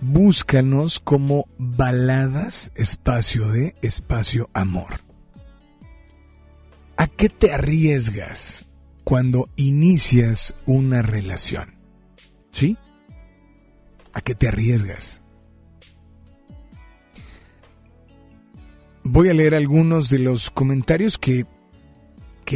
Búscanos 0.00 1.00
como 1.00 1.48
Baladas 1.58 2.70
Espacio 2.74 3.48
de 3.48 3.74
Espacio 3.82 4.50
Amor. 4.52 5.00
¿A 6.96 7.06
qué 7.06 7.28
te 7.28 7.52
arriesgas 7.52 8.66
cuando 9.04 9.48
inicias 9.56 10.54
una 10.66 11.02
relación? 11.02 11.78
¿Sí? 12.50 12.76
¿A 14.12 14.20
qué 14.20 14.34
te 14.34 14.48
arriesgas? 14.48 15.22
Voy 19.10 19.30
a 19.30 19.34
leer 19.34 19.54
algunos 19.54 20.10
de 20.10 20.18
los 20.18 20.50
comentarios 20.50 21.16
que, 21.16 21.46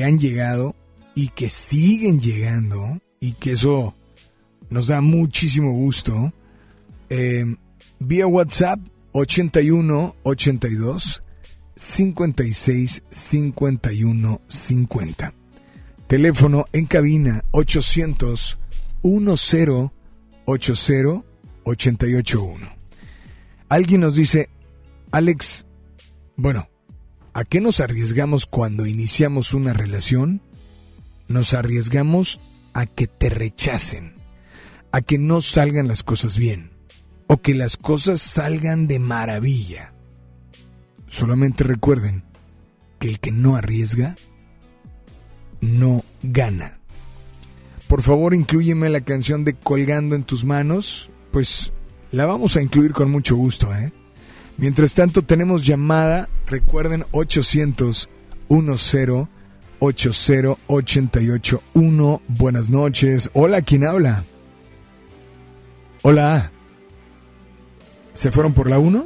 han 0.04 0.18
llegado 0.18 0.76
y 1.14 1.28
que 1.28 1.48
siguen 1.48 2.20
llegando 2.20 3.00
y 3.20 3.32
que 3.32 3.52
eso 3.52 3.96
nos 4.68 4.88
da 4.88 5.00
muchísimo 5.00 5.72
gusto. 5.72 6.30
Eh, 7.08 7.56
vía 8.00 8.26
WhatsApp 8.26 8.80
81 9.12 10.14
82 10.24 11.22
56 11.74 13.02
51 13.08 14.40
50. 14.46 15.34
Teléfono 16.06 16.66
en 16.74 16.84
cabina 16.84 17.44
800 17.52 18.58
10 19.02 19.90
80 20.44 21.24
881. 21.64 22.68
Alguien 23.70 24.02
nos 24.02 24.16
dice, 24.16 24.50
Alex, 25.12 25.64
bueno, 26.42 26.68
¿a 27.34 27.44
qué 27.44 27.60
nos 27.60 27.78
arriesgamos 27.78 28.46
cuando 28.46 28.84
iniciamos 28.84 29.54
una 29.54 29.72
relación? 29.72 30.42
Nos 31.28 31.54
arriesgamos 31.54 32.40
a 32.74 32.86
que 32.86 33.06
te 33.06 33.28
rechacen, 33.28 34.14
a 34.90 35.02
que 35.02 35.18
no 35.18 35.40
salgan 35.40 35.86
las 35.86 36.02
cosas 36.02 36.36
bien, 36.36 36.72
o 37.28 37.36
que 37.36 37.54
las 37.54 37.76
cosas 37.76 38.22
salgan 38.22 38.88
de 38.88 38.98
maravilla. 38.98 39.94
Solamente 41.06 41.62
recuerden 41.62 42.24
que 42.98 43.06
el 43.06 43.20
que 43.20 43.30
no 43.30 43.54
arriesga, 43.54 44.16
no 45.60 46.02
gana. 46.24 46.80
Por 47.86 48.02
favor, 48.02 48.34
incluyeme 48.34 48.88
la 48.88 49.02
canción 49.02 49.44
de 49.44 49.54
Colgando 49.54 50.16
en 50.16 50.24
tus 50.24 50.44
manos, 50.44 51.08
pues 51.30 51.72
la 52.10 52.26
vamos 52.26 52.56
a 52.56 52.62
incluir 52.62 52.94
con 52.94 53.12
mucho 53.12 53.36
gusto, 53.36 53.72
¿eh? 53.72 53.92
Mientras 54.62 54.94
tanto, 54.94 55.22
tenemos 55.22 55.66
llamada, 55.66 56.28
recuerden 56.46 57.04
800 57.10 58.08
10 58.48 59.28
80 59.80 60.50
881. 60.68 62.22
Buenas 62.28 62.70
noches. 62.70 63.28
Hola, 63.34 63.62
¿quién 63.62 63.84
habla? 63.84 64.22
Hola. 66.02 66.52
¿Se 68.12 68.30
fueron 68.30 68.54
por 68.54 68.70
la 68.70 68.78
1? 68.78 69.04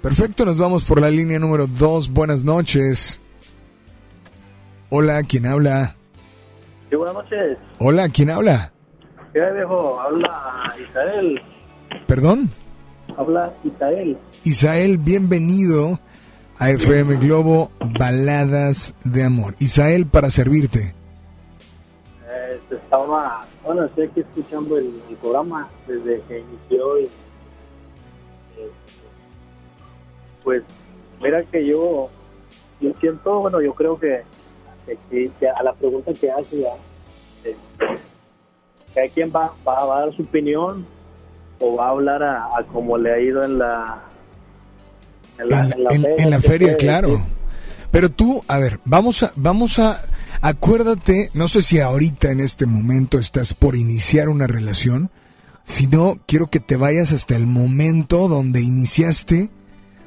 Perfecto, 0.00 0.44
nos 0.44 0.60
vamos 0.60 0.84
por 0.84 1.00
la 1.00 1.10
línea 1.10 1.40
número 1.40 1.66
2. 1.66 2.10
Buenas 2.10 2.44
noches. 2.44 3.20
Hola, 4.90 5.24
¿quién 5.24 5.46
habla? 5.46 5.96
Sí, 6.88 6.94
buenas 6.94 7.16
noches. 7.16 7.58
Hola, 7.80 8.08
¿quién 8.10 8.30
habla? 8.30 8.72
¿Qué 9.32 9.40
viejo? 9.40 9.98
Habla 9.98 10.72
Isael. 10.88 11.42
¿Perdón? 12.06 12.52
Habla 13.16 13.52
Isael. 13.64 14.16
Isael, 14.44 14.98
bienvenido 14.98 15.98
a 16.58 16.70
FM 16.70 17.16
Globo 17.16 17.70
Baladas 17.98 18.94
de 19.04 19.24
Amor. 19.24 19.54
Isael, 19.58 20.06
para 20.06 20.30
servirte. 20.30 20.94
Eh, 22.30 22.60
estaba, 22.70 23.44
bueno, 23.64 23.84
estoy 23.84 24.06
aquí 24.06 24.20
escuchando 24.20 24.78
el, 24.78 24.90
el 25.08 25.16
programa 25.16 25.68
desde 25.86 26.20
que 26.28 26.40
inició 26.40 27.00
y 27.00 27.04
eh, 27.04 28.70
pues 30.44 30.62
mira 31.22 31.42
que 31.44 31.66
yo 31.66 32.08
yo 32.80 32.92
siento, 33.00 33.40
bueno, 33.40 33.60
yo 33.60 33.74
creo 33.74 33.98
que, 33.98 34.22
que- 35.10 35.30
que 35.40 35.48
a 35.48 35.62
la 35.64 35.72
pregunta 35.72 36.12
que 36.14 36.30
hace 36.30 36.60
ya, 36.60 36.68
eh, 37.44 37.56
cada 38.94 39.08
quien 39.08 39.32
va, 39.34 39.52
va, 39.66 39.84
va 39.84 39.96
a 39.96 40.00
dar 40.06 40.14
su 40.16 40.22
opinión 40.22 40.86
o 41.60 41.76
va 41.76 41.86
a 41.86 41.90
hablar 41.90 42.22
a, 42.22 42.44
a 42.44 42.64
cómo 42.72 42.96
le 42.98 43.12
ha 43.12 43.20
ido 43.20 43.42
en 43.44 43.58
la 43.58 44.02
en 45.38 45.48
la, 45.48 45.60
en 45.60 45.84
la 45.84 45.94
En, 45.94 46.02
feria, 46.02 46.24
en 46.24 46.30
la 46.30 46.40
¿qué 46.40 46.48
feria, 46.48 46.66
puede 46.68 46.78
claro. 46.78 47.08
decir? 47.10 47.24
Pero 47.90 48.10
tú, 48.10 48.44
a 48.48 48.58
ver, 48.58 48.80
vamos 48.84 49.22
a, 49.22 49.32
vamos 49.36 49.78
a, 49.78 50.02
acuérdate, 50.42 51.30
no 51.34 51.48
sé 51.48 51.62
si 51.62 51.80
ahorita 51.80 52.30
en 52.30 52.40
este 52.40 52.66
momento 52.66 53.18
estás 53.18 53.54
por 53.54 53.76
iniciar 53.76 54.28
una 54.28 54.46
relación, 54.46 55.10
si 55.64 55.86
no, 55.86 56.18
quiero 56.26 56.48
que 56.48 56.60
te 56.60 56.76
vayas 56.76 57.12
hasta 57.12 57.36
el 57.36 57.46
momento 57.46 58.28
donde 58.28 58.60
iniciaste 58.60 59.50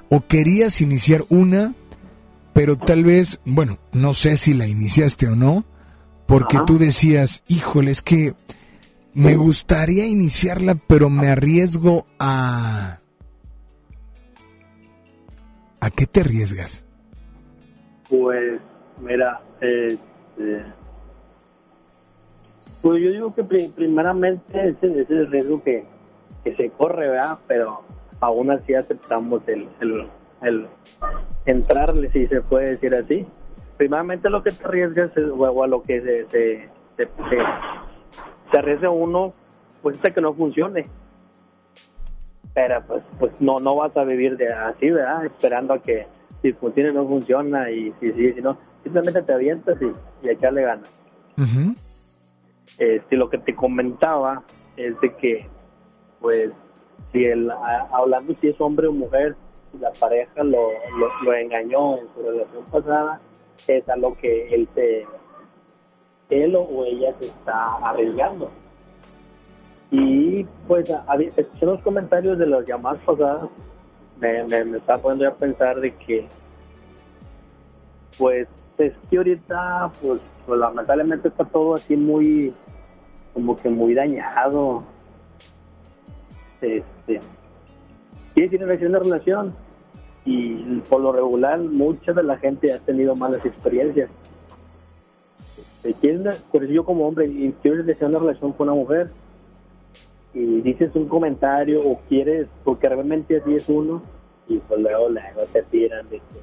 o 0.10 0.22
querías 0.22 0.82
iniciar 0.82 1.24
una, 1.30 1.74
pero 2.54 2.78
tal 2.78 3.04
vez, 3.04 3.40
bueno, 3.46 3.78
no 3.94 4.14
sé 4.14 4.38
si 4.38 4.54
la 4.54 4.68
iniciaste 4.68 5.28
o 5.28 5.36
no, 5.36 5.64
porque 6.28 6.60
tú 6.66 6.78
decías, 6.78 7.44
híjole, 7.48 7.92
es 7.92 8.02
que 8.02 8.36
me 9.14 9.36
gustaría 9.36 10.06
iniciarla, 10.08 10.76
pero 10.88 11.10
me 11.10 11.28
arriesgo 11.30 12.06
a... 12.20 13.00
¿A 15.80 15.90
qué 15.90 16.06
te 16.06 16.22
arriesgas? 16.22 16.86
Pues, 18.10 18.60
mira, 19.02 19.42
este, 19.60 20.64
pues 22.82 23.02
yo 23.04 23.12
digo 23.12 23.34
que 23.34 23.44
pri- 23.44 23.70
primeramente 23.70 24.70
ese, 24.70 25.02
es 25.02 25.10
el 25.10 25.32
riesgo 25.32 25.64
que, 25.64 25.84
que 26.44 26.56
se 26.56 26.70
corre, 26.70 27.10
¿verdad? 27.10 27.40
Pero 27.48 27.82
aún 28.20 28.52
así 28.52 28.74
aceptamos 28.76 29.42
el, 29.48 29.68
el, 29.80 30.08
el 30.44 30.68
entrarle, 31.46 32.12
si 32.12 32.28
se 32.28 32.42
puede 32.42 32.72
decir 32.72 32.94
así. 32.94 33.26
Primeramente 33.78 34.30
lo 34.30 34.44
que 34.44 34.52
te 34.52 34.64
arriesgas 34.66 35.10
es, 35.18 35.26
o 35.36 35.64
a 35.64 35.68
lo 35.68 35.82
que 35.82 36.00
se, 36.02 36.30
se, 36.30 36.70
se, 36.98 37.06
se- 37.06 37.10
se 38.52 38.58
arriesga 38.58 38.90
uno, 38.90 39.34
pues 39.82 39.96
hasta 39.98 40.12
que 40.14 40.22
no 40.22 40.34
funcione. 40.34 40.86
Pero 42.54 42.84
pues, 42.86 43.04
pues 43.20 43.32
no, 43.40 43.60
no 43.60 43.76
vas 43.78 43.96
a 43.96 44.04
vivir 44.04 44.36
de 44.38 44.52
así, 44.52 44.90
¿verdad? 44.90 45.26
Esperando 45.26 45.74
a 45.74 45.82
que 45.82 46.06
si 46.42 46.52
funciona 46.54 46.92
no 46.92 47.08
funciona 47.08 47.70
y 47.72 47.92
si 48.00 48.12
sí, 48.12 48.34
si 48.34 48.42
no, 48.42 48.58
simplemente 48.84 49.22
te 49.22 49.34
avientas 49.34 49.78
y, 49.82 50.26
y 50.26 50.30
echarle 50.30 50.64
ganas. 50.64 51.04
Este, 52.78 53.16
lo 53.16 53.30
que 53.30 53.38
te 53.38 53.56
comentaba 53.56 54.44
es 54.76 55.00
de 55.02 55.14
que, 55.16 55.48
pues, 56.20 56.52
si 57.12 57.24
el, 57.26 57.50
a- 57.52 57.88
hablando 57.94 58.34
si 58.42 58.50
es 58.50 58.60
hombre 58.60 58.88
o 58.88 58.92
mujer, 58.92 59.36
si 59.72 59.78
la 59.78 59.92
pareja 59.94 60.44
lo, 60.44 60.70
lo, 60.98 61.24
lo 61.24 61.34
engañó 61.34 61.98
en 62.00 62.08
su 62.14 62.22
relación 62.24 62.64
pasada, 62.66 63.22
es 63.68 63.88
a 63.88 63.96
lo 63.96 64.14
que 64.16 64.48
él 64.48 64.68
se, 64.76 65.06
él 66.32 66.56
o 66.56 66.84
ella 66.86 67.14
se 67.20 67.26
está 67.26 67.76
arriesgando. 67.78 68.50
Y 69.92 70.46
pues, 70.68 70.90
a- 70.90 71.04
a- 71.08 71.16
escuché 71.22 71.66
los 71.66 71.82
comentarios 71.82 72.40
de 72.40 72.48
las 72.48 72.66
llamadas 72.66 73.02
pasadas, 73.06 73.50
me, 74.20 74.44
me, 74.46 74.64
me 74.66 74.78
estaba 74.78 75.02
poniendo 75.02 75.28
a 75.28 75.34
pensar 75.36 75.80
de 75.80 75.94
que, 75.96 76.28
pues, 78.18 78.48
es 78.78 78.94
que 79.10 79.18
ahorita, 79.18 79.92
pues, 80.02 80.22
pues, 80.48 80.60
lamentablemente 80.60 81.28
está 81.28 81.44
todo 81.46 81.76
así 81.76 81.96
muy, 81.96 82.54
como 83.34 83.56
que 83.56 83.70
muy 83.70 83.94
dañado. 83.94 84.84
Este, 86.62 87.20
¿quién 88.34 88.50
tiene 88.50 88.66
una 88.88 89.00
relación? 89.00 89.54
Y 90.24 90.80
por 90.82 91.02
lo 91.02 91.12
regular, 91.12 91.60
mucha 91.60 92.14
de 92.14 92.24
la 92.24 92.38
gente 92.38 92.72
ha 92.74 92.80
tenido 92.80 93.16
malas 93.16 93.44
experiencias. 93.46 94.12
¿Quién- 96.00 96.24
por 96.52 96.64
eso 96.64 96.74
yo 96.74 96.84
como 96.86 97.08
hombre, 97.08 97.26
y 97.28 97.54
quieres 97.62 97.86
desear 97.86 98.10
una 98.10 98.20
relación 98.20 98.52
con 98.54 98.70
una 98.70 98.80
mujer, 98.80 99.10
y 100.34 100.62
dices 100.62 100.92
un 100.96 101.08
comentario 101.08 101.82
o 101.86 102.00
quieres, 102.08 102.48
porque 102.64 102.88
realmente 102.88 103.38
así 103.38 103.56
es 103.56 103.68
uno, 103.68 104.02
y 104.48 104.58
pues 104.60 104.80
luego, 104.80 105.10
luego 105.10 105.42
te 105.52 105.62
tiran 105.64 106.08
de 106.08 106.18
que, 106.18 106.40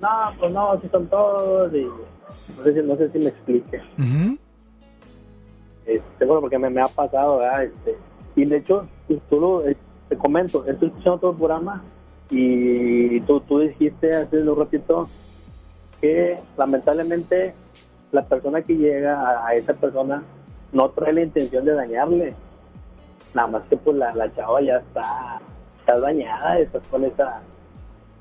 no, 0.00 0.08
pues 0.38 0.52
no, 0.52 0.72
así 0.72 0.88
son 0.88 1.06
todos, 1.06 1.72
y 1.74 1.84
no 2.56 2.64
sé, 2.64 2.74
si- 2.74 2.82
no 2.86 2.96
sé 2.96 3.10
si 3.10 3.18
me 3.18 3.28
explique. 3.28 3.80
Este, 5.86 6.24
bueno, 6.24 6.40
porque 6.40 6.58
me, 6.58 6.68
me 6.70 6.80
ha 6.82 6.86
pasado, 6.86 7.38
¿verdad? 7.38 7.64
Este, 7.64 7.96
y 8.34 8.44
de 8.44 8.56
hecho, 8.56 8.88
tú, 9.06 9.20
tú 9.30 9.40
lo, 9.40 9.66
eh, 9.68 9.76
te 10.08 10.16
comento, 10.16 10.64
estoy 10.66 10.88
escuchando 10.88 11.18
todo 11.18 11.30
el 11.30 11.36
programa 11.36 11.82
y 12.30 13.20
tú, 13.20 13.40
tú 13.40 13.60
dijiste 13.60 14.10
hace 14.14 14.42
un 14.42 14.56
ratito 14.56 15.08
que 16.00 16.38
lamentablemente 16.56 17.54
la 18.12 18.22
persona 18.22 18.62
que 18.62 18.74
llega 18.76 19.46
a, 19.46 19.54
esa 19.54 19.74
persona 19.74 20.22
no 20.72 20.88
trae 20.90 21.12
la 21.12 21.22
intención 21.22 21.64
de 21.64 21.74
dañarle. 21.74 22.34
Nada 23.34 23.48
más 23.48 23.62
que 23.68 23.76
pues 23.76 23.96
la, 23.96 24.12
la 24.14 24.32
chava 24.34 24.60
ya 24.62 24.76
está, 24.78 25.38
está 25.80 25.98
dañada, 25.98 26.58
está 26.58 26.80
con 26.90 27.04
esa 27.04 27.40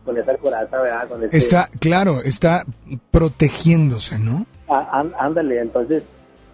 con 0.03 0.17
esa 0.19 0.37
coraza, 0.37 0.77
¿verdad? 0.81 1.07
Con 1.07 1.23
ese- 1.23 1.35
Está, 1.37 1.67
claro, 1.79 2.21
está 2.21 2.63
protegiéndose, 3.11 4.19
¿no? 4.19 4.45
Ah, 4.67 4.99
án- 5.01 5.13
ándale, 5.17 5.59
entonces, 5.61 6.03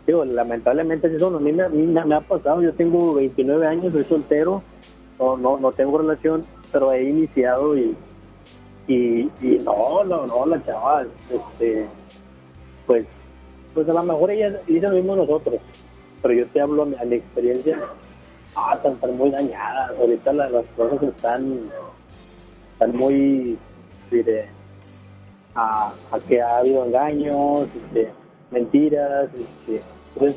digo, 0.08 0.24
lamentablemente 0.24 1.08
es 1.08 1.14
eso, 1.16 1.36
a 1.36 1.40
mí, 1.40 1.52
me, 1.52 1.68
me- 1.68 2.06
me 2.06 2.16
ha 2.16 2.22
pasado, 2.22 2.62
yo 2.62 2.72
tengo 2.74 3.14
29 3.16 3.68
años, 3.68 3.92
soy 3.92 4.06
soltero, 4.06 4.64
no, 5.20 5.36
no, 5.36 5.58
no 5.60 5.72
tengo 5.74 5.98
relación, 5.98 6.46
pero 6.72 6.94
he 6.94 7.10
iniciado 7.10 7.76
y, 7.78 7.94
y, 8.88 9.30
y 9.42 9.60
no, 9.66 10.04
no, 10.06 10.26
no, 10.26 10.46
la 10.46 10.64
chava, 10.66 11.04
este, 11.30 11.86
pues, 12.88 13.06
pues 13.74 13.88
a 13.90 13.94
lo 13.94 14.04
mejor 14.04 14.32
ella 14.32 14.60
dice 14.68 14.88
lo 14.88 14.96
mismo 14.96 15.16
nosotros, 15.16 15.60
pero 16.22 16.34
yo 16.34 16.48
te 16.48 16.62
hablo 16.62 16.84
a 16.84 16.86
mi, 17.06 17.16
experiencia, 17.16 17.80
ah, 18.56 18.74
están, 18.76 18.94
están 18.94 19.18
muy 19.18 19.30
dañadas, 19.32 19.92
ahorita 19.98 20.34
la- 20.34 20.50
las 20.50 20.66
cosas 20.76 21.02
están, 21.04 21.60
están 22.74 22.96
muy, 22.96 23.58
diré, 24.10 24.48
a, 25.56 25.94
a 26.12 26.20
que 26.20 26.42
ha 26.42 26.58
habido 26.58 26.86
engaños, 26.86 27.68
este, 27.76 28.12
mentiras, 28.52 29.30
este, 29.34 29.82
pues 30.18 30.36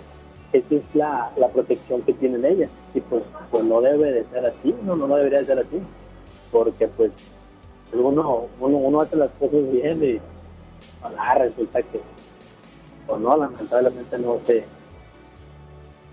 esa 0.53 0.75
es 0.77 0.95
la, 0.95 1.31
la 1.37 1.49
protección 1.49 2.03
que 2.03 2.13
tienen 2.13 2.45
ellas 2.45 2.71
y 2.95 3.01
pues, 3.01 3.23
pues 3.51 3.65
no 3.65 3.81
debe 3.81 4.13
de 4.13 4.25
ser 4.27 4.47
así, 4.47 4.75
no, 4.85 4.95
no, 4.97 5.09
no 5.09 5.17
debería 5.17 5.41
de 5.41 5.47
ser 5.47 5.59
así, 5.59 5.81
porque 6.53 6.87
pues 6.89 7.11
uno, 7.93 8.47
uno, 8.61 8.77
uno 8.77 9.01
hace 9.01 9.17
las 9.17 9.31
cosas 9.39 9.71
bien 9.71 10.03
y 10.05 10.21
ah, 11.03 11.35
resulta 11.39 11.83
que 11.83 12.01
pues 13.07 13.21
no, 13.21 13.37
lamentablemente 13.37 14.19
no 14.19 14.39
se 14.47 14.65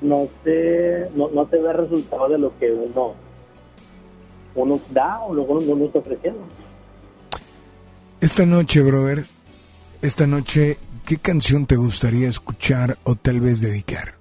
no 0.01 0.27
se 0.43 1.09
no, 1.15 1.29
no 1.29 1.47
se 1.47 1.57
ve 1.57 1.73
resultado 1.73 2.27
de 2.29 2.37
lo 2.37 2.57
que 2.57 2.71
uno 2.71 3.13
uno 4.55 4.79
da 4.91 5.21
o 5.21 5.33
lo 5.33 5.45
que 5.45 5.51
uno, 5.53 5.73
uno 5.73 5.85
está 5.85 5.99
ofreciendo. 5.99 6.41
Esta 8.19 8.45
noche, 8.45 8.81
brother, 8.81 9.23
esta 10.01 10.27
noche, 10.27 10.77
¿qué 11.05 11.17
canción 11.17 11.65
te 11.65 11.75
gustaría 11.75 12.27
escuchar 12.27 12.97
o 13.03 13.15
tal 13.15 13.39
vez 13.39 13.61
dedicar? 13.61 14.15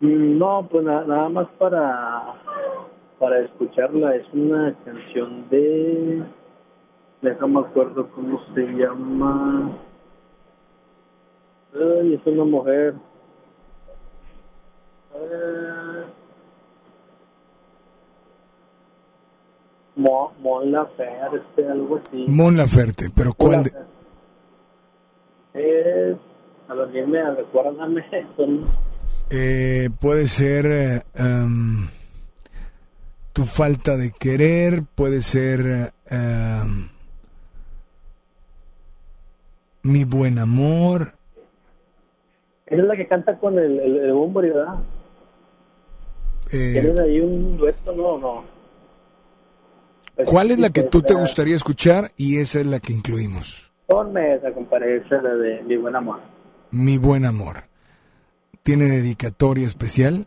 Mm, 0.00 0.38
No, 0.38 0.66
pues 0.70 0.84
na- 0.84 1.04
nada 1.04 1.28
más 1.28 1.48
para 1.58 2.34
para 3.18 3.40
escucharla 3.40 4.14
es 4.16 4.26
una 4.32 4.74
canción 4.84 5.48
de 5.48 6.22
déjame 7.22 7.60
acuerdo 7.60 8.08
cómo 8.10 8.38
se 8.54 8.60
llama 8.60 9.70
Ay, 11.74 12.14
es 12.14 12.26
una 12.26 12.44
mujer. 12.44 12.94
Eh, 15.14 16.04
Mo, 19.96 20.32
Mon 20.40 20.70
Laferte, 20.72 21.66
algo 21.68 21.96
así. 22.04 22.24
Mon 22.28 22.56
Laferte, 22.56 23.10
pero 23.14 23.32
¿cuál 23.34 23.64
de- 23.64 23.72
es 25.54 26.16
a 26.68 26.74
ver 26.74 26.90
dime 26.90 27.30
recuérdame 27.34 28.04
son 28.36 28.64
Eh, 29.30 29.88
puede 30.00 30.26
ser 30.26 31.04
em, 31.14 31.86
tu 33.32 33.44
falta 33.44 33.96
de 33.96 34.10
querer, 34.12 34.82
puede 34.96 35.22
ser 35.22 35.92
em, 36.10 36.88
mi 39.82 40.04
buen 40.04 40.38
amor. 40.38 41.12
Esa 42.74 42.82
es 42.82 42.88
la 42.88 42.96
que 42.96 43.06
canta 43.06 43.38
con 43.38 43.58
el, 43.58 43.78
el, 43.78 43.96
el 43.98 44.32
¿verdad? 44.32 44.74
Eh, 46.50 46.72
¿Tienes 46.72 47.00
ahí 47.00 47.20
un 47.20 47.56
dueto? 47.56 47.92
No, 47.92 48.18
no. 48.18 48.44
Pues 50.16 50.28
¿Cuál 50.28 50.50
es 50.50 50.58
la 50.58 50.70
que 50.70 50.82
tú 50.82 51.02
te 51.02 51.14
gustaría 51.14 51.54
escuchar? 51.54 52.10
Y 52.16 52.38
esa 52.38 52.60
es 52.60 52.66
la 52.66 52.80
que 52.80 52.92
incluimos. 52.92 53.72
Ponme 53.86 54.30
esa, 54.30 54.52
compadre, 54.52 54.96
esa 54.96 55.16
es 55.16 55.22
la 55.22 55.34
de 55.34 55.62
Mi 55.62 55.76
Buen 55.76 55.96
Amor. 55.96 56.20
Mi 56.70 56.98
buen 56.98 57.24
amor. 57.24 57.64
¿Tiene 58.64 58.86
dedicatoria 58.86 59.66
especial? 59.66 60.26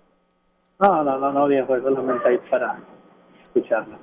No, 0.80 1.04
no, 1.04 1.20
no, 1.20 1.34
no, 1.34 1.48
viejo, 1.48 1.76
es 1.76 1.84
solamente 1.84 2.30
ahí 2.30 2.38
para 2.50 2.80
escucharla. 3.44 3.98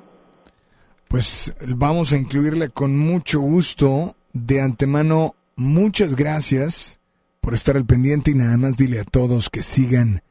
Pues 1.09 1.55
vamos 1.67 2.13
a 2.13 2.19
incluirla 2.19 2.69
con 2.69 2.99
mucho 2.99 3.41
gusto. 3.41 4.15
De 4.35 4.61
antemano, 4.61 5.35
muchas 5.57 6.17
gracias 6.17 7.01
por 7.45 7.53
estar 7.53 7.77
al 7.77 7.85
pendiente 7.85 8.31
y 8.31 8.35
nada 8.35 8.57
más 8.57 8.79
dile 8.79 9.01
a 9.01 9.05
todos 9.05 9.51
que 9.51 9.63
sigan 9.63 10.23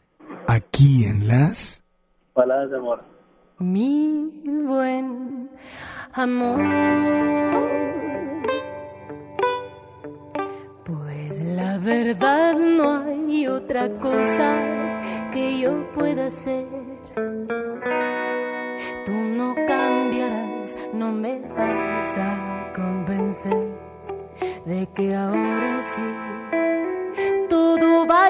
aquí 0.47 1.05
en 1.05 1.27
las... 1.27 1.83
Palabras 2.33 2.71
de 2.71 2.77
amor. 2.77 3.03
Mi 3.59 4.41
buen 4.43 5.51
amor. 6.13 6.59
Pues 10.83 11.41
la 11.43 11.77
verdad 11.77 12.55
no 12.55 13.01
hay 13.01 13.45
otra 13.45 13.89
cosa 13.99 14.99
que 15.31 15.59
yo 15.59 15.93
pueda 15.93 16.25
hacer. 16.25 16.67
Tú 19.05 19.11
no 19.11 19.53
cambiarás, 19.67 20.75
no 20.93 21.11
me 21.11 21.41
vas 21.41 22.17
a 22.17 22.73
convencer 22.75 23.67
de 24.65 24.87
que 24.95 25.15
ahora 25.15 25.79
sí 25.81 26.01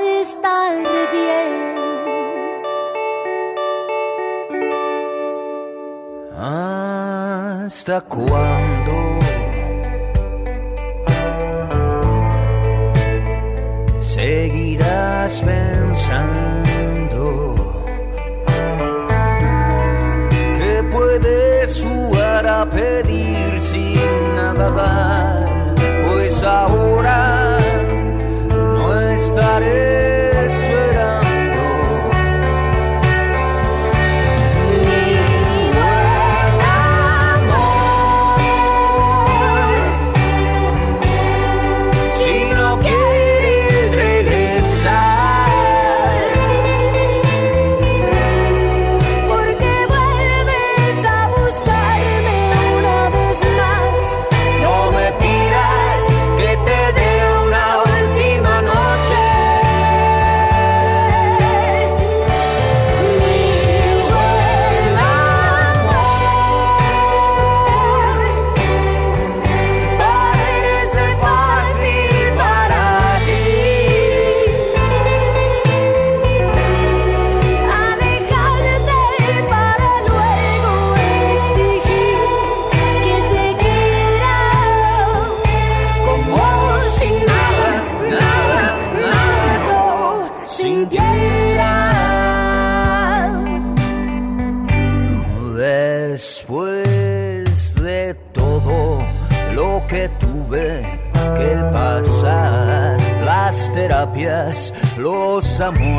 estar 0.01 0.75
bien. 1.11 1.73
¿Hasta 6.37 8.01
cuándo? 8.01 9.19
Seguirás 13.99 15.41
pensando 15.41 16.73
que 20.57 20.83
puedes 20.91 21.81
jugar 21.83 22.47
a 22.47 22.69
pedir 22.69 23.59
sin 23.59 24.35
nada 24.35 24.69
dar, 24.69 25.75
pues 26.07 26.43
ahora 26.43 27.32
estaré 29.53 29.92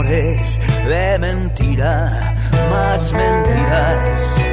de 0.04 1.18
mentira, 1.18 2.34
más 2.70 3.12
mentiras. 3.12 4.43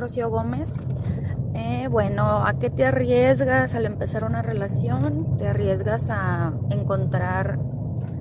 Rocío 0.00 0.30
Gómez. 0.30 0.76
Eh, 1.54 1.86
bueno, 1.88 2.46
¿a 2.46 2.58
qué 2.58 2.70
te 2.70 2.86
arriesgas 2.86 3.74
al 3.74 3.84
empezar 3.84 4.24
una 4.24 4.40
relación? 4.40 5.36
¿Te 5.36 5.46
arriesgas 5.46 6.08
a 6.10 6.54
encontrar 6.70 7.58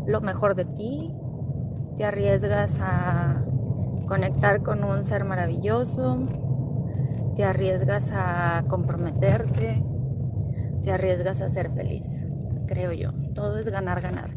lo 0.05 0.19
mejor 0.19 0.55
de 0.55 0.65
ti? 0.65 1.15
¿Te 1.95 2.03
arriesgas 2.03 2.79
a 2.81 3.43
conectar 4.07 4.61
con 4.61 4.83
un 4.83 5.05
ser 5.05 5.23
maravilloso? 5.23 6.27
¿Te 7.35 7.45
arriesgas 7.45 8.11
a 8.13 8.65
comprometerte? 8.67 9.83
¿Te 10.81 10.91
arriesgas 10.91 11.41
a 11.41 11.47
ser 11.47 11.71
feliz? 11.71 12.05
Creo 12.67 12.91
yo. 12.91 13.11
Todo 13.33 13.57
es 13.57 13.69
ganar, 13.69 14.01
ganar. 14.01 14.35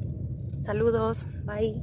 Saludos, 0.58 1.26
bye. 1.44 1.82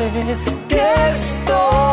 sientes 0.00 0.58
que 0.68 1.10
estoy. 1.10 1.89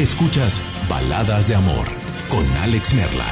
Escuchas 0.00 0.60
Baladas 0.88 1.46
de 1.46 1.54
Amor 1.54 1.86
con 2.30 2.44
Alex 2.56 2.94
Merla. 2.94 3.26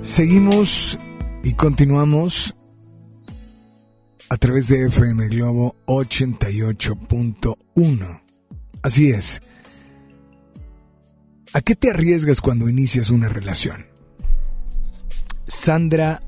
Seguimos 0.00 0.96
y 1.42 1.54
continuamos 1.54 2.54
a 4.28 4.36
través 4.36 4.68
de 4.68 4.86
FM 4.86 5.26
Globo 5.26 5.74
88.1. 5.86 8.22
Así 8.82 9.10
es. 9.10 9.42
¿A 11.52 11.60
qué 11.62 11.74
te 11.74 11.90
arriesgas 11.90 12.40
cuando 12.40 12.68
inicias 12.68 13.10
una 13.10 13.28
relación? 13.28 13.95
Sandra 15.46 16.20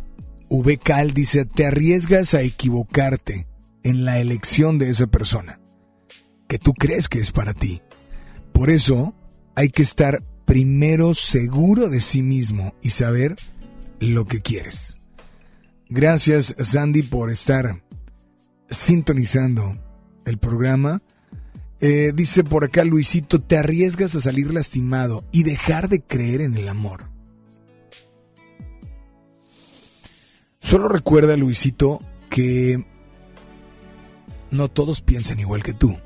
V. 0.48 0.78
Cal 0.78 1.12
dice, 1.12 1.44
te 1.44 1.66
arriesgas 1.66 2.34
a 2.34 2.42
equivocarte 2.42 3.46
en 3.82 4.04
la 4.04 4.18
elección 4.18 4.78
de 4.78 4.90
esa 4.90 5.06
persona 5.06 5.60
que 6.48 6.58
tú 6.58 6.72
crees 6.72 7.08
que 7.08 7.20
es 7.20 7.30
para 7.30 7.54
ti. 7.54 7.82
Por 8.52 8.70
eso 8.70 9.14
hay 9.54 9.68
que 9.68 9.82
estar 9.82 10.24
primero 10.46 11.14
seguro 11.14 11.88
de 11.88 12.00
sí 12.00 12.22
mismo 12.22 12.74
y 12.82 12.90
saber 12.90 13.36
lo 14.00 14.24
que 14.24 14.40
quieres. 14.40 15.00
Gracias 15.90 16.54
Sandy 16.58 17.02
por 17.02 17.30
estar 17.30 17.82
sintonizando 18.70 19.72
el 20.24 20.38
programa. 20.38 21.02
Eh, 21.80 22.12
dice 22.14 22.44
por 22.44 22.64
acá 22.64 22.84
Luisito, 22.84 23.40
te 23.40 23.58
arriesgas 23.58 24.14
a 24.14 24.20
salir 24.20 24.52
lastimado 24.52 25.24
y 25.32 25.42
dejar 25.44 25.88
de 25.88 26.02
creer 26.02 26.40
en 26.40 26.56
el 26.56 26.68
amor. 26.68 27.17
Solo 30.60 30.88
recuerda, 30.88 31.36
Luisito, 31.36 32.00
que 32.28 32.84
no 34.50 34.68
todos 34.68 35.00
piensan 35.00 35.40
igual 35.40 35.62
que 35.62 35.72
tú. 35.72 35.98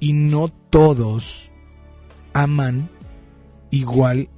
Y 0.00 0.12
no 0.12 0.48
todos 0.48 1.50
aman 2.32 2.90
igual 3.70 4.28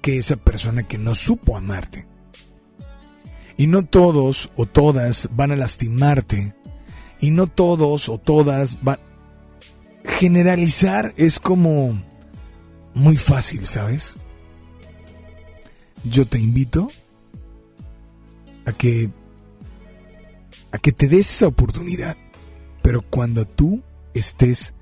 que 0.00 0.18
esa 0.18 0.36
persona 0.36 0.82
que 0.82 0.98
no 0.98 1.14
supo 1.14 1.56
amarte. 1.56 2.06
Y 3.56 3.68
no 3.68 3.84
todos 3.84 4.50
o 4.56 4.66
todas 4.66 5.28
van 5.32 5.52
a 5.52 5.56
lastimarte. 5.56 6.54
Y 7.20 7.30
no 7.30 7.46
todos 7.46 8.08
o 8.08 8.18
todas 8.18 8.82
van... 8.82 8.98
Generalizar 10.04 11.14
es 11.16 11.38
como 11.38 12.02
muy 12.94 13.16
fácil, 13.16 13.66
¿sabes? 13.66 14.18
Yo 16.04 16.26
te 16.26 16.38
invito 16.38 16.88
a 18.64 18.72
que 18.72 19.10
a 20.72 20.78
que 20.78 20.92
te 20.92 21.06
des 21.06 21.30
esa 21.30 21.46
oportunidad, 21.46 22.16
pero 22.82 23.02
cuando 23.02 23.44
tú 23.44 23.82
estés 24.14 24.74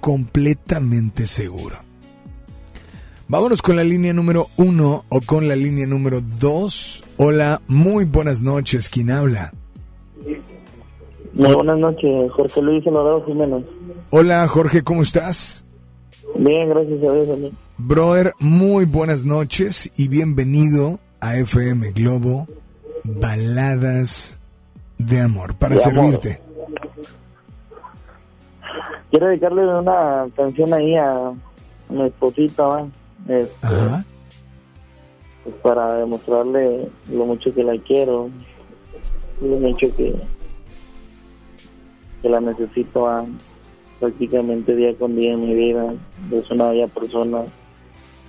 completamente 0.00 1.26
seguro. 1.26 1.76
Vámonos 3.28 3.62
con 3.62 3.76
la 3.76 3.84
línea 3.84 4.12
número 4.12 4.48
uno 4.56 5.04
o 5.08 5.20
con 5.24 5.46
la 5.46 5.54
línea 5.54 5.86
número 5.86 6.20
dos. 6.20 7.04
Hola, 7.16 7.62
muy 7.68 8.04
buenas 8.04 8.42
noches. 8.42 8.88
¿Quién 8.88 9.10
habla? 9.10 9.52
Muy 11.32 11.54
buenas 11.54 11.78
noches, 11.78 12.32
Jorge 12.32 12.60
Luis 12.60 12.84
Alvarado 12.88 13.24
Jiménez. 13.24 13.64
Hola, 14.10 14.48
Jorge, 14.48 14.82
¿cómo 14.82 15.02
estás? 15.02 15.64
Bien, 16.42 16.70
gracias 16.70 17.02
a 17.02 17.12
Dios. 17.12 17.28
Amigo. 17.28 17.50
Brother, 17.76 18.32
muy 18.38 18.86
buenas 18.86 19.26
noches 19.26 19.90
y 19.98 20.08
bienvenido 20.08 20.98
a 21.20 21.36
FM 21.36 21.92
Globo 21.92 22.46
Baladas 23.04 24.40
de 24.96 25.20
Amor 25.20 25.54
para 25.56 25.74
De 25.76 25.82
amor. 25.82 25.94
servirte. 25.94 26.40
Quiero 29.10 29.26
dedicarle 29.26 29.66
una 29.66 30.28
canción 30.34 30.72
ahí 30.72 30.96
a 30.96 31.30
mi 31.90 32.06
esposita, 32.06 32.66
¿va? 32.66 32.86
Este, 33.28 33.68
pues 35.44 35.56
para 35.62 35.96
demostrarle 35.96 36.88
lo 37.12 37.26
mucho 37.26 37.52
que 37.52 37.64
la 37.64 37.76
quiero, 37.82 38.30
lo 39.42 39.56
mucho 39.58 39.94
que, 39.94 40.14
que 42.22 42.28
la 42.30 42.40
necesito 42.40 43.02
¿va? 43.02 43.26
Prácticamente 44.00 44.74
día 44.74 44.94
con 44.96 45.14
día 45.16 45.32
en 45.34 45.40
mi 45.46 45.54
vida. 45.54 45.94
Es 46.32 46.50
una 46.50 46.70
bella 46.70 46.88
persona. 46.88 47.44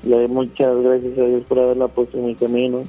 Le 0.04 0.16
doy 0.18 0.28
muchas 0.28 0.76
gracias 0.84 1.18
a 1.18 1.22
Dios 1.24 1.44
por 1.48 1.60
haberla 1.60 1.88
puesto 1.88 2.18
en 2.18 2.26
mi 2.28 2.36
camino. 2.36 2.84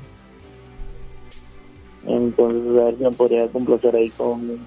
Entonces, 2.06 2.80
a 2.80 2.84
ver 2.84 2.96
si 2.98 3.04
me 3.04 3.10
podría 3.12 3.46
complacer 3.48 3.94
ahí 3.94 4.10
con 4.10 4.58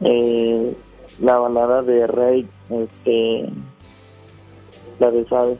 eh, 0.00 0.74
la 1.20 1.38
balada 1.38 1.82
de 1.82 2.06
Rey, 2.06 2.46
este, 2.70 3.48
la 4.98 5.10
de 5.10 5.24
Sabes. 5.28 5.58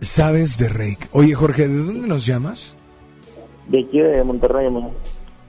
Sabes 0.00 0.58
de 0.58 0.68
Reik. 0.68 1.08
Oye, 1.12 1.34
Jorge, 1.34 1.66
¿de 1.68 1.76
dónde 1.78 2.06
nos 2.06 2.24
llamas? 2.26 2.74
De 3.68 3.80
aquí 3.80 3.98
de 3.98 4.22
Monterrey, 4.22 4.70
¿no? 4.70 4.90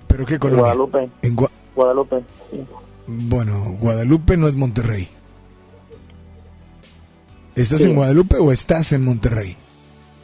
¿Pero 0.07 0.25
qué 0.25 0.39
colonia? 0.39 0.61
Guadalupe. 0.63 1.09
En 1.21 1.35
Gua- 1.35 1.49
Guadalupe. 1.75 2.21
sí. 2.49 2.65
Bueno, 3.09 3.75
Guadalupe 3.79 4.37
no 4.37 4.47
es 4.47 4.55
Monterrey. 4.55 5.07
¿Estás 7.55 7.81
Sí. 7.81 7.89
en 7.89 7.95
Guadalupe 7.95 8.37
o 8.37 8.51
estás 8.51 8.93
en 8.93 9.03
Monterrey? 9.03 9.57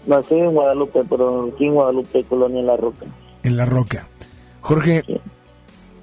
No, 0.07 0.19
estoy 0.19 0.39
en 0.39 0.53
Guadalupe, 0.53 1.03
pero 1.09 1.51
aquí 1.53 1.65
en 1.65 1.73
Guadalupe, 1.73 2.23
Colonia 2.25 2.61
La 2.61 2.77
Roca. 2.77 3.05
En 3.43 3.57
La 3.57 3.65
Roca. 3.65 4.07
Jorge, 4.61 5.03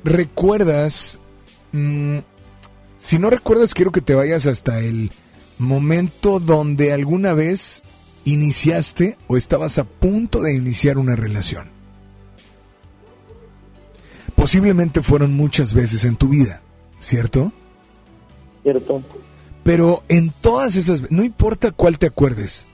¿recuerdas? 0.04 1.18
mm, 1.72 2.18
si 2.98 3.18
no 3.18 3.30
recuerdas, 3.30 3.72
quiero 3.74 3.92
que 3.92 4.00
te 4.02 4.14
vayas 4.14 4.46
hasta 4.46 4.78
el 4.80 5.10
momento 5.58 6.38
donde 6.38 6.92
alguna 6.92 7.32
vez 7.32 7.82
iniciaste 8.24 9.16
o 9.26 9.36
estabas 9.36 9.78
a 9.78 9.84
punto 9.84 10.40
de 10.42 10.54
iniciar 10.54 10.98
una 10.98 11.16
relación. 11.16 11.68
Posiblemente 14.36 15.02
fueron 15.02 15.34
muchas 15.34 15.72
veces 15.74 16.04
en 16.04 16.16
tu 16.16 16.28
vida, 16.28 16.60
¿cierto? 17.02 17.52
Cierto. 18.62 19.02
Pero 19.62 20.02
en 20.08 20.32
todas 20.40 20.76
esas, 20.76 21.10
no 21.10 21.22
importa 21.22 21.70
cuál 21.70 21.98
te 21.98 22.06
acuerdes, 22.06 22.66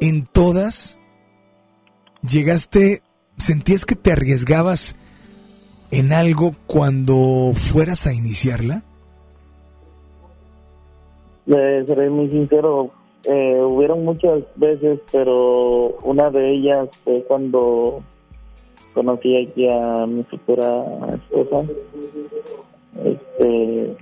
en 0.00 0.26
todas 0.26 0.98
llegaste, 2.28 3.02
sentías 3.36 3.84
que 3.84 3.94
te 3.94 4.12
arriesgabas 4.12 4.96
en 5.90 6.12
algo 6.12 6.54
cuando 6.66 7.52
fueras 7.54 8.06
a 8.06 8.14
iniciarla. 8.14 8.82
Le 11.46 11.84
seré 11.86 12.10
muy 12.10 12.30
sincero, 12.30 12.90
eh, 13.24 13.60
hubieron 13.60 14.04
muchas 14.04 14.42
veces, 14.56 15.00
pero 15.10 15.96
una 16.02 16.30
de 16.30 16.52
ellas 16.52 16.88
fue 17.04 17.24
cuando 17.26 18.02
conocí 18.94 19.36
aquí 19.36 19.68
a 19.68 20.06
mi 20.06 20.22
futura 20.24 20.84
esposa. 21.14 21.70
Este, 23.04 23.96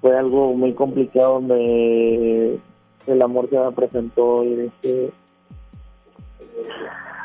fue 0.00 0.18
algo 0.18 0.54
muy 0.54 0.72
complicado 0.72 1.34
donde 1.34 2.58
el 3.06 3.22
amor 3.22 3.48
se 3.48 3.58
me 3.58 3.70
presentó 3.72 4.44
y 4.44 4.54
dije, 4.56 5.10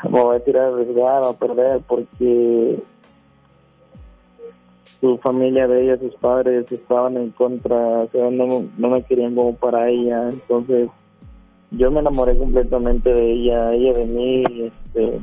me 0.04 0.22
voy 0.22 0.36
a 0.36 0.40
tirar 0.40 0.64
a 0.64 0.74
arriesgar 0.74 1.24
a 1.24 1.32
perder 1.32 1.80
porque 1.86 2.78
su 5.00 5.18
familia 5.18 5.68
de 5.68 5.82
ella, 5.82 5.98
sus 5.98 6.14
padres 6.14 6.70
estaban 6.70 7.16
en 7.16 7.30
contra, 7.30 8.06
no, 8.14 8.64
no 8.76 8.88
me 8.88 9.02
querían 9.02 9.34
como 9.34 9.54
para 9.54 9.88
ella, 9.88 10.28
entonces 10.30 10.88
yo 11.70 11.90
me 11.90 12.00
enamoré 12.00 12.36
completamente 12.38 13.12
de 13.12 13.32
ella, 13.32 13.72
ella 13.72 13.92
de 13.92 14.06
mí, 14.06 14.44
este, 14.66 15.20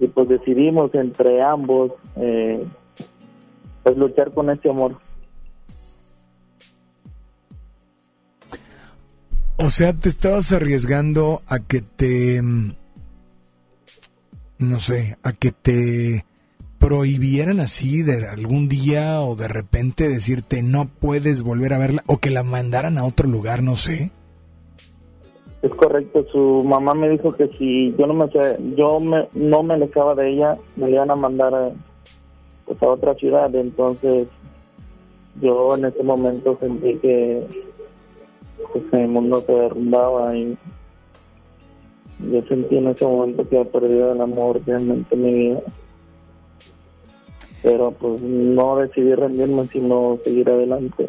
y 0.00 0.06
pues 0.08 0.28
decidimos 0.28 0.94
entre 0.94 1.42
ambos, 1.42 1.92
eh, 2.16 2.64
pues 3.82 3.96
luchar 3.96 4.32
con 4.32 4.50
este 4.50 4.70
amor. 4.70 4.96
O 9.58 9.70
sea, 9.70 9.92
te 9.92 10.08
estabas 10.08 10.50
arriesgando 10.52 11.42
a 11.46 11.60
que 11.60 11.82
te, 11.82 12.42
mm, 12.42 12.74
no 14.58 14.80
sé, 14.80 15.18
a 15.22 15.32
que 15.32 15.52
te 15.52 16.24
prohibieran 16.78 17.60
así 17.60 18.02
de 18.02 18.26
algún 18.26 18.68
día 18.68 19.20
o 19.20 19.36
de 19.36 19.46
repente 19.46 20.08
decirte 20.08 20.64
no 20.64 20.86
puedes 20.86 21.42
volver 21.42 21.74
a 21.74 21.78
verla 21.78 22.02
o 22.06 22.18
que 22.18 22.30
la 22.30 22.42
mandaran 22.42 22.98
a 22.98 23.04
otro 23.04 23.28
lugar, 23.28 23.62
no 23.62 23.76
sé. 23.76 24.10
Es 25.62 25.72
correcto, 25.74 26.26
su 26.32 26.64
mamá 26.66 26.92
me 26.92 27.08
dijo 27.08 27.32
que 27.32 27.46
si 27.46 27.94
yo 27.96 28.08
no 28.08 28.14
me 28.14 28.28
yo 28.74 28.98
me, 28.98 29.28
no 29.34 29.62
me 29.62 29.74
alejaba 29.74 30.16
de 30.16 30.30
ella, 30.30 30.58
me 30.74 30.90
iban 30.90 31.12
a 31.12 31.14
mandar 31.14 31.54
a, 31.54 31.70
pues, 32.66 32.82
a 32.82 32.88
otra 32.88 33.14
ciudad, 33.14 33.54
entonces 33.54 34.26
yo 35.40 35.76
en 35.76 35.84
ese 35.84 36.02
momento 36.02 36.58
sentí 36.58 36.96
que 36.96 37.46
pues, 38.72 38.84
el 38.92 39.06
mundo 39.06 39.40
se 39.46 39.52
derrumbaba 39.52 40.36
y 40.36 40.58
yo 42.30 42.42
sentí 42.42 42.76
en 42.76 42.88
ese 42.88 43.06
momento 43.06 43.48
que 43.48 43.58
había 43.58 43.70
perdido 43.70 44.12
el 44.12 44.20
amor 44.20 44.60
realmente 44.66 45.14
en 45.14 45.22
mi 45.22 45.32
vida. 45.32 45.60
Pero 47.62 47.92
pues 47.92 48.20
no 48.20 48.76
decidí 48.78 49.14
rendirme, 49.14 49.68
sino 49.68 50.18
seguir 50.24 50.50
adelante. 50.50 51.08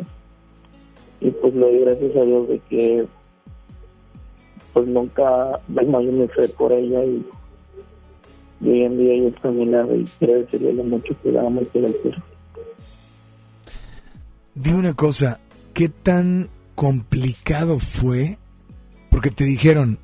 Y 1.22 1.32
pues 1.32 1.56
le 1.56 1.62
doy 1.62 1.80
gracias 1.80 2.16
a 2.16 2.22
Dios 2.22 2.48
de 2.48 2.60
que 2.70 3.08
pues 4.74 4.88
nunca 4.88 5.60
desmayé 5.68 6.12
mi 6.12 6.28
fe 6.28 6.48
por 6.50 6.72
ella 6.74 7.06
y, 7.06 7.26
y 8.62 8.70
hoy 8.70 8.84
en 8.84 8.98
día 8.98 9.14
ella 9.14 9.28
está 9.30 9.50
a 9.50 9.52
mi 9.52 9.64
y 9.64 10.74
lo 10.74 10.84
mucho 10.84 11.16
que 11.22 11.32
la 11.32 11.42
amo 11.42 11.62
y 11.62 11.66
que. 11.66 12.14
Dime 14.56 14.80
una 14.80 14.94
cosa, 14.94 15.40
¿qué 15.74 15.90
tan 15.90 16.50
complicado 16.76 17.80
fue? 17.80 18.38
Porque 19.10 19.30
te 19.30 19.44
dijeron, 19.44 20.00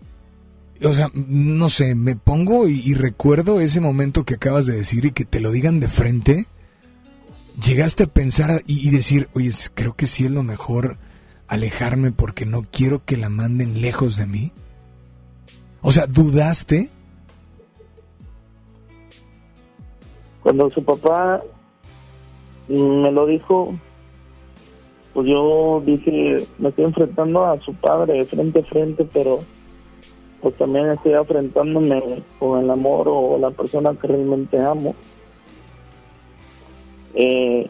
o 0.84 0.94
sea, 0.94 1.12
no 1.14 1.70
sé, 1.70 1.96
me 1.96 2.16
pongo 2.16 2.68
y, 2.68 2.94
recuerdo 2.94 3.60
ese 3.60 3.82
momento 3.82 4.24
que 4.24 4.36
acabas 4.36 4.66
de 4.66 4.78
decir 4.78 5.06
y 5.06 5.12
que 5.12 5.26
te 5.26 5.40
lo 5.40 5.52
digan 5.52 5.80
de 5.80 5.88
frente. 5.88 6.46
Llegaste 7.64 8.04
a 8.04 8.08
pensar 8.08 8.62
y, 8.66 8.88
y 8.88 8.91
decir, 8.91 9.30
oye, 9.34 9.52
creo 9.74 9.96
que 9.96 10.08
sí 10.08 10.26
es 10.26 10.32
lo 10.32 10.44
mejor 10.44 10.98
alejarme 11.48 12.12
porque 12.12 12.46
no 12.46 12.66
quiero 12.72 13.04
que 13.04 13.18
la 13.18 13.30
manden 13.30 13.82
lejos 13.82 14.16
de 14.16 14.28
mí. 14.28 14.54
O 15.82 15.92
sea, 15.92 16.06
¿dudaste? 16.08 16.90
Cuando 20.44 20.70
su 20.70 20.84
papá 20.84 21.42
mm, 22.68 23.02
me 23.02 23.12
lo 23.12 23.26
dijo, 23.26 23.74
pues 25.14 25.28
yo 25.28 25.82
dije, 25.86 26.38
me 26.58 26.70
estoy 26.70 26.86
enfrentando 26.86 27.46
a 27.46 27.60
su 27.62 27.74
padre 27.74 28.24
frente 28.26 28.60
a 28.60 28.64
frente, 28.64 29.08
pero 29.12 29.40
pues 30.42 30.56
también 30.56 30.90
estoy 30.90 31.14
enfrentándome 31.14 32.24
con 32.40 32.64
el 32.64 32.70
amor 32.70 33.08
o 33.10 33.38
la 33.38 33.52
persona 33.52 33.94
que 33.94 34.08
realmente 34.08 34.60
amo. 34.60 34.96
Eh, 37.14 37.70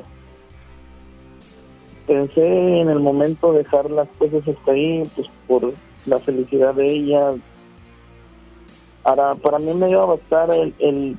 pensé 2.06 2.82
en 2.82 2.90
el 2.90 3.00
momento 3.00 3.54
dejar 3.54 3.90
las 3.90 4.08
cosas 4.18 4.48
hasta 4.48 4.72
ahí, 4.72 5.04
pues 5.16 5.28
por 5.48 5.74
la 6.06 6.20
felicidad 6.20 6.74
de 6.76 6.92
ella. 6.92 7.32
Ahora, 9.10 9.34
para 9.34 9.58
mí 9.58 9.74
me 9.74 9.90
iba 9.90 10.04
a 10.04 10.06
bastar 10.06 10.54
el, 10.54 10.72
el, 10.78 11.18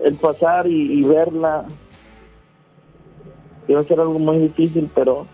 el 0.00 0.14
pasar 0.16 0.66
y, 0.66 1.00
y 1.00 1.02
verla. 1.02 1.64
Iba 3.66 3.80
a 3.80 3.84
ser 3.84 4.00
algo 4.00 4.18
muy 4.18 4.36
difícil, 4.36 4.90
pero 4.94 5.26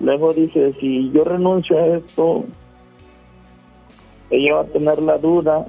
luego 0.00 0.32
dije, 0.32 0.72
si 0.80 1.10
yo 1.10 1.24
renuncio 1.24 1.76
a 1.76 1.98
esto, 1.98 2.44
ella 4.30 4.54
va 4.54 4.60
a 4.62 4.64
tener 4.64 5.02
la 5.02 5.18
duda, 5.18 5.66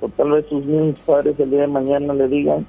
o 0.00 0.08
tal 0.10 0.30
vez 0.30 0.46
sus 0.46 0.64
mismos 0.64 1.00
padres 1.00 1.40
el 1.40 1.50
día 1.50 1.62
de 1.62 1.66
mañana 1.66 2.14
le 2.14 2.28
digan 2.28 2.64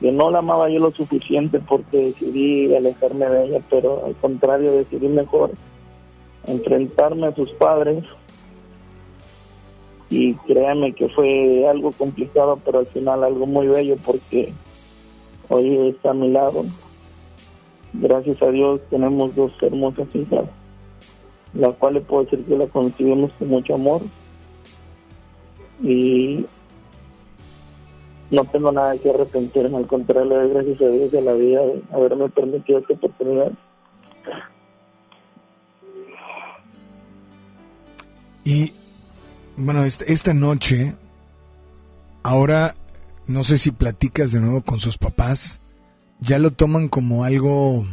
que 0.00 0.10
no 0.10 0.30
la 0.30 0.38
amaba 0.38 0.70
yo 0.70 0.78
lo 0.78 0.90
suficiente 0.90 1.58
porque 1.58 1.98
decidí 1.98 2.74
alejarme 2.74 3.28
de 3.28 3.44
ella, 3.44 3.60
pero 3.68 4.06
al 4.06 4.14
contrario 4.14 4.72
decidí 4.72 5.08
mejor 5.08 5.50
enfrentarme 6.46 7.26
a 7.26 7.34
sus 7.34 7.50
padres 7.52 8.02
y 10.10 10.34
créanme 10.34 10.92
que 10.92 11.08
fue 11.08 11.66
algo 11.68 11.92
complicado, 11.92 12.58
pero 12.64 12.80
al 12.80 12.86
final 12.86 13.22
algo 13.22 13.46
muy 13.46 13.68
bello 13.68 13.96
porque 14.04 14.52
hoy 15.48 15.88
está 15.88 16.10
a 16.10 16.14
mi 16.14 16.28
lado. 16.30 16.64
Gracias 17.92 18.42
a 18.42 18.50
Dios 18.50 18.80
tenemos 18.90 19.34
dos 19.36 19.52
hermosas 19.62 20.08
hijas, 20.14 20.44
la 21.54 21.70
cual 21.70 21.94
le 21.94 22.00
puedo 22.00 22.24
decir 22.24 22.44
que 22.44 22.56
la 22.56 22.66
concibimos 22.66 23.30
con 23.38 23.48
mucho 23.48 23.74
amor 23.74 24.02
y 25.82 26.44
no 28.32 28.44
tengo 28.44 28.72
nada 28.72 28.96
que 28.98 29.10
arrepentirme, 29.10 29.76
al 29.76 29.86
contrario, 29.86 30.48
gracias 30.50 30.80
a 30.82 30.88
Dios 30.88 31.10
de 31.12 31.22
la 31.22 31.32
vida 31.34 31.62
de 31.62 31.82
haberme 31.92 32.28
permitido 32.28 32.80
esta 32.80 32.94
oportunidad. 32.94 33.52
Y 38.44 38.72
bueno, 39.60 39.84
esta, 39.84 40.04
esta 40.06 40.34
noche, 40.34 40.94
ahora 42.22 42.74
no 43.26 43.42
sé 43.42 43.58
si 43.58 43.70
platicas 43.70 44.32
de 44.32 44.40
nuevo 44.40 44.62
con 44.62 44.80
sus 44.80 44.98
papás, 44.98 45.60
ya 46.18 46.38
lo 46.38 46.50
toman 46.50 46.88
como 46.88 47.24
algo, 47.24 47.86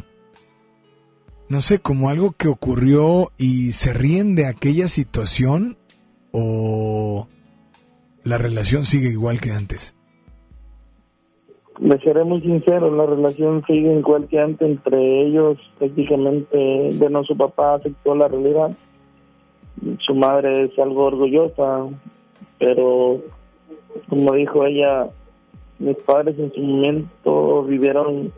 no 1.48 1.60
sé, 1.60 1.78
como 1.78 2.08
algo 2.08 2.32
que 2.32 2.48
ocurrió 2.48 3.32
y 3.38 3.72
se 3.72 3.92
ríen 3.92 4.34
de 4.34 4.46
aquella 4.46 4.88
situación 4.88 5.76
o 6.32 7.28
la 8.24 8.38
relación 8.38 8.84
sigue 8.84 9.10
igual 9.10 9.40
que 9.40 9.52
antes. 9.52 9.94
Me 11.80 11.96
seré 12.00 12.24
muy 12.24 12.40
sincero, 12.40 12.94
la 12.94 13.06
relación 13.06 13.62
sigue 13.66 13.96
igual 13.96 14.26
que 14.26 14.40
antes 14.40 14.68
entre 14.68 15.20
ellos, 15.20 15.58
prácticamente, 15.78 16.90
bueno, 16.94 17.22
su 17.22 17.36
papá 17.36 17.74
aceptó 17.74 18.16
la 18.16 18.26
realidad, 18.26 18.70
su 20.00 20.14
madre 20.14 20.62
es 20.62 20.78
algo 20.78 21.04
orgullosa, 21.04 21.86
pero 22.58 23.20
como 24.08 24.32
dijo 24.32 24.64
ella, 24.64 25.06
mis 25.78 25.96
padres 26.02 26.38
en 26.38 26.52
su 26.52 26.60
momento 26.60 27.62
vivieron 27.64 28.32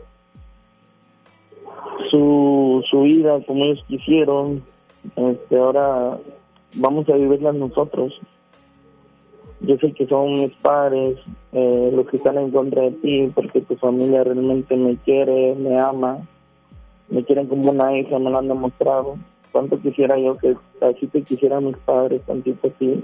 su, 2.09 2.83
su 2.89 3.01
vida 3.01 3.39
como 3.45 3.65
ellos 3.65 3.83
quisieron, 3.87 4.63
este, 5.15 5.57
ahora 5.57 6.19
vamos 6.75 7.07
a 7.09 7.13
vivirla 7.15 7.51
nosotros. 7.51 8.19
Yo 9.61 9.77
sé 9.77 9.91
que 9.93 10.07
son 10.07 10.33
mis 10.33 10.53
padres 10.57 11.19
eh, 11.51 11.91
los 11.93 12.07
que 12.07 12.17
están 12.17 12.37
en 12.37 12.51
contra 12.51 12.83
de 12.83 12.91
ti 12.91 13.31
porque 13.33 13.61
tu 13.61 13.75
familia 13.75 14.23
realmente 14.23 14.75
me 14.75 14.95
quiere, 14.97 15.55
me 15.55 15.79
ama, 15.79 16.17
me 17.09 17.23
quieren 17.23 17.47
como 17.47 17.69
una 17.69 17.95
hija, 17.97 18.17
me 18.17 18.31
lo 18.31 18.39
han 18.39 18.47
demostrado. 18.47 19.17
Cuánto 19.51 19.79
quisiera 19.79 20.17
yo 20.17 20.35
que 20.37 20.55
así 20.81 21.07
te 21.07 21.21
quisieran 21.23 21.65
mis 21.65 21.77
padres, 21.77 22.21
tantito 22.21 22.67
a 22.67 22.71
ti. 22.71 23.03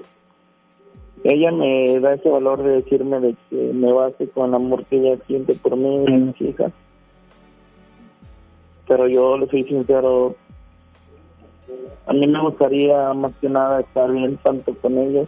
Ella 1.23 1.51
me 1.51 1.99
da 1.99 2.13
ese 2.13 2.29
valor 2.29 2.63
de 2.63 2.81
decirme 2.81 3.19
de 3.19 3.35
que 3.49 3.55
me 3.73 3.91
base 3.91 4.29
con 4.29 4.49
el 4.49 4.55
amor 4.55 4.85
que 4.85 4.97
ella 4.97 5.17
siente 5.25 5.55
por 5.55 5.75
mí 5.75 6.05
y 6.07 6.11
mis 6.11 6.41
hijas. 6.41 6.71
Pero 8.87 9.07
yo 9.07 9.37
le 9.37 9.47
soy 9.47 9.63
sincero, 9.63 10.35
a 12.05 12.13
mí 12.13 12.25
me 12.27 12.41
gustaría 12.41 13.13
más 13.13 13.33
que 13.41 13.49
nada 13.49 13.81
estar 13.81 14.09
bien 14.09 14.37
tanto 14.37 14.73
con 14.75 14.97
ellos, 14.97 15.27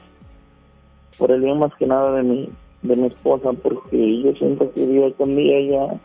por 1.17 1.31
el 1.31 1.41
bien 1.41 1.59
más 1.59 1.75
que 1.75 1.85
nada 1.85 2.13
de 2.13 2.23
mi, 2.23 2.49
de 2.83 2.95
mi 2.95 3.07
esposa, 3.07 3.51
porque 3.51 4.21
yo 4.21 4.31
siento 4.33 4.71
que 4.71 4.87
día 4.87 5.11
con 5.17 5.37
ella, 5.37 5.99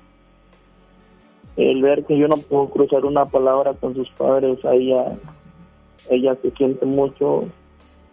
el 1.56 1.82
ver 1.82 2.04
que 2.04 2.18
yo 2.18 2.28
no 2.28 2.36
puedo 2.36 2.68
cruzar 2.70 3.04
una 3.04 3.24
palabra 3.26 3.74
con 3.74 3.94
sus 3.94 4.10
padres, 4.10 4.64
a 4.64 4.74
ella, 4.74 5.16
ella 6.10 6.36
se 6.42 6.50
siente 6.52 6.84
mucho, 6.84 7.44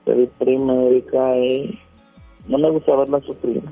se 0.05 0.13
deprime, 0.13 0.73
decae, 0.89 1.79
no 2.47 2.57
me 2.57 2.69
gusta 2.69 2.95
verla 2.95 3.19
sufrir, 3.19 3.63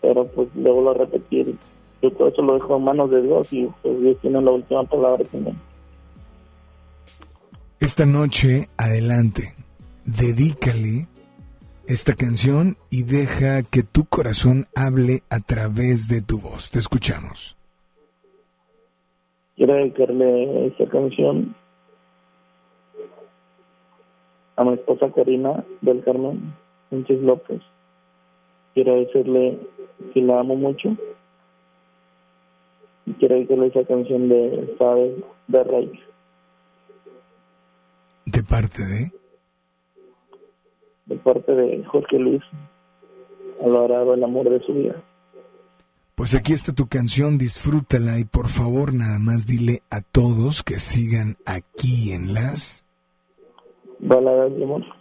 pero 0.00 0.24
pues 0.24 0.48
le 0.54 0.70
vuelvo 0.70 0.90
a 0.90 0.94
repetir, 0.94 1.56
yo 2.00 2.10
todo 2.12 2.28
eso 2.28 2.42
lo 2.42 2.54
dejo 2.54 2.76
en 2.76 2.84
manos 2.84 3.10
de 3.10 3.22
Dios 3.22 3.52
y 3.52 3.68
pues 3.82 4.00
Dios 4.00 4.16
tiene 4.20 4.40
la 4.40 4.52
última 4.52 4.84
palabra 4.84 5.24
también. 5.24 5.56
Esta 7.80 8.06
noche, 8.06 8.68
adelante, 8.76 9.54
dedícale 10.04 11.06
esta 11.86 12.14
canción 12.14 12.76
y 12.90 13.04
deja 13.04 13.62
que 13.62 13.82
tu 13.82 14.04
corazón 14.04 14.66
hable 14.74 15.22
a 15.30 15.40
través 15.40 16.08
de 16.08 16.20
tu 16.20 16.40
voz. 16.40 16.70
Te 16.70 16.78
escuchamos. 16.78 17.57
Quiero 19.58 19.74
dedicarle 19.74 20.68
esta 20.68 20.86
canción 20.86 21.52
a 24.54 24.62
mi 24.62 24.74
esposa 24.74 25.10
Karina 25.12 25.64
del 25.80 26.04
Carmen 26.04 26.54
Sánchez 26.90 27.20
López. 27.22 27.60
Quiero 28.74 28.94
decirle 28.94 29.58
que 30.14 30.22
la 30.22 30.38
amo 30.38 30.54
mucho. 30.54 30.96
Y 33.06 33.14
quiero 33.14 33.34
dedicarle 33.34 33.66
esa 33.66 33.84
canción 33.84 34.28
de 34.28 34.76
Sabes 34.78 35.24
de 35.48 35.64
Rey. 35.64 36.00
¿De 38.26 38.44
parte 38.44 38.86
de? 38.86 39.12
De 41.06 41.16
parte 41.16 41.52
de 41.52 41.84
Jorge 41.84 42.16
Luis, 42.16 42.42
alabado 43.60 44.14
el 44.14 44.22
amor 44.22 44.48
de 44.50 44.60
su 44.60 44.72
vida. 44.72 45.02
Pues 46.18 46.34
aquí 46.34 46.52
está 46.52 46.74
tu 46.74 46.88
canción, 46.88 47.38
disfrútala 47.38 48.18
y 48.18 48.24
por 48.24 48.48
favor 48.48 48.92
nada 48.92 49.20
más 49.20 49.46
dile 49.46 49.82
a 49.88 50.00
todos 50.00 50.64
que 50.64 50.80
sigan 50.80 51.36
aquí 51.46 52.10
en 52.10 52.34
las... 52.34 52.84
Baladas 54.00 54.52
de 54.56 54.64
amor. 54.64 54.97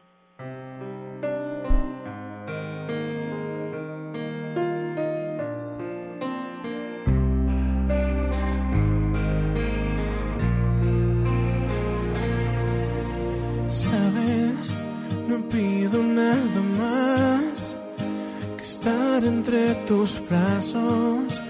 Entre 19.23 19.73
tus 19.87 20.21
brazos 20.29 21.41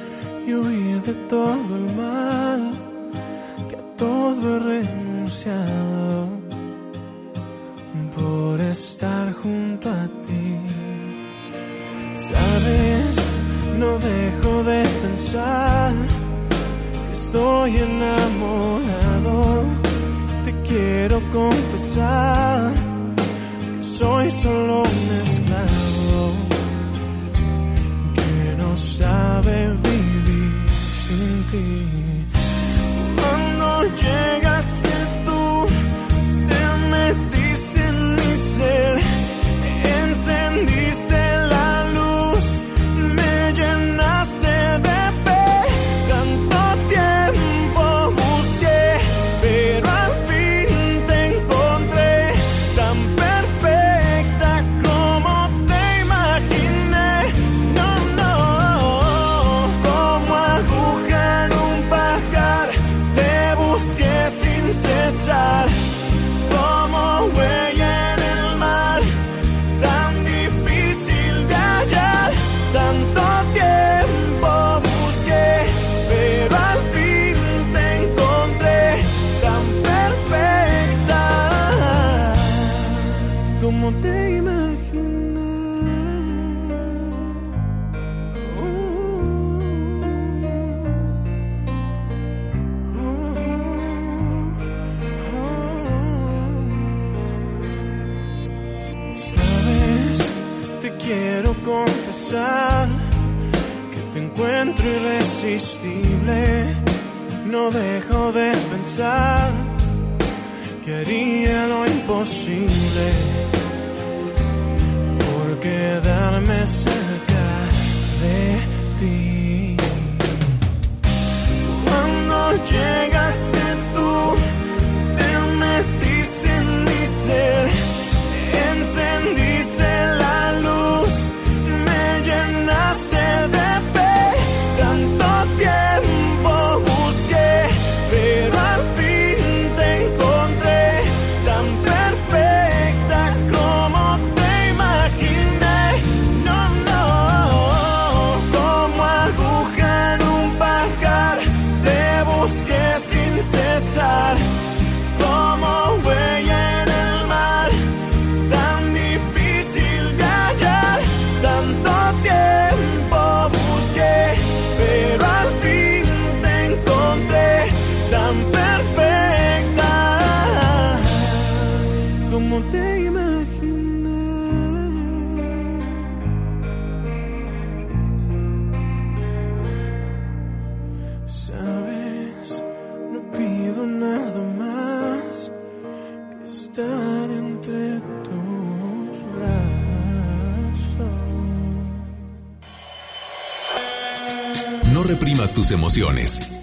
y 0.45 0.53
huir 0.53 1.01
de 1.01 1.13
todo 1.27 1.75
el 1.75 1.95
mal, 1.95 2.71
que 3.67 3.75
a 3.75 3.95
todo 3.97 4.55
he 4.55 4.59
renunciado 4.59 6.29
por 8.15 8.61
estar 8.61 9.33
junto 9.33 9.89
a 9.89 10.05
ti. 10.25 10.59
Sabes, 12.13 13.31
no 13.77 13.99
dejo 13.99 14.63
de 14.63 14.83
pensar 15.01 15.93
que 17.07 17.11
estoy 17.11 17.75
enamorado. 17.75 19.63
Te 20.45 20.53
quiero 20.61 21.21
confesar 21.33 22.73
que 23.77 23.83
soy 23.83 24.31
solo 24.31 24.83
un 24.83 25.26
sabe 29.47 29.67
vivir 29.83 30.69
sin 31.07 31.43
ti. 31.51 31.67
Cuando 33.15 33.83
llegaste 33.95 34.46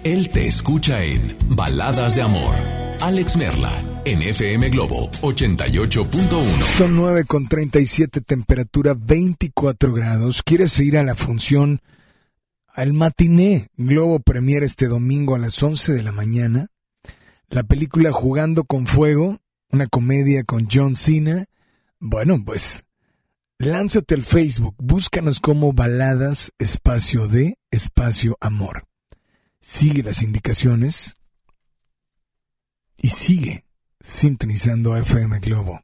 Él 0.05 0.29
te 0.29 0.47
escucha 0.47 1.03
en 1.03 1.35
Baladas 1.49 2.15
de 2.15 2.21
Amor. 2.21 2.55
Alex 3.01 3.35
Merla, 3.35 3.83
en 4.05 4.21
FM 4.21 4.69
Globo 4.69 5.11
88.1. 5.23 6.63
Son 6.63 6.95
9 6.95 7.25
con 7.27 7.45
37, 7.45 8.21
temperatura 8.21 8.93
24 8.97 9.91
grados. 9.91 10.41
¿Quieres 10.41 10.79
ir 10.79 10.97
a 10.97 11.03
la 11.03 11.15
función, 11.15 11.81
al 12.69 12.93
matiné 12.93 13.67
Globo 13.75 14.21
Premier 14.21 14.63
este 14.63 14.87
domingo 14.87 15.35
a 15.35 15.39
las 15.39 15.61
11 15.61 15.91
de 15.91 16.03
la 16.03 16.13
mañana? 16.13 16.69
La 17.49 17.63
película 17.63 18.13
Jugando 18.13 18.63
con 18.63 18.87
Fuego, 18.87 19.41
una 19.69 19.87
comedia 19.87 20.45
con 20.45 20.69
John 20.71 20.95
Cena. 20.95 21.43
Bueno, 21.99 22.41
pues 22.45 22.85
lánzate 23.57 24.15
al 24.15 24.23
Facebook, 24.23 24.75
búscanos 24.77 25.41
como 25.41 25.73
Baladas 25.73 26.53
Espacio 26.57 27.27
de 27.27 27.57
Espacio 27.69 28.37
Amor. 28.39 28.87
Sigue 29.67 30.03
las 30.03 30.21
indicaciones 30.21 31.17
y 32.97 33.09
sigue 33.09 33.65
sintonizando 33.99 34.93
a 34.93 34.99
FM 34.99 35.39
Globo. 35.39 35.81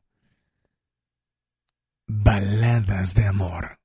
Baladas 2.07 3.15
de 3.15 3.27
Amor. 3.27 3.79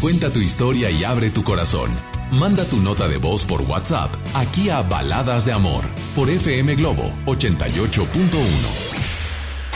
Cuenta 0.00 0.30
tu 0.30 0.40
historia 0.40 0.90
y 0.90 1.02
abre 1.04 1.30
tu 1.30 1.42
corazón. 1.42 1.90
Manda 2.32 2.64
tu 2.66 2.76
nota 2.76 3.08
de 3.08 3.16
voz 3.16 3.44
por 3.44 3.62
WhatsApp 3.62 4.14
aquí 4.34 4.68
a 4.70 4.82
Baladas 4.82 5.44
de 5.46 5.52
Amor 5.52 5.84
por 6.14 6.28
FM 6.30 6.76
Globo 6.76 7.10
88.1. 7.24 9.11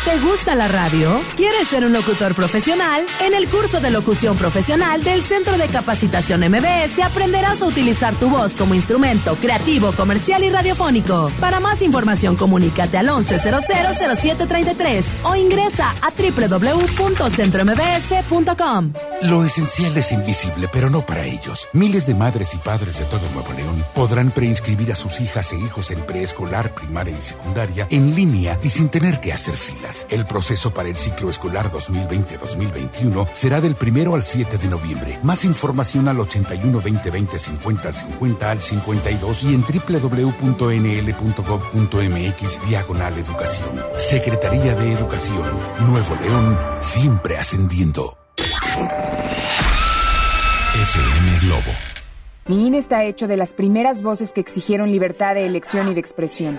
¿Te 0.06 0.18
gusta 0.20 0.54
la 0.54 0.68
radio? 0.68 1.20
¿Quieres 1.34 1.66
ser 1.66 1.84
un 1.84 1.92
locutor 1.92 2.36
profesional? 2.36 3.04
En 3.20 3.34
el 3.34 3.48
curso 3.48 3.80
de 3.80 3.90
locución 3.90 4.38
profesional 4.38 5.02
del 5.02 5.20
Centro 5.20 5.58
de 5.58 5.66
Capacitación 5.66 6.42
MBS 6.42 7.00
aprenderás 7.00 7.60
a 7.60 7.66
utilizar 7.66 8.14
tu 8.14 8.30
voz 8.30 8.56
como 8.56 8.76
instrumento 8.76 9.34
creativo, 9.34 9.90
comercial 9.90 10.44
y 10.44 10.50
radiofónico. 10.50 11.32
Para 11.40 11.58
más 11.58 11.82
información, 11.82 12.36
comunícate 12.36 12.98
al 12.98 13.08
11000733 13.08 15.16
o 15.24 15.34
ingresa 15.34 15.92
a 16.00 16.12
www.centrombs.com. 16.12 18.92
Lo 19.22 19.44
esencial 19.44 19.96
es 19.96 20.12
invisible, 20.12 20.68
pero 20.72 20.88
no 20.88 21.04
para 21.04 21.26
ellos. 21.26 21.66
Miles 21.72 22.06
de 22.06 22.14
madres 22.14 22.54
y 22.54 22.58
padres 22.58 23.00
de 23.00 23.04
todo 23.06 23.28
Nuevo 23.34 23.52
León 23.54 23.84
podrán 23.92 24.30
preinscribir 24.30 24.92
a 24.92 24.96
sus 24.96 25.20
hijas 25.20 25.52
e 25.52 25.58
hijos 25.58 25.90
en 25.90 25.98
preescolar, 26.06 26.72
primaria 26.76 27.18
y 27.18 27.20
secundaria 27.20 27.88
en 27.90 28.14
línea 28.14 28.60
y 28.62 28.70
sin 28.70 28.88
tener 28.88 29.18
que 29.18 29.32
hacer 29.32 29.56
filas. 29.56 29.95
El 30.10 30.26
proceso 30.26 30.72
para 30.72 30.88
el 30.88 30.96
ciclo 30.96 31.30
escolar 31.30 31.70
2020-2021 31.70 33.28
será 33.32 33.60
del 33.60 33.74
primero 33.76 34.14
al 34.14 34.24
7 34.24 34.58
de 34.58 34.68
noviembre. 34.68 35.18
Más 35.22 35.44
información 35.44 36.08
al 36.08 36.20
81 36.20 36.80
20 36.80 37.10
20 37.10 37.38
50 37.38 37.92
50 37.92 38.50
al 38.50 38.60
52 38.60 39.44
y 39.44 39.54
en 39.54 39.62
www.nl.gov.mx 39.62 40.36
diagonal 42.68 43.18
educación. 43.18 43.68
Secretaría 43.96 44.74
de 44.74 44.92
Educación. 44.92 45.44
Nuevo 45.88 46.14
León, 46.20 46.58
siempre 46.80 47.38
ascendiendo. 47.38 48.18
FM 50.74 51.38
Globo. 51.40 51.72
Mi 52.46 52.66
INE 52.66 52.78
está 52.78 53.04
hecho 53.04 53.26
de 53.26 53.36
las 53.36 53.54
primeras 53.54 54.02
voces 54.02 54.32
que 54.32 54.40
exigieron 54.40 54.90
libertad 54.90 55.34
de 55.34 55.46
elección 55.46 55.88
y 55.88 55.94
de 55.94 56.00
expresión. 56.00 56.58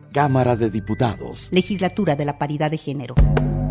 Cámara 0.11 0.55
de 0.55 0.69
Diputados. 0.69 1.47
Legislatura 1.51 2.15
de 2.15 2.25
la 2.25 2.37
Paridad 2.37 2.69
de 2.69 2.77
Género. 2.77 3.15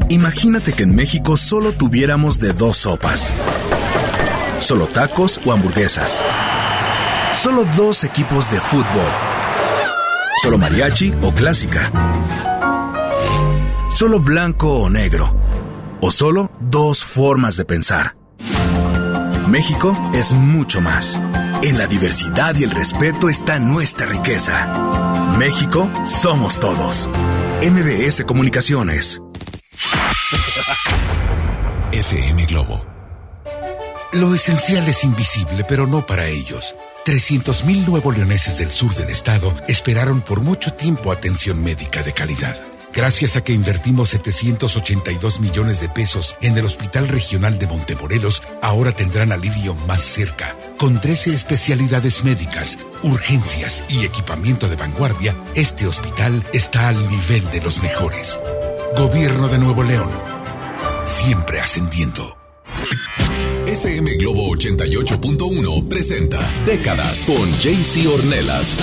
Imagínate 0.09 0.73
que 0.73 0.85
en 0.85 0.95
México 0.95 1.37
solo 1.37 1.73
tuviéramos 1.73 2.41
de 2.41 2.53
dos 2.53 2.79
sopas. 2.79 3.33
Solo 4.59 4.87
tacos 4.87 5.41
o 5.45 5.53
hamburguesas. 5.53 6.23
Solo 7.35 7.65
dos 7.77 8.05
equipos 8.05 8.51
de 8.51 8.61
fútbol. 8.61 9.12
Solo 10.43 10.59
mariachi 10.59 11.12
o 11.23 11.33
clásica. 11.33 11.91
Solo 13.95 14.19
blanco 14.19 14.79
o 14.79 14.91
negro. 14.91 15.35
O 16.01 16.11
solo 16.11 16.51
dos 16.59 17.05
formas 17.05 17.57
de 17.57 17.67
pensar. 17.67 18.17
México 19.49 19.97
es 20.15 20.33
mucho 20.33 20.81
más. 20.81 21.21
En 21.62 21.77
la 21.77 21.87
diversidad 21.87 22.55
y 22.57 22.65
el 22.65 22.71
respeto 22.71 23.29
está 23.29 23.59
nuestra 23.59 24.07
riqueza. 24.07 24.90
México 25.39 25.90
somos 26.05 26.61
todos. 26.61 27.09
MBS 27.62 28.24
Comunicaciones. 28.24 29.20
FM 31.93 32.47
Globo. 32.47 32.85
Lo 34.12 34.35
esencial 34.35 34.89
es 34.89 35.05
invisible, 35.05 35.65
pero 35.65 35.86
no 35.86 36.05
para 36.05 36.27
ellos. 36.27 36.74
300.000 37.07 37.86
nuevos 37.86 38.16
leoneses 38.16 38.59
del 38.59 38.70
sur 38.70 38.94
del 38.94 39.11
estado 39.11 39.55
esperaron 39.69 40.20
por 40.20 40.43
mucho 40.43 40.73
tiempo 40.74 41.12
atención 41.12 41.62
médica 41.62 42.02
de 42.02 42.12
calidad. 42.12 42.69
Gracias 42.93 43.37
a 43.37 43.45
que 43.45 43.53
invertimos 43.53 44.11
782 44.11 45.41
millones 45.41 45.81
de 45.81 45.89
pesos 45.89 46.37
en 46.41 46.59
el 46.59 46.67
Hospital 46.67 47.09
Regional 47.09 47.59
de 47.59 47.67
Montemorelos, 47.67 48.43
ahora 48.62 48.93
tendrán 48.93 49.31
alivio 49.33 49.75
más 49.75 50.03
cerca. 50.03 50.57
Con 50.77 51.01
13 51.01 51.35
especialidades 51.35 52.25
médicas, 52.25 52.79
urgencias 53.03 53.85
y 53.89 54.05
equipamiento 54.05 54.69
de 54.69 54.77
vanguardia, 54.77 55.37
este 55.55 55.87
hospital 55.87 56.45
está 56.53 56.89
al 56.89 57.09
nivel 57.09 57.49
de 57.53 57.61
los 57.61 57.81
mejores. 57.83 58.41
Gobierno 58.97 59.49
de 59.49 59.59
Nuevo 59.59 59.85
León. 59.85 60.11
Siempre 61.05 61.61
ascendiendo. 61.61 62.37
FM 63.67 64.17
Globo 64.17 64.49
88.1 64.57 65.89
presenta 65.89 66.41
Décadas 66.67 67.25
con 67.27 67.53
JC 67.53 68.09
Ornelas. 68.12 68.77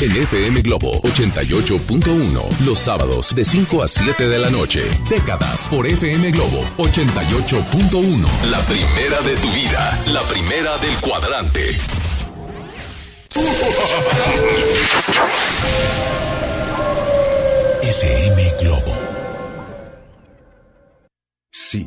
En 0.00 0.16
FM 0.16 0.62
Globo 0.62 1.02
88.1, 1.02 2.60
los 2.64 2.78
sábados 2.78 3.34
de 3.34 3.44
5 3.44 3.82
a 3.82 3.88
7 3.88 4.28
de 4.28 4.38
la 4.38 4.48
noche. 4.48 4.82
Décadas 5.10 5.68
por 5.68 5.86
FM 5.86 6.30
Globo 6.30 6.62
88.1. 6.78 8.26
La 8.50 8.60
primera 8.62 9.20
de 9.20 9.36
tu 9.36 9.50
vida, 9.52 10.02
la 10.06 10.22
primera 10.22 10.78
del 10.78 10.96
cuadrante. 11.00 11.76
FM 17.82 18.52
Globo. 18.62 18.98
Sí, 21.52 21.86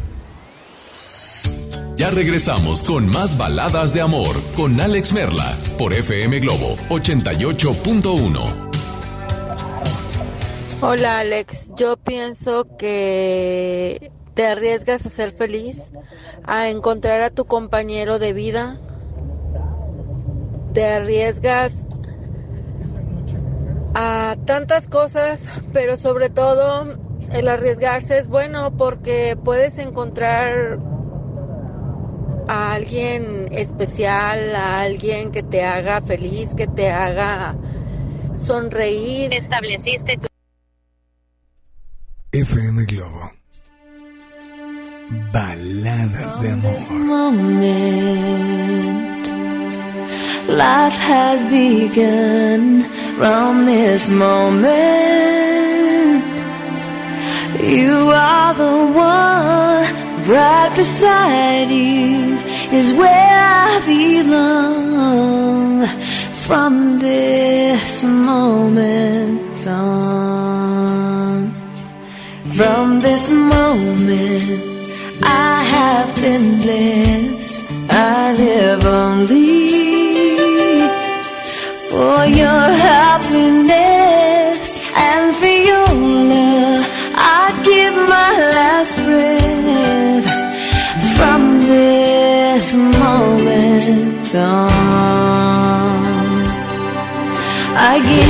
Ya 2.01 2.09
regresamos 2.09 2.81
con 2.81 3.05
más 3.05 3.37
baladas 3.37 3.93
de 3.93 4.01
amor 4.01 4.35
con 4.55 4.81
Alex 4.81 5.13
Merla 5.13 5.55
por 5.77 5.93
FM 5.93 6.39
Globo 6.39 6.75
88.1. 6.89 8.71
Hola 10.81 11.19
Alex, 11.19 11.73
yo 11.75 11.97
pienso 11.97 12.75
que 12.75 14.11
te 14.33 14.47
arriesgas 14.47 15.05
a 15.05 15.09
ser 15.09 15.29
feliz, 15.29 15.91
a 16.45 16.69
encontrar 16.69 17.21
a 17.21 17.29
tu 17.29 17.45
compañero 17.45 18.17
de 18.17 18.33
vida, 18.33 18.79
te 20.73 20.83
arriesgas 20.83 21.85
a 23.93 24.37
tantas 24.45 24.87
cosas, 24.87 25.51
pero 25.71 25.97
sobre 25.97 26.29
todo 26.29 26.97
el 27.35 27.47
arriesgarse 27.47 28.17
es 28.17 28.27
bueno 28.27 28.75
porque 28.75 29.37
puedes 29.43 29.77
encontrar 29.77 30.79
a 32.47 32.73
alguien 32.73 33.47
especial, 33.51 34.55
a 34.55 34.81
alguien 34.81 35.31
que 35.31 35.43
te 35.43 35.63
haga 35.63 36.01
feliz, 36.01 36.55
que 36.55 36.67
te 36.67 36.89
haga 36.89 37.55
sonreír. 38.37 39.33
Estableciste 39.33 40.17
tu 40.17 40.27
FM 42.31 42.85
Globo. 42.85 43.31
Baladas 45.33 46.41
de 46.41 46.51
amor. 46.51 46.79
Life 50.47 50.97
has 50.97 51.43
begun 51.45 52.83
from 53.17 53.65
this 53.65 54.09
moment. 54.09 54.81
You 57.61 58.09
are 58.09 58.53
the 58.53 58.71
one 58.95 59.85
right 60.71 60.77
beside 60.77 61.69
you 61.69 62.37
is 62.71 62.93
where 62.93 63.09
I 63.09 63.81
belong. 63.85 65.87
from 66.47 66.99
this 66.99 68.03
moment 68.03 69.67
on. 69.67 71.51
From 72.57 72.99
this 72.99 73.29
moment, 73.29 74.43
I 75.23 75.63
have 75.75 76.15
been 76.15 76.61
blessed. 76.61 77.55
I 77.89 78.33
live 78.33 78.85
only 78.85 79.60
I 94.33 94.37
give 98.07 98.20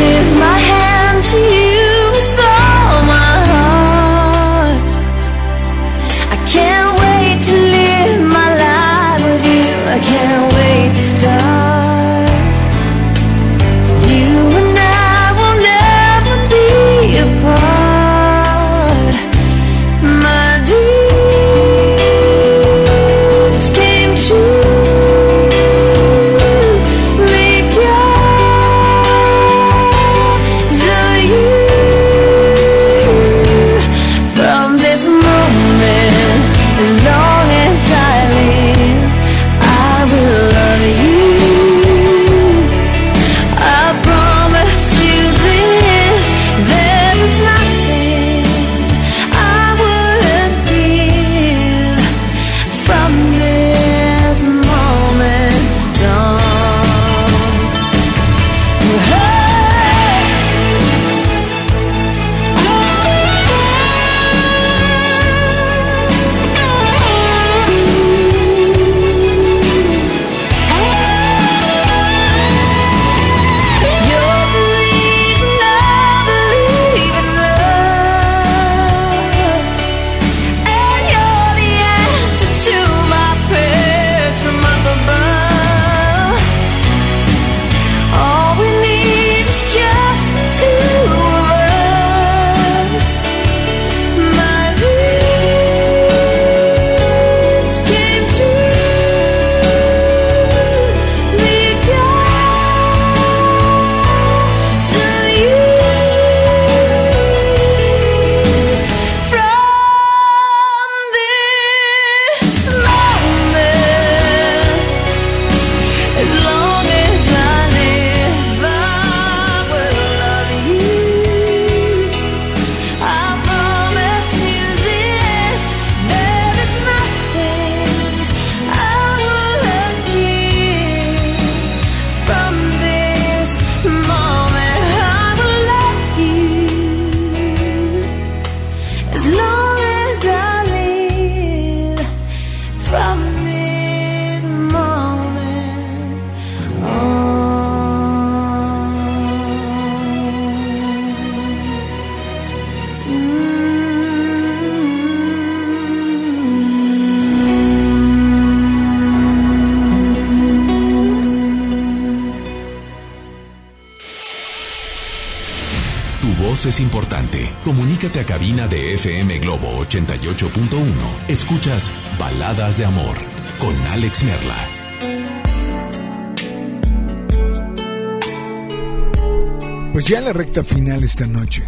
final 180.60 181.02
esta 181.04 181.26
noche. 181.28 181.64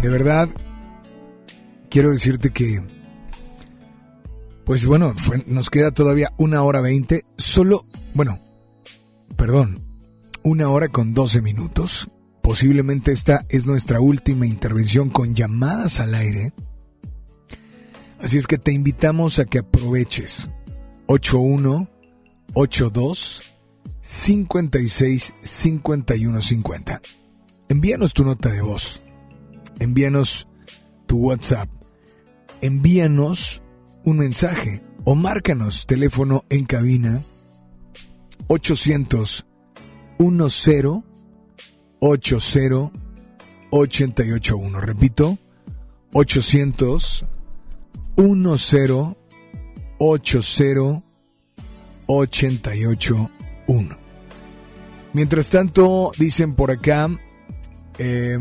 De 0.00 0.08
verdad, 0.08 0.48
quiero 1.90 2.10
decirte 2.10 2.50
que, 2.50 2.82
pues 4.64 4.86
bueno, 4.86 5.14
nos 5.46 5.68
queda 5.68 5.90
todavía 5.90 6.32
una 6.38 6.62
hora 6.62 6.80
veinte. 6.80 7.26
Solo, 7.36 7.84
bueno, 8.14 8.38
perdón, 9.36 9.84
una 10.42 10.70
hora 10.70 10.88
con 10.88 11.12
doce 11.12 11.42
minutos. 11.42 12.08
Posiblemente 12.42 13.12
esta 13.12 13.44
es 13.50 13.66
nuestra 13.66 14.00
última 14.00 14.46
intervención 14.46 15.10
con 15.10 15.34
llamadas 15.34 16.00
al 16.00 16.14
aire. 16.14 16.54
Así 18.20 18.38
es 18.38 18.46
que 18.46 18.58
te 18.58 18.72
invitamos 18.72 19.38
a 19.38 19.44
que 19.44 19.58
aproveches 19.58 20.50
81 21.06 21.90
82 22.54 23.42
56 24.00 25.34
51 25.42 26.40
50. 26.40 27.02
Envíanos 27.74 28.14
tu 28.14 28.22
nota 28.22 28.50
de 28.50 28.62
voz. 28.62 29.02
Envíanos 29.80 30.46
tu 31.08 31.16
WhatsApp. 31.18 31.68
Envíanos 32.60 33.64
un 34.04 34.18
mensaje 34.18 34.80
o 35.02 35.16
márcanos 35.16 35.84
teléfono 35.84 36.44
en 36.50 36.66
cabina 36.66 37.20
800 38.46 39.44
10 40.20 40.30
80 41.98 42.92
881. 43.70 44.80
Repito, 44.80 45.36
800 46.12 47.26
10 48.16 48.46
80 48.46 49.16
881. 52.06 53.98
Mientras 55.12 55.50
tanto, 55.50 56.12
dicen 56.16 56.54
por 56.54 56.70
acá, 56.70 57.08
eh, 57.98 58.38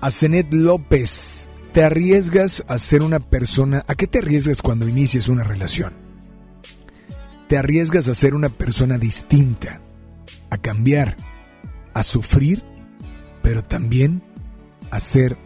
a 0.00 0.10
Zenet 0.10 0.52
López, 0.52 1.48
¿te 1.72 1.82
arriesgas 1.82 2.64
a 2.68 2.78
ser 2.78 3.02
una 3.02 3.20
persona? 3.20 3.84
¿A 3.86 3.94
qué 3.94 4.06
te 4.06 4.18
arriesgas 4.18 4.62
cuando 4.62 4.88
inicies 4.88 5.28
una 5.28 5.44
relación? 5.44 5.94
Te 7.48 7.58
arriesgas 7.58 8.08
a 8.08 8.14
ser 8.14 8.34
una 8.34 8.48
persona 8.48 8.98
distinta, 8.98 9.80
a 10.50 10.58
cambiar, 10.58 11.16
a 11.94 12.02
sufrir, 12.02 12.62
pero 13.42 13.62
también 13.62 14.22
a 14.90 15.00
ser 15.00 15.38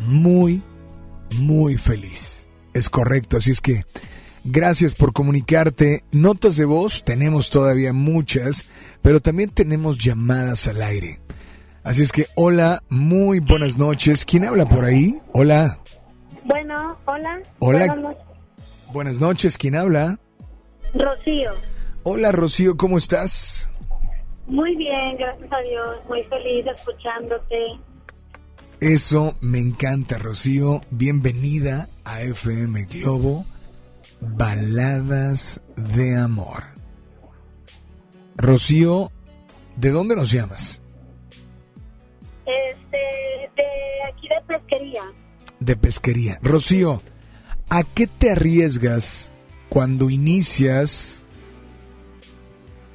muy, 0.00 0.62
muy 1.36 1.76
feliz. 1.76 2.48
Es 2.72 2.88
correcto, 2.88 3.36
así 3.36 3.50
es 3.50 3.60
que 3.60 3.84
Gracias 4.44 4.94
por 4.94 5.12
comunicarte. 5.12 6.04
Notas 6.12 6.56
de 6.56 6.64
voz, 6.64 7.04
tenemos 7.04 7.50
todavía 7.50 7.92
muchas, 7.92 8.66
pero 9.02 9.20
también 9.20 9.50
tenemos 9.50 9.98
llamadas 9.98 10.66
al 10.66 10.82
aire. 10.82 11.20
Así 11.82 12.02
es 12.02 12.12
que, 12.12 12.26
hola, 12.34 12.82
muy 12.88 13.40
buenas 13.40 13.78
noches. 13.78 14.24
¿Quién 14.24 14.44
habla 14.44 14.66
por 14.66 14.84
ahí? 14.84 15.20
Hola. 15.32 15.80
Bueno, 16.44 16.98
hola. 17.06 17.40
Hola. 17.58 17.86
Buenas 17.86 17.98
noches. 17.98 18.30
Buenas 18.92 19.20
noches, 19.20 19.56
¿quién 19.56 19.76
habla? 19.76 20.18
Rocío. 20.94 21.52
Hola, 22.02 22.32
Rocío, 22.32 22.76
¿cómo 22.76 22.98
estás? 22.98 23.68
Muy 24.48 24.74
bien, 24.74 25.16
gracias 25.16 25.52
a 25.52 25.60
Dios. 25.60 25.96
Muy 26.08 26.22
feliz 26.24 26.66
escuchándote. 26.66 27.78
Eso 28.80 29.36
me 29.40 29.60
encanta, 29.60 30.18
Rocío. 30.18 30.80
Bienvenida 30.90 31.88
a 32.04 32.22
FM 32.22 32.84
Globo, 32.86 33.44
Baladas 34.20 35.62
de 35.76 36.16
Amor. 36.16 36.64
Rocío, 38.36 39.10
¿de 39.76 39.90
dónde 39.90 40.16
nos 40.16 40.30
llamas? 40.30 40.80
Este, 42.46 42.96
de 43.56 43.68
aquí 44.08 44.28
de 44.28 44.40
pesquería. 44.46 45.02
De 45.58 45.76
pesquería. 45.76 46.38
Rocío, 46.42 47.02
¿a 47.68 47.82
qué 47.82 48.06
te 48.06 48.30
arriesgas 48.30 49.32
cuando 49.68 50.10
inicias 50.10 51.24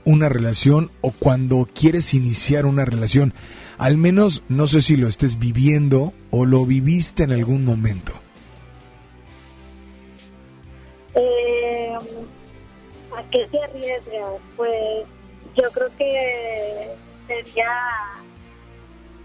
una 0.04 0.30
relación 0.30 0.92
o 1.02 1.12
cuando 1.12 1.68
quieres 1.74 2.14
iniciar 2.14 2.66
una 2.66 2.86
relación? 2.86 3.34
Al 3.78 3.98
menos 3.98 4.44
no 4.48 4.68
sé 4.68 4.82
si 4.82 4.96
lo 4.96 5.08
estés 5.08 5.40
viviendo 5.40 6.14
o 6.32 6.46
lo 6.46 6.66
viviste 6.66 7.24
en 7.24 7.32
algún 7.32 7.66
momento. 7.66 8.14
Eh, 11.16 11.98
¿A 13.16 13.24
qué 13.32 13.48
te 13.52 13.64
arriesgas? 13.64 14.32
Pues 14.58 15.06
yo 15.56 15.72
creo 15.72 15.90
que 15.98 16.90
sería, 17.28 17.82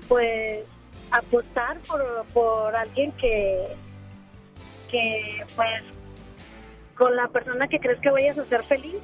pues, 0.08 0.64
apostar 1.10 1.78
por, 1.80 2.24
por 2.32 2.76
alguien 2.76 3.10
que, 3.12 3.64
que, 4.90 5.44
pues, 5.56 5.82
con 6.96 7.16
la 7.16 7.28
persona 7.28 7.66
que 7.66 7.80
crees 7.80 7.98
que 8.00 8.10
vayas 8.10 8.38
a 8.38 8.44
ser 8.44 8.62
feliz. 8.64 8.98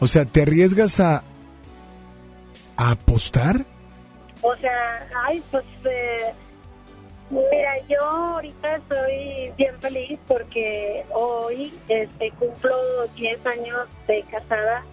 O 0.00 0.06
sea, 0.06 0.24
¿te 0.24 0.42
arriesgas 0.42 0.98
a, 0.98 1.22
a 2.76 2.90
apostar? 2.90 3.64
O 4.42 4.56
sea, 4.56 5.08
ay, 5.26 5.42
pues, 5.50 5.64
eh, 5.84 6.32
mira, 7.30 7.78
yo 7.88 8.00
ahorita 8.02 8.76
estoy 8.76 9.52
bien 9.56 9.74
feliz 9.80 10.18
porque 10.26 11.04
hoy 11.12 11.72
este, 11.88 12.30
cumplo 12.32 12.74
10 13.16 13.46
años 13.46 13.88
de 14.06 14.22
casada, 14.30 14.84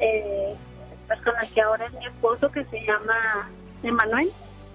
eh, 0.00 0.54
pues 1.06 1.20
con 1.22 1.34
el 1.40 1.48
que 1.52 1.60
ahora 1.60 1.86
es 1.86 1.92
mi 1.94 2.06
esposo, 2.06 2.50
que 2.50 2.64
se 2.66 2.80
llama 2.84 3.50
Emanuel. 3.82 4.30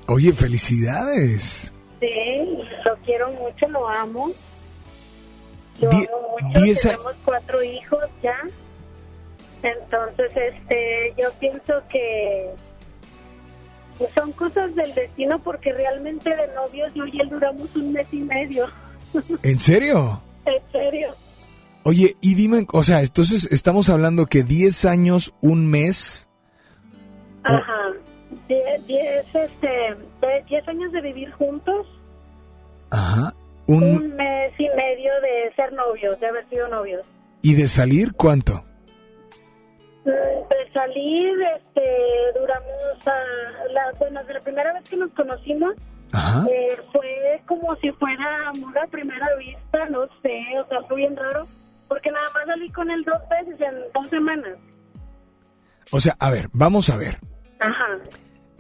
Oye, 0.08 0.32
felicidades. 0.34 1.72
Sí, 2.00 2.60
lo 2.86 2.96
quiero 2.98 3.32
mucho, 3.32 3.68
lo 3.70 3.88
amo. 3.90 4.30
Lo 5.82 5.90
Die- 5.90 6.08
amo 6.12 6.38
mucho, 6.42 6.62
diez 6.62 6.82
tenemos 6.82 7.14
cuatro 7.26 7.62
hijos 7.64 8.04
ya. 8.24 8.38
Entonces, 9.64 10.32
este, 10.36 11.14
yo 11.18 11.30
pienso 11.40 11.82
que 11.90 12.52
son 14.14 14.32
cosas 14.34 14.74
del 14.76 14.94
destino 14.94 15.40
porque 15.40 15.74
realmente 15.74 16.30
de 16.30 16.48
novios 16.56 16.94
yo 16.94 17.06
y 17.08 17.20
él 17.22 17.30
duramos 17.30 17.76
un 17.76 17.92
mes 17.94 18.08
y 18.12 18.18
medio. 18.18 18.68
¿En 19.44 19.60
serio? 19.60 20.22
en 20.46 20.72
serio. 20.72 21.10
Oye, 21.84 22.16
y 22.22 22.36
dime, 22.36 22.66
o 22.74 22.84
sea, 22.84 23.02
entonces 23.02 23.48
estamos 23.52 23.90
hablando 23.90 24.26
que 24.26 24.44
10 24.44 24.86
años, 24.86 25.34
un 25.42 25.68
mes. 25.68 26.28
Ajá. 27.44 27.92
Die- 28.50 28.82
Diez, 28.86 29.26
este, 29.34 29.70
diez 30.50 30.68
años 30.68 30.92
de 30.92 31.02
vivir 31.02 31.32
juntos, 31.32 31.88
Ajá. 32.92 33.34
Un, 33.68 33.84
un 33.84 34.16
mes 34.16 34.54
y 34.58 34.68
medio 34.76 35.12
de 35.22 35.54
ser 35.56 35.74
novios, 35.74 36.18
de 36.22 36.28
haber 36.28 36.48
sido 36.50 36.68
novios. 36.70 37.02
¿Y 37.42 37.56
de 37.56 37.68
salir 37.68 38.14
cuánto? 38.14 38.64
Salir, 40.78 41.34
este, 41.58 41.82
duramos, 42.40 43.08
a 43.08 43.72
la, 43.74 43.98
bueno, 43.98 44.24
de 44.26 44.34
la 44.36 44.42
primera 44.42 44.74
vez 44.74 44.84
que 44.88 44.96
nos 44.98 45.12
conocimos, 45.14 45.74
Ajá. 46.12 46.46
eh, 46.52 46.78
fue 46.92 47.42
como 47.48 47.76
si 47.78 47.92
fuera 47.94 48.50
amor 48.50 48.78
a 48.78 48.86
primera 48.88 49.26
vista, 49.40 49.90
no 49.90 50.06
sé, 50.22 50.40
o 50.64 50.68
sea, 50.70 50.84
fue 50.88 50.98
bien 50.98 51.16
raro, 51.16 51.48
porque 51.88 52.12
nada 52.12 52.26
más 52.34 52.46
salí 52.46 52.70
con 52.70 52.92
él 52.92 53.04
dos 53.06 53.18
veces 53.28 53.60
en 53.60 53.76
dos 53.92 54.08
semanas. 54.08 54.54
O 55.92 56.00
sea, 56.00 56.16
a 56.20 56.30
ver, 56.30 56.48
vamos 56.54 56.90
a 56.92 56.98
ver. 56.98 57.18
Ajá, 57.60 57.88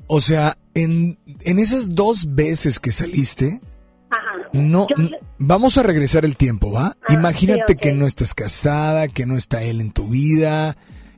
O 0.07 0.19
sea, 0.19 0.57
en, 0.73 1.19
en 1.41 1.59
esas 1.59 1.93
dos 1.93 2.33
veces 2.33 2.79
que 2.79 2.91
saliste, 2.91 3.61
ajá. 4.09 4.49
no, 4.53 4.87
Yo 4.89 4.95
vamos 5.37 5.77
a 5.77 5.83
regresar 5.83 6.25
el 6.25 6.35
tiempo, 6.35 6.71
¿va? 6.71 6.95
Ah, 7.07 7.13
Imagínate 7.13 7.73
sí, 7.73 7.73
ok. 7.75 7.79
que 7.81 7.93
no 7.93 8.07
estás 8.07 8.33
casada, 8.33 9.07
que 9.07 9.27
no 9.27 9.37
está 9.37 9.61
él 9.61 9.81
en 9.81 9.91
tu 9.91 10.07
vida, 10.07 10.75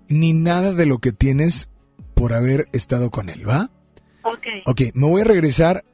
ni 0.10 0.34
nada 0.34 0.74
de 0.74 0.86
lo 0.86 0.98
que 1.00 1.12
tienes 1.12 1.70
por 2.14 2.34
haber 2.34 2.68
estado 2.74 3.10
con 3.12 3.30
él, 3.30 3.48
¿va? 3.48 3.70
Ok. 4.24 4.46
Ok, 4.66 4.82
me 4.94 5.08
voy 5.08 5.22
a 5.22 5.26
regresar 5.26 5.86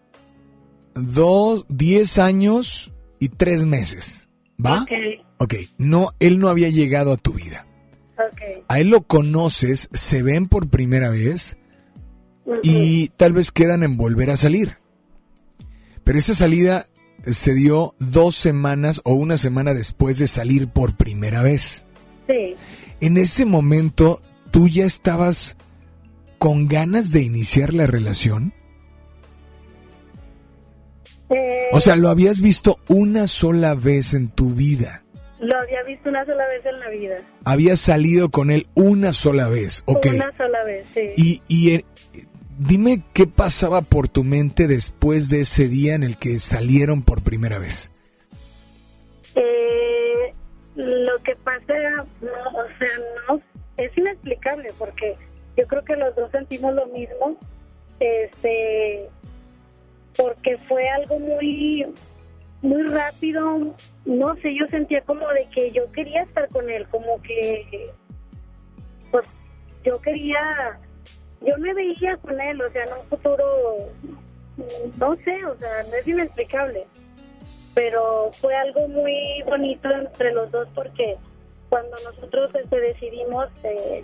dos, 0.95 1.65
diez 1.69 2.17
años 2.17 2.93
y 3.19 3.29
tres 3.29 3.65
meses, 3.65 4.29
¿va? 4.63 4.81
Ok, 4.83 4.91
Ok, 5.37 5.53
no, 5.77 6.11
él 6.19 6.39
no 6.39 6.47
había 6.47 6.69
llegado 6.69 7.11
a 7.11 7.17
tu 7.17 7.33
vida. 7.33 7.67
ok. 8.13 8.63
A 8.69 8.79
él 8.79 8.89
lo 8.89 9.01
conoces, 9.01 9.89
se 9.93 10.23
ven 10.23 10.47
por 10.47 10.69
primera 10.69 11.09
vez 11.09 11.57
y 12.63 13.09
tal 13.17 13.33
vez 13.33 13.51
quedan 13.51 13.83
en 13.83 13.97
volver 13.97 14.29
a 14.29 14.37
salir. 14.37 14.71
Pero 16.05 16.17
esa 16.17 16.35
salida 16.35 16.85
se 17.25 17.53
dio 17.53 17.95
dos 17.99 18.35
semanas 18.35 19.01
o 19.03 19.13
una 19.13 19.37
semana 19.37 19.73
después 19.73 20.19
de 20.19 20.27
salir 20.27 20.69
por 20.69 20.95
primera 20.95 21.41
vez. 21.41 21.85
Sí. 22.29 22.55
En 23.05 23.17
ese 23.17 23.45
momento, 23.45 24.19
¿tú 24.49 24.67
ya 24.67 24.83
estabas 24.85 25.57
con 26.39 26.67
ganas 26.67 27.11
de 27.11 27.21
iniciar 27.21 27.71
la 27.71 27.85
relación? 27.85 28.51
Eh, 31.29 31.67
O 31.71 31.79
sea, 31.79 31.97
lo 31.97 32.09
habías 32.09 32.41
visto 32.41 32.79
una 32.87 33.27
sola 33.27 33.75
vez 33.75 34.15
en 34.15 34.29
tu 34.29 34.49
vida. 34.55 35.03
Lo 35.39 35.55
había 35.55 35.83
visto 35.83 36.09
una 36.09 36.25
sola 36.25 36.47
vez 36.47 36.65
en 36.65 36.79
la 36.79 36.89
vida. 36.89 37.17
Habías 37.43 37.79
salido 37.79 38.29
con 38.29 38.49
él 38.49 38.65
una 38.73 39.13
sola 39.13 39.49
vez, 39.49 39.83
ok. 39.85 40.07
Una 40.15 40.35
sola 40.35 40.63
vez, 40.63 40.87
sí. 40.95 41.11
Y, 41.15 41.41
y 41.47 41.75
eh, 41.75 41.85
dime 42.57 43.03
qué 43.13 43.27
pasaba 43.27 43.83
por 43.83 44.07
tu 44.07 44.23
mente 44.23 44.65
después 44.67 45.29
de 45.29 45.41
ese 45.41 45.67
día 45.67 45.93
en 45.93 46.01
el 46.01 46.17
que 46.17 46.39
salieron 46.39 47.03
por 47.03 47.21
primera 47.21 47.59
vez. 47.59 47.91
Eh, 49.35 50.04
lo 50.75 51.17
que 51.23 51.35
pasa, 51.37 51.73
no, 52.21 52.59
o 52.59 52.67
sea, 52.77 52.89
no, 53.27 53.41
es 53.77 53.97
inexplicable 53.97 54.69
porque 54.77 55.17
yo 55.55 55.65
creo 55.67 55.83
que 55.83 55.95
los 55.95 56.15
dos 56.15 56.31
sentimos 56.31 56.73
lo 56.73 56.85
mismo, 56.87 57.37
este, 57.99 59.07
porque 60.17 60.57
fue 60.57 60.87
algo 60.89 61.19
muy, 61.19 61.85
muy 62.61 62.83
rápido, 62.83 63.73
no 64.05 64.35
sé, 64.35 64.55
yo 64.55 64.67
sentía 64.67 65.01
como 65.01 65.27
de 65.29 65.47
que 65.53 65.71
yo 65.71 65.89
quería 65.93 66.23
estar 66.23 66.49
con 66.49 66.69
él, 66.69 66.87
como 66.89 67.21
que, 67.21 67.89
pues, 69.11 69.27
yo 69.83 70.01
quería, 70.01 70.79
yo 71.41 71.57
me 71.57 71.73
veía 71.73 72.17
con 72.17 72.39
él, 72.41 72.61
o 72.61 72.69
sea, 72.71 72.83
en 72.83 72.93
un 72.93 73.05
futuro, 73.07 73.45
no 74.97 75.15
sé, 75.15 75.45
o 75.45 75.55
sea, 75.57 75.83
no 75.83 75.95
es 75.95 76.07
inexplicable 76.07 76.85
pero 77.75 78.31
fue 78.39 78.55
algo 78.55 78.87
muy 78.87 79.43
bonito 79.45 79.91
entre 79.91 80.31
los 80.33 80.49
dos 80.49 80.67
porque 80.73 81.17
cuando 81.69 81.95
nosotros 82.05 82.49
este, 82.55 82.79
decidimos 82.79 83.47
eh, 83.63 84.03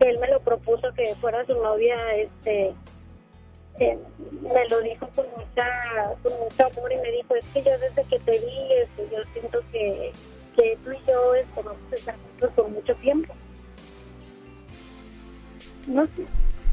que 0.00 0.08
él 0.08 0.18
me 0.18 0.28
lo 0.28 0.40
propuso 0.40 0.92
que 0.94 1.14
fuera 1.16 1.44
su 1.44 1.54
novia 1.54 1.94
este 2.16 2.74
eh, 3.78 3.98
me 4.42 4.68
lo 4.68 4.80
dijo 4.80 5.08
con 5.14 5.26
mucha 5.36 6.16
con 6.22 6.32
mucho 6.40 6.66
amor 6.66 6.92
y 6.92 6.96
me 6.96 7.12
dijo 7.12 7.34
es 7.36 7.44
que 7.52 7.62
yo 7.62 7.70
desde 7.78 8.04
que 8.04 8.18
te 8.18 8.32
vi 8.32 8.72
este, 8.82 9.14
yo 9.14 9.22
siento 9.32 9.60
que, 9.70 10.12
que 10.56 10.78
tú 10.82 10.90
y 10.90 11.06
yo 11.06 11.34
este, 11.34 11.62
vamos 11.62 11.92
a 11.92 11.94
estar 11.94 12.16
juntos 12.16 12.50
por 12.56 12.68
mucho 12.70 12.94
tiempo 12.96 13.34
no 15.86 16.06
sé. 16.06 16.24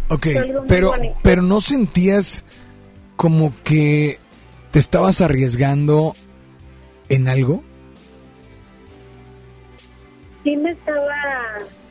Ok, 0.09 0.27
pero, 0.67 0.93
pero 1.21 1.41
no 1.41 1.59
sentías 1.59 2.45
como 3.17 3.53
que 3.63 4.19
te 4.71 4.79
estabas 4.79 5.21
arriesgando 5.21 6.13
en 7.09 7.27
algo. 7.27 7.63
sí 10.43 10.55
me 10.55 10.71
estaba 10.71 11.15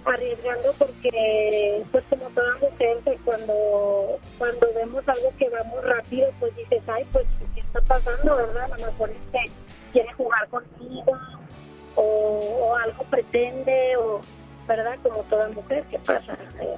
arriesgando 0.05 0.73
porque 0.79 1.85
pues 1.91 2.05
como 2.09 2.31
toda 2.31 2.55
mujer 2.59 2.99
que 3.05 3.17
cuando 3.25 4.19
cuando 4.39 4.67
vemos 4.75 5.03
algo 5.09 5.33
que 5.39 5.49
va 5.51 5.63
muy 5.65 5.81
rápido 5.83 6.31
pues 6.39 6.55
dices 6.57 6.81
ay 6.87 7.05
pues 7.13 7.25
qué 7.55 7.61
está 7.61 7.81
pasando 7.83 8.37
verdad 8.37 8.73
a 8.73 8.79
lo 8.79 8.87
mejor 8.87 9.11
es 9.11 9.27
que 9.33 9.51
quiere 9.93 10.13
jugar 10.15 10.49
contigo 10.49 11.19
o, 11.97 12.77
algo 12.85 13.03
pretende, 13.05 13.97
o, 13.97 14.21
¿verdad? 14.69 14.97
Como 15.03 15.23
toda 15.25 15.49
mujer, 15.49 15.85
¿qué 15.91 15.99
pasa? 15.99 16.37
Eh, 16.61 16.77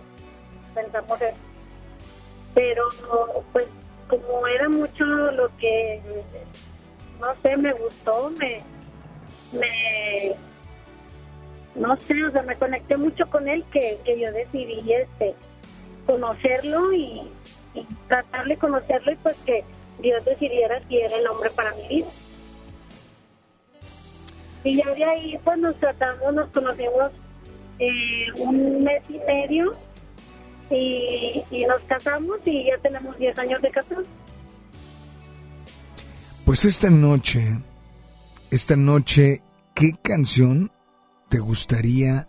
pensamos 0.75 1.21
eso. 1.21 1.37
Pero, 2.55 2.85
pues, 3.53 3.67
como 4.09 4.47
era 4.47 4.69
mucho 4.69 5.05
lo 5.05 5.55
que, 5.59 6.01
no 7.21 7.35
sé, 7.43 7.57
me 7.57 7.73
gustó, 7.73 8.31
me, 8.31 8.63
me, 9.53 10.35
no 11.75 11.97
sé, 11.97 12.25
o 12.25 12.31
sea, 12.31 12.43
me 12.43 12.57
conecté 12.57 12.97
mucho 12.97 13.29
con 13.29 13.49
él 13.49 13.65
que, 13.73 13.99
que 14.05 14.19
yo 14.19 14.33
decidí, 14.33 14.93
este, 14.93 15.35
conocerlo 16.07 16.93
y, 16.93 17.23
y 17.75 17.87
tratar 18.09 18.47
de 18.47 18.57
conocerlo 18.57 19.13
y 19.13 19.17
pues 19.17 19.37
que 19.45 19.65
Dios 20.01 20.25
decidiera 20.25 20.81
si 20.89 20.99
era 20.99 21.17
el 21.17 21.27
hombre 21.27 21.51
para 21.51 21.75
mi 21.75 21.89
vida. 21.89 22.09
Y 24.65 24.77
ya 24.77 24.93
de 24.93 25.05
ahí 25.05 25.39
pues 25.45 25.59
nos 25.59 25.77
tratamos, 25.77 26.35
nos 26.35 26.51
conocimos 26.51 27.13
eh, 27.79 28.27
un 28.39 28.81
mes 28.81 29.03
y 29.09 29.19
medio 29.19 29.75
y, 30.71 31.43
y 31.51 31.65
nos 31.67 31.81
casamos 31.83 32.41
y 32.45 32.65
ya 32.65 32.79
tenemos 32.79 33.17
10 33.19 33.39
años 33.39 33.63
de 33.63 33.71
casados. 33.71 34.07
Pues 36.49 36.65
esta 36.65 36.89
noche, 36.89 37.59
esta 38.51 38.75
noche, 38.75 39.43
¿qué 39.75 39.91
canción 40.03 40.73
te 41.29 41.41
gustaría 41.41 42.27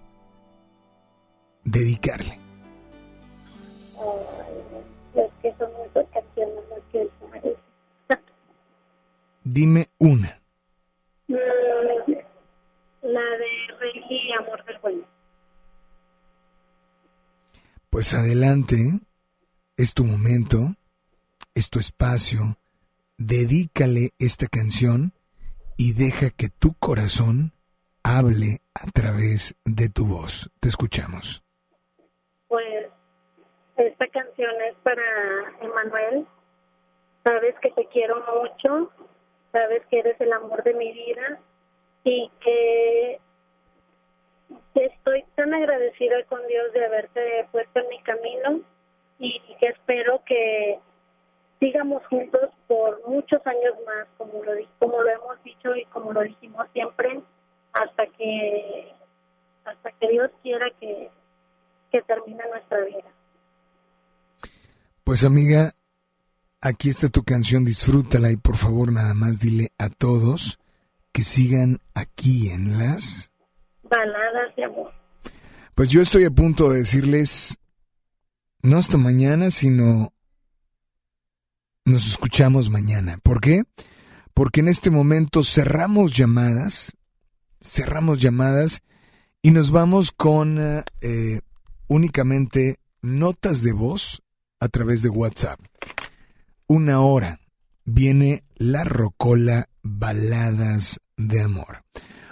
dedicarle? 1.63 2.37
Ay, 3.95 5.23
es 5.23 5.31
que 5.41 5.57
son 5.57 5.71
muchas 5.71 6.05
canciones 6.09 6.63
las 6.69 8.19
que. 8.19 8.27
Dime 9.45 9.87
una. 9.99 10.41
Mm, 11.29 11.35
La 13.03 13.21
de 13.21 13.77
Rey 13.79 14.03
y 14.09 14.33
Amor 14.33 14.65
del 14.65 14.79
Bueno. 14.79 15.03
Pues 17.89 18.13
adelante, 18.13 18.99
es 19.77 19.93
tu 19.93 20.03
momento, 20.03 20.75
es 21.55 21.69
tu 21.69 21.79
espacio, 21.79 22.57
dedícale 23.19 24.11
esta 24.17 24.47
canción 24.47 25.11
y 25.77 25.93
deja 25.93 26.29
que 26.29 26.47
tu 26.47 26.73
corazón 26.79 27.51
hable 28.01 28.61
a 28.73 28.89
través 28.91 29.55
de 29.65 29.89
tu 29.89 30.07
voz. 30.07 30.49
Te 30.61 30.69
escuchamos. 30.69 31.43
Pues 32.47 32.87
esta 33.75 34.07
canción 34.07 34.51
es 34.69 34.75
para 34.83 35.03
Emanuel. 35.61 36.25
Sabes 37.23 37.55
que 37.61 37.71
te 37.71 37.85
quiero 37.87 38.23
mucho, 38.33 38.91
sabes 39.51 39.85
que 39.87 39.99
eres 39.99 40.19
el 40.21 40.31
amor 40.31 40.63
de 40.63 40.73
mi 40.73 40.91
vida 40.93 41.39
y 42.05 42.31
que 42.39 43.19
estoy 44.75 45.25
tan 45.35 45.53
agradecida 45.53 46.23
con 46.29 46.39
Dios 46.47 46.71
de 46.71 46.85
haberte 46.85 47.47
puesto 47.51 47.79
en 47.81 47.89
mi 47.89 48.01
camino 48.01 48.61
y 49.19 49.41
que 49.59 49.67
espero 49.67 50.23
que 50.25 50.79
sigamos 51.59 52.05
juntos 52.07 52.49
por 52.67 53.07
muchos 53.07 53.45
años 53.45 53.73
más, 53.85 54.07
como 54.17 54.43
lo, 54.43 54.51
como 54.79 55.01
lo 55.01 55.09
hemos 55.09 55.43
dicho 55.43 55.75
y 55.75 55.85
como 55.85 56.13
lo 56.13 56.21
dijimos 56.21 56.65
siempre, 56.73 57.21
hasta 57.73 58.05
que 58.17 58.93
hasta 59.65 59.91
que 59.99 60.09
Dios 60.09 60.31
quiera 60.41 60.65
que, 60.79 61.11
que 61.91 62.01
termine 62.03 62.43
nuestra 62.49 62.79
vida. 62.85 63.13
Pues 65.03 65.23
amiga, 65.23 65.71
aquí 66.61 66.89
está 66.89 67.09
tu 67.09 67.23
canción, 67.23 67.65
disfrútala 67.65 68.31
y 68.31 68.37
por 68.37 68.55
favor 68.55 68.91
nada 68.91 69.13
más 69.13 69.39
dile 69.39 69.69
a 69.77 69.89
todos 69.89 70.59
que 71.11 71.21
sigan 71.21 71.79
aquí 71.93 72.49
en 72.49 72.77
las... 72.77 73.31
Baladas 73.83 74.55
de 74.55 74.65
amor. 74.65 74.91
Pues 75.75 75.89
yo 75.89 76.01
estoy 76.01 76.25
a 76.25 76.31
punto 76.31 76.71
de 76.71 76.79
decirles, 76.79 77.57
no 78.61 78.77
hasta 78.77 78.97
mañana, 78.97 79.49
sino 79.49 80.13
nos 81.89 82.07
escuchamos 82.07 82.69
mañana. 82.69 83.19
¿Por 83.23 83.41
qué? 83.41 83.63
Porque 84.33 84.61
en 84.61 84.67
este 84.67 84.89
momento 84.89 85.43
cerramos 85.43 86.15
llamadas, 86.15 86.95
cerramos 87.61 88.19
llamadas 88.19 88.81
y 89.41 89.51
nos 89.51 89.71
vamos 89.71 90.11
con 90.11 90.57
eh, 90.59 91.41
únicamente 91.87 92.79
notas 93.01 93.63
de 93.63 93.73
voz 93.73 94.21
a 94.59 94.69
través 94.69 95.01
de 95.01 95.09
WhatsApp. 95.09 95.59
Una 96.67 97.01
hora 97.01 97.39
viene 97.85 98.43
la 98.55 98.83
Rocola 98.83 99.67
Baladas 99.81 100.99
de 101.17 101.41
Amor. 101.41 101.83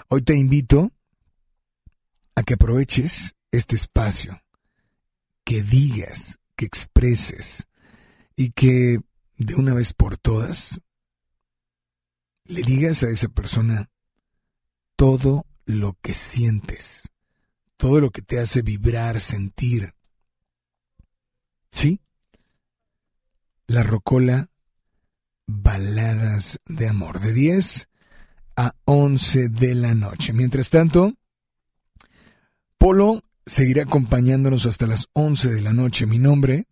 Hoy 0.10 0.22
te 0.22 0.36
invito 0.36 0.92
a 2.36 2.44
que 2.44 2.54
aproveches 2.54 3.34
este 3.52 3.76
espacio, 3.76 4.40
que 5.44 5.64
digas, 5.64 6.38
que 6.56 6.66
expreses 6.66 7.68
y 8.36 8.52
que 8.52 9.00
de 9.38 9.56
una 9.56 9.74
vez 9.74 9.94
por 9.94 10.18
todas 10.18 10.82
le 12.46 12.62
digas 12.62 13.04
a 13.04 13.10
esa 13.10 13.28
persona 13.30 13.90
todo 14.96 15.46
lo 15.66 15.98
que 16.02 16.14
sientes, 16.14 17.12
todo 17.76 18.00
lo 18.00 18.10
que 18.10 18.22
te 18.22 18.40
hace 18.40 18.62
vibrar, 18.62 19.20
sentir. 19.20 19.94
¿Sí? 21.72 22.02
La 23.68 23.84
Rocola 23.84 24.50
Baladas 25.46 26.60
de 26.66 26.88
Amor, 26.88 27.20
de 27.20 27.34
10 27.34 27.90
a 28.56 28.74
11 28.86 29.50
de 29.50 29.76
la 29.76 29.94
noche. 29.94 30.34
Mientras 30.34 30.70
tanto, 30.70 31.14
Polo 32.78 33.24
seguirá 33.46 33.84
acompañándonos 33.84 34.66
hasta 34.66 34.88
las 34.88 35.10
11 35.14 35.52
de 35.52 35.62
la 35.62 35.74
noche. 35.74 36.06
Mi 36.06 36.18
nombre, 36.18 36.68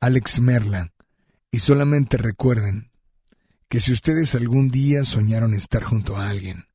Alex 0.00 0.40
Merla. 0.40 0.92
Y 1.50 1.60
solamente 1.60 2.16
recuerden 2.16 2.90
que 3.68 3.80
si 3.80 3.92
ustedes 3.92 4.34
algún 4.34 4.68
día 4.68 5.04
soñaron 5.04 5.54
estar 5.54 5.82
junto 5.82 6.16
a 6.16 6.28
alguien, 6.28 6.66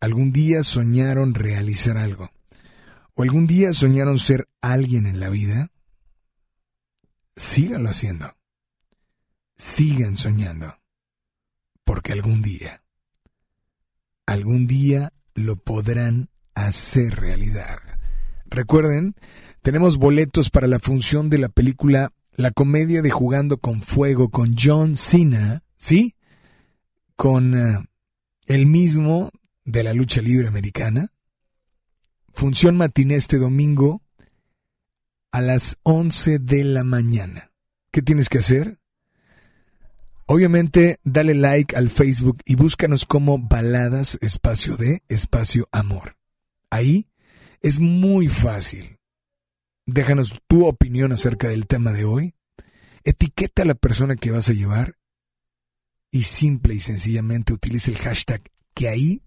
algún 0.00 0.32
día 0.32 0.62
soñaron 0.62 1.34
realizar 1.34 1.96
algo, 1.96 2.30
o 3.14 3.22
algún 3.22 3.46
día 3.46 3.72
soñaron 3.72 4.18
ser 4.18 4.48
alguien 4.60 5.06
en 5.06 5.20
la 5.20 5.28
vida, 5.28 5.70
síganlo 7.36 7.90
haciendo. 7.90 8.36
Sigan 9.56 10.16
soñando. 10.16 10.78
Porque 11.84 12.12
algún 12.12 12.42
día, 12.42 12.82
algún 14.26 14.66
día 14.66 15.12
lo 15.34 15.56
podrán 15.56 16.30
hacer 16.54 17.16
realidad. 17.16 17.78
Recuerden, 18.46 19.14
tenemos 19.62 19.98
boletos 19.98 20.50
para 20.50 20.66
la 20.66 20.78
función 20.78 21.28
de 21.28 21.38
la 21.38 21.48
película 21.48 22.12
La 22.36 22.50
comedia 22.50 23.00
de 23.00 23.10
Jugando 23.10 23.58
con 23.58 23.80
Fuego 23.80 24.28
con 24.28 24.56
John 24.58 24.96
Cena, 24.96 25.62
¿sí? 25.76 26.16
Con 27.14 27.56
eh, 27.56 27.78
el 28.46 28.66
mismo 28.66 29.30
de 29.64 29.84
la 29.84 29.94
lucha 29.94 30.20
libre 30.20 30.48
americana. 30.48 31.12
Función 32.32 32.76
matiné 32.76 33.14
este 33.14 33.38
domingo 33.38 34.02
a 35.30 35.40
las 35.40 35.78
11 35.84 36.40
de 36.40 36.64
la 36.64 36.82
mañana. 36.82 37.52
¿Qué 37.92 38.02
tienes 38.02 38.28
que 38.28 38.38
hacer? 38.38 38.80
Obviamente, 40.26 40.98
dale 41.04 41.34
like 41.34 41.76
al 41.76 41.88
Facebook 41.88 42.38
y 42.44 42.56
búscanos 42.56 43.04
como 43.04 43.38
Baladas 43.38 44.18
Espacio 44.20 44.76
de 44.76 45.04
Espacio 45.08 45.68
Amor. 45.70 46.16
Ahí 46.68 47.06
es 47.60 47.78
muy 47.78 48.26
fácil. 48.26 48.98
Déjanos 49.86 50.40
tu 50.48 50.66
opinión 50.66 51.12
acerca 51.12 51.48
del 51.48 51.66
tema 51.66 51.92
de 51.92 52.04
hoy. 52.04 52.34
Etiqueta 53.04 53.62
a 53.62 53.66
la 53.66 53.74
persona 53.74 54.16
que 54.16 54.30
vas 54.30 54.48
a 54.48 54.54
llevar 54.54 54.96
y 56.10 56.22
simple 56.22 56.74
y 56.74 56.80
sencillamente 56.80 57.52
utiliza 57.52 57.90
el 57.90 57.98
hashtag 57.98 58.42
que 58.72 58.88
ahí 58.88 59.22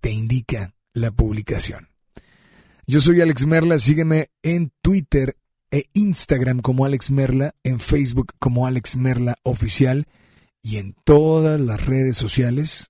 te 0.00 0.12
indica 0.12 0.74
la 0.92 1.10
publicación. 1.10 1.88
Yo 2.86 3.00
soy 3.00 3.20
Alex 3.20 3.46
Merla, 3.46 3.78
sígueme 3.78 4.30
en 4.42 4.72
Twitter 4.82 5.36
e 5.70 5.84
Instagram 5.92 6.60
como 6.60 6.84
Alex 6.84 7.10
Merla, 7.10 7.54
en 7.62 7.80
Facebook 7.80 8.32
como 8.38 8.66
Alex 8.66 8.96
Merla 8.96 9.36
Oficial 9.42 10.06
y 10.62 10.76
en 10.76 10.94
todas 11.04 11.60
las 11.60 11.84
redes 11.86 12.16
sociales 12.16 12.88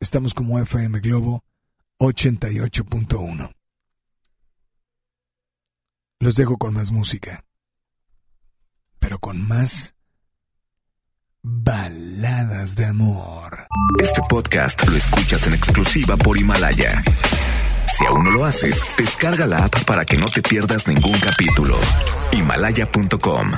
estamos 0.00 0.34
como 0.34 0.58
FM 0.58 1.00
Globo 1.00 1.44
88.1. 1.98 3.54
Los 6.22 6.36
dejo 6.36 6.56
con 6.56 6.72
más 6.72 6.92
música, 6.92 7.44
pero 9.00 9.18
con 9.18 9.44
más 9.44 9.96
baladas 11.42 12.76
de 12.76 12.86
amor. 12.86 13.66
Este 14.00 14.22
podcast 14.28 14.86
lo 14.86 14.96
escuchas 14.96 15.48
en 15.48 15.54
exclusiva 15.54 16.16
por 16.16 16.38
Himalaya. 16.38 17.02
Si 17.98 18.06
aún 18.06 18.22
no 18.22 18.30
lo 18.30 18.44
haces, 18.44 18.84
descarga 18.96 19.48
la 19.48 19.64
app 19.64 19.84
para 19.84 20.04
que 20.04 20.16
no 20.16 20.26
te 20.26 20.42
pierdas 20.42 20.86
ningún 20.86 21.18
capítulo. 21.18 21.76
Himalaya.com 22.30 23.54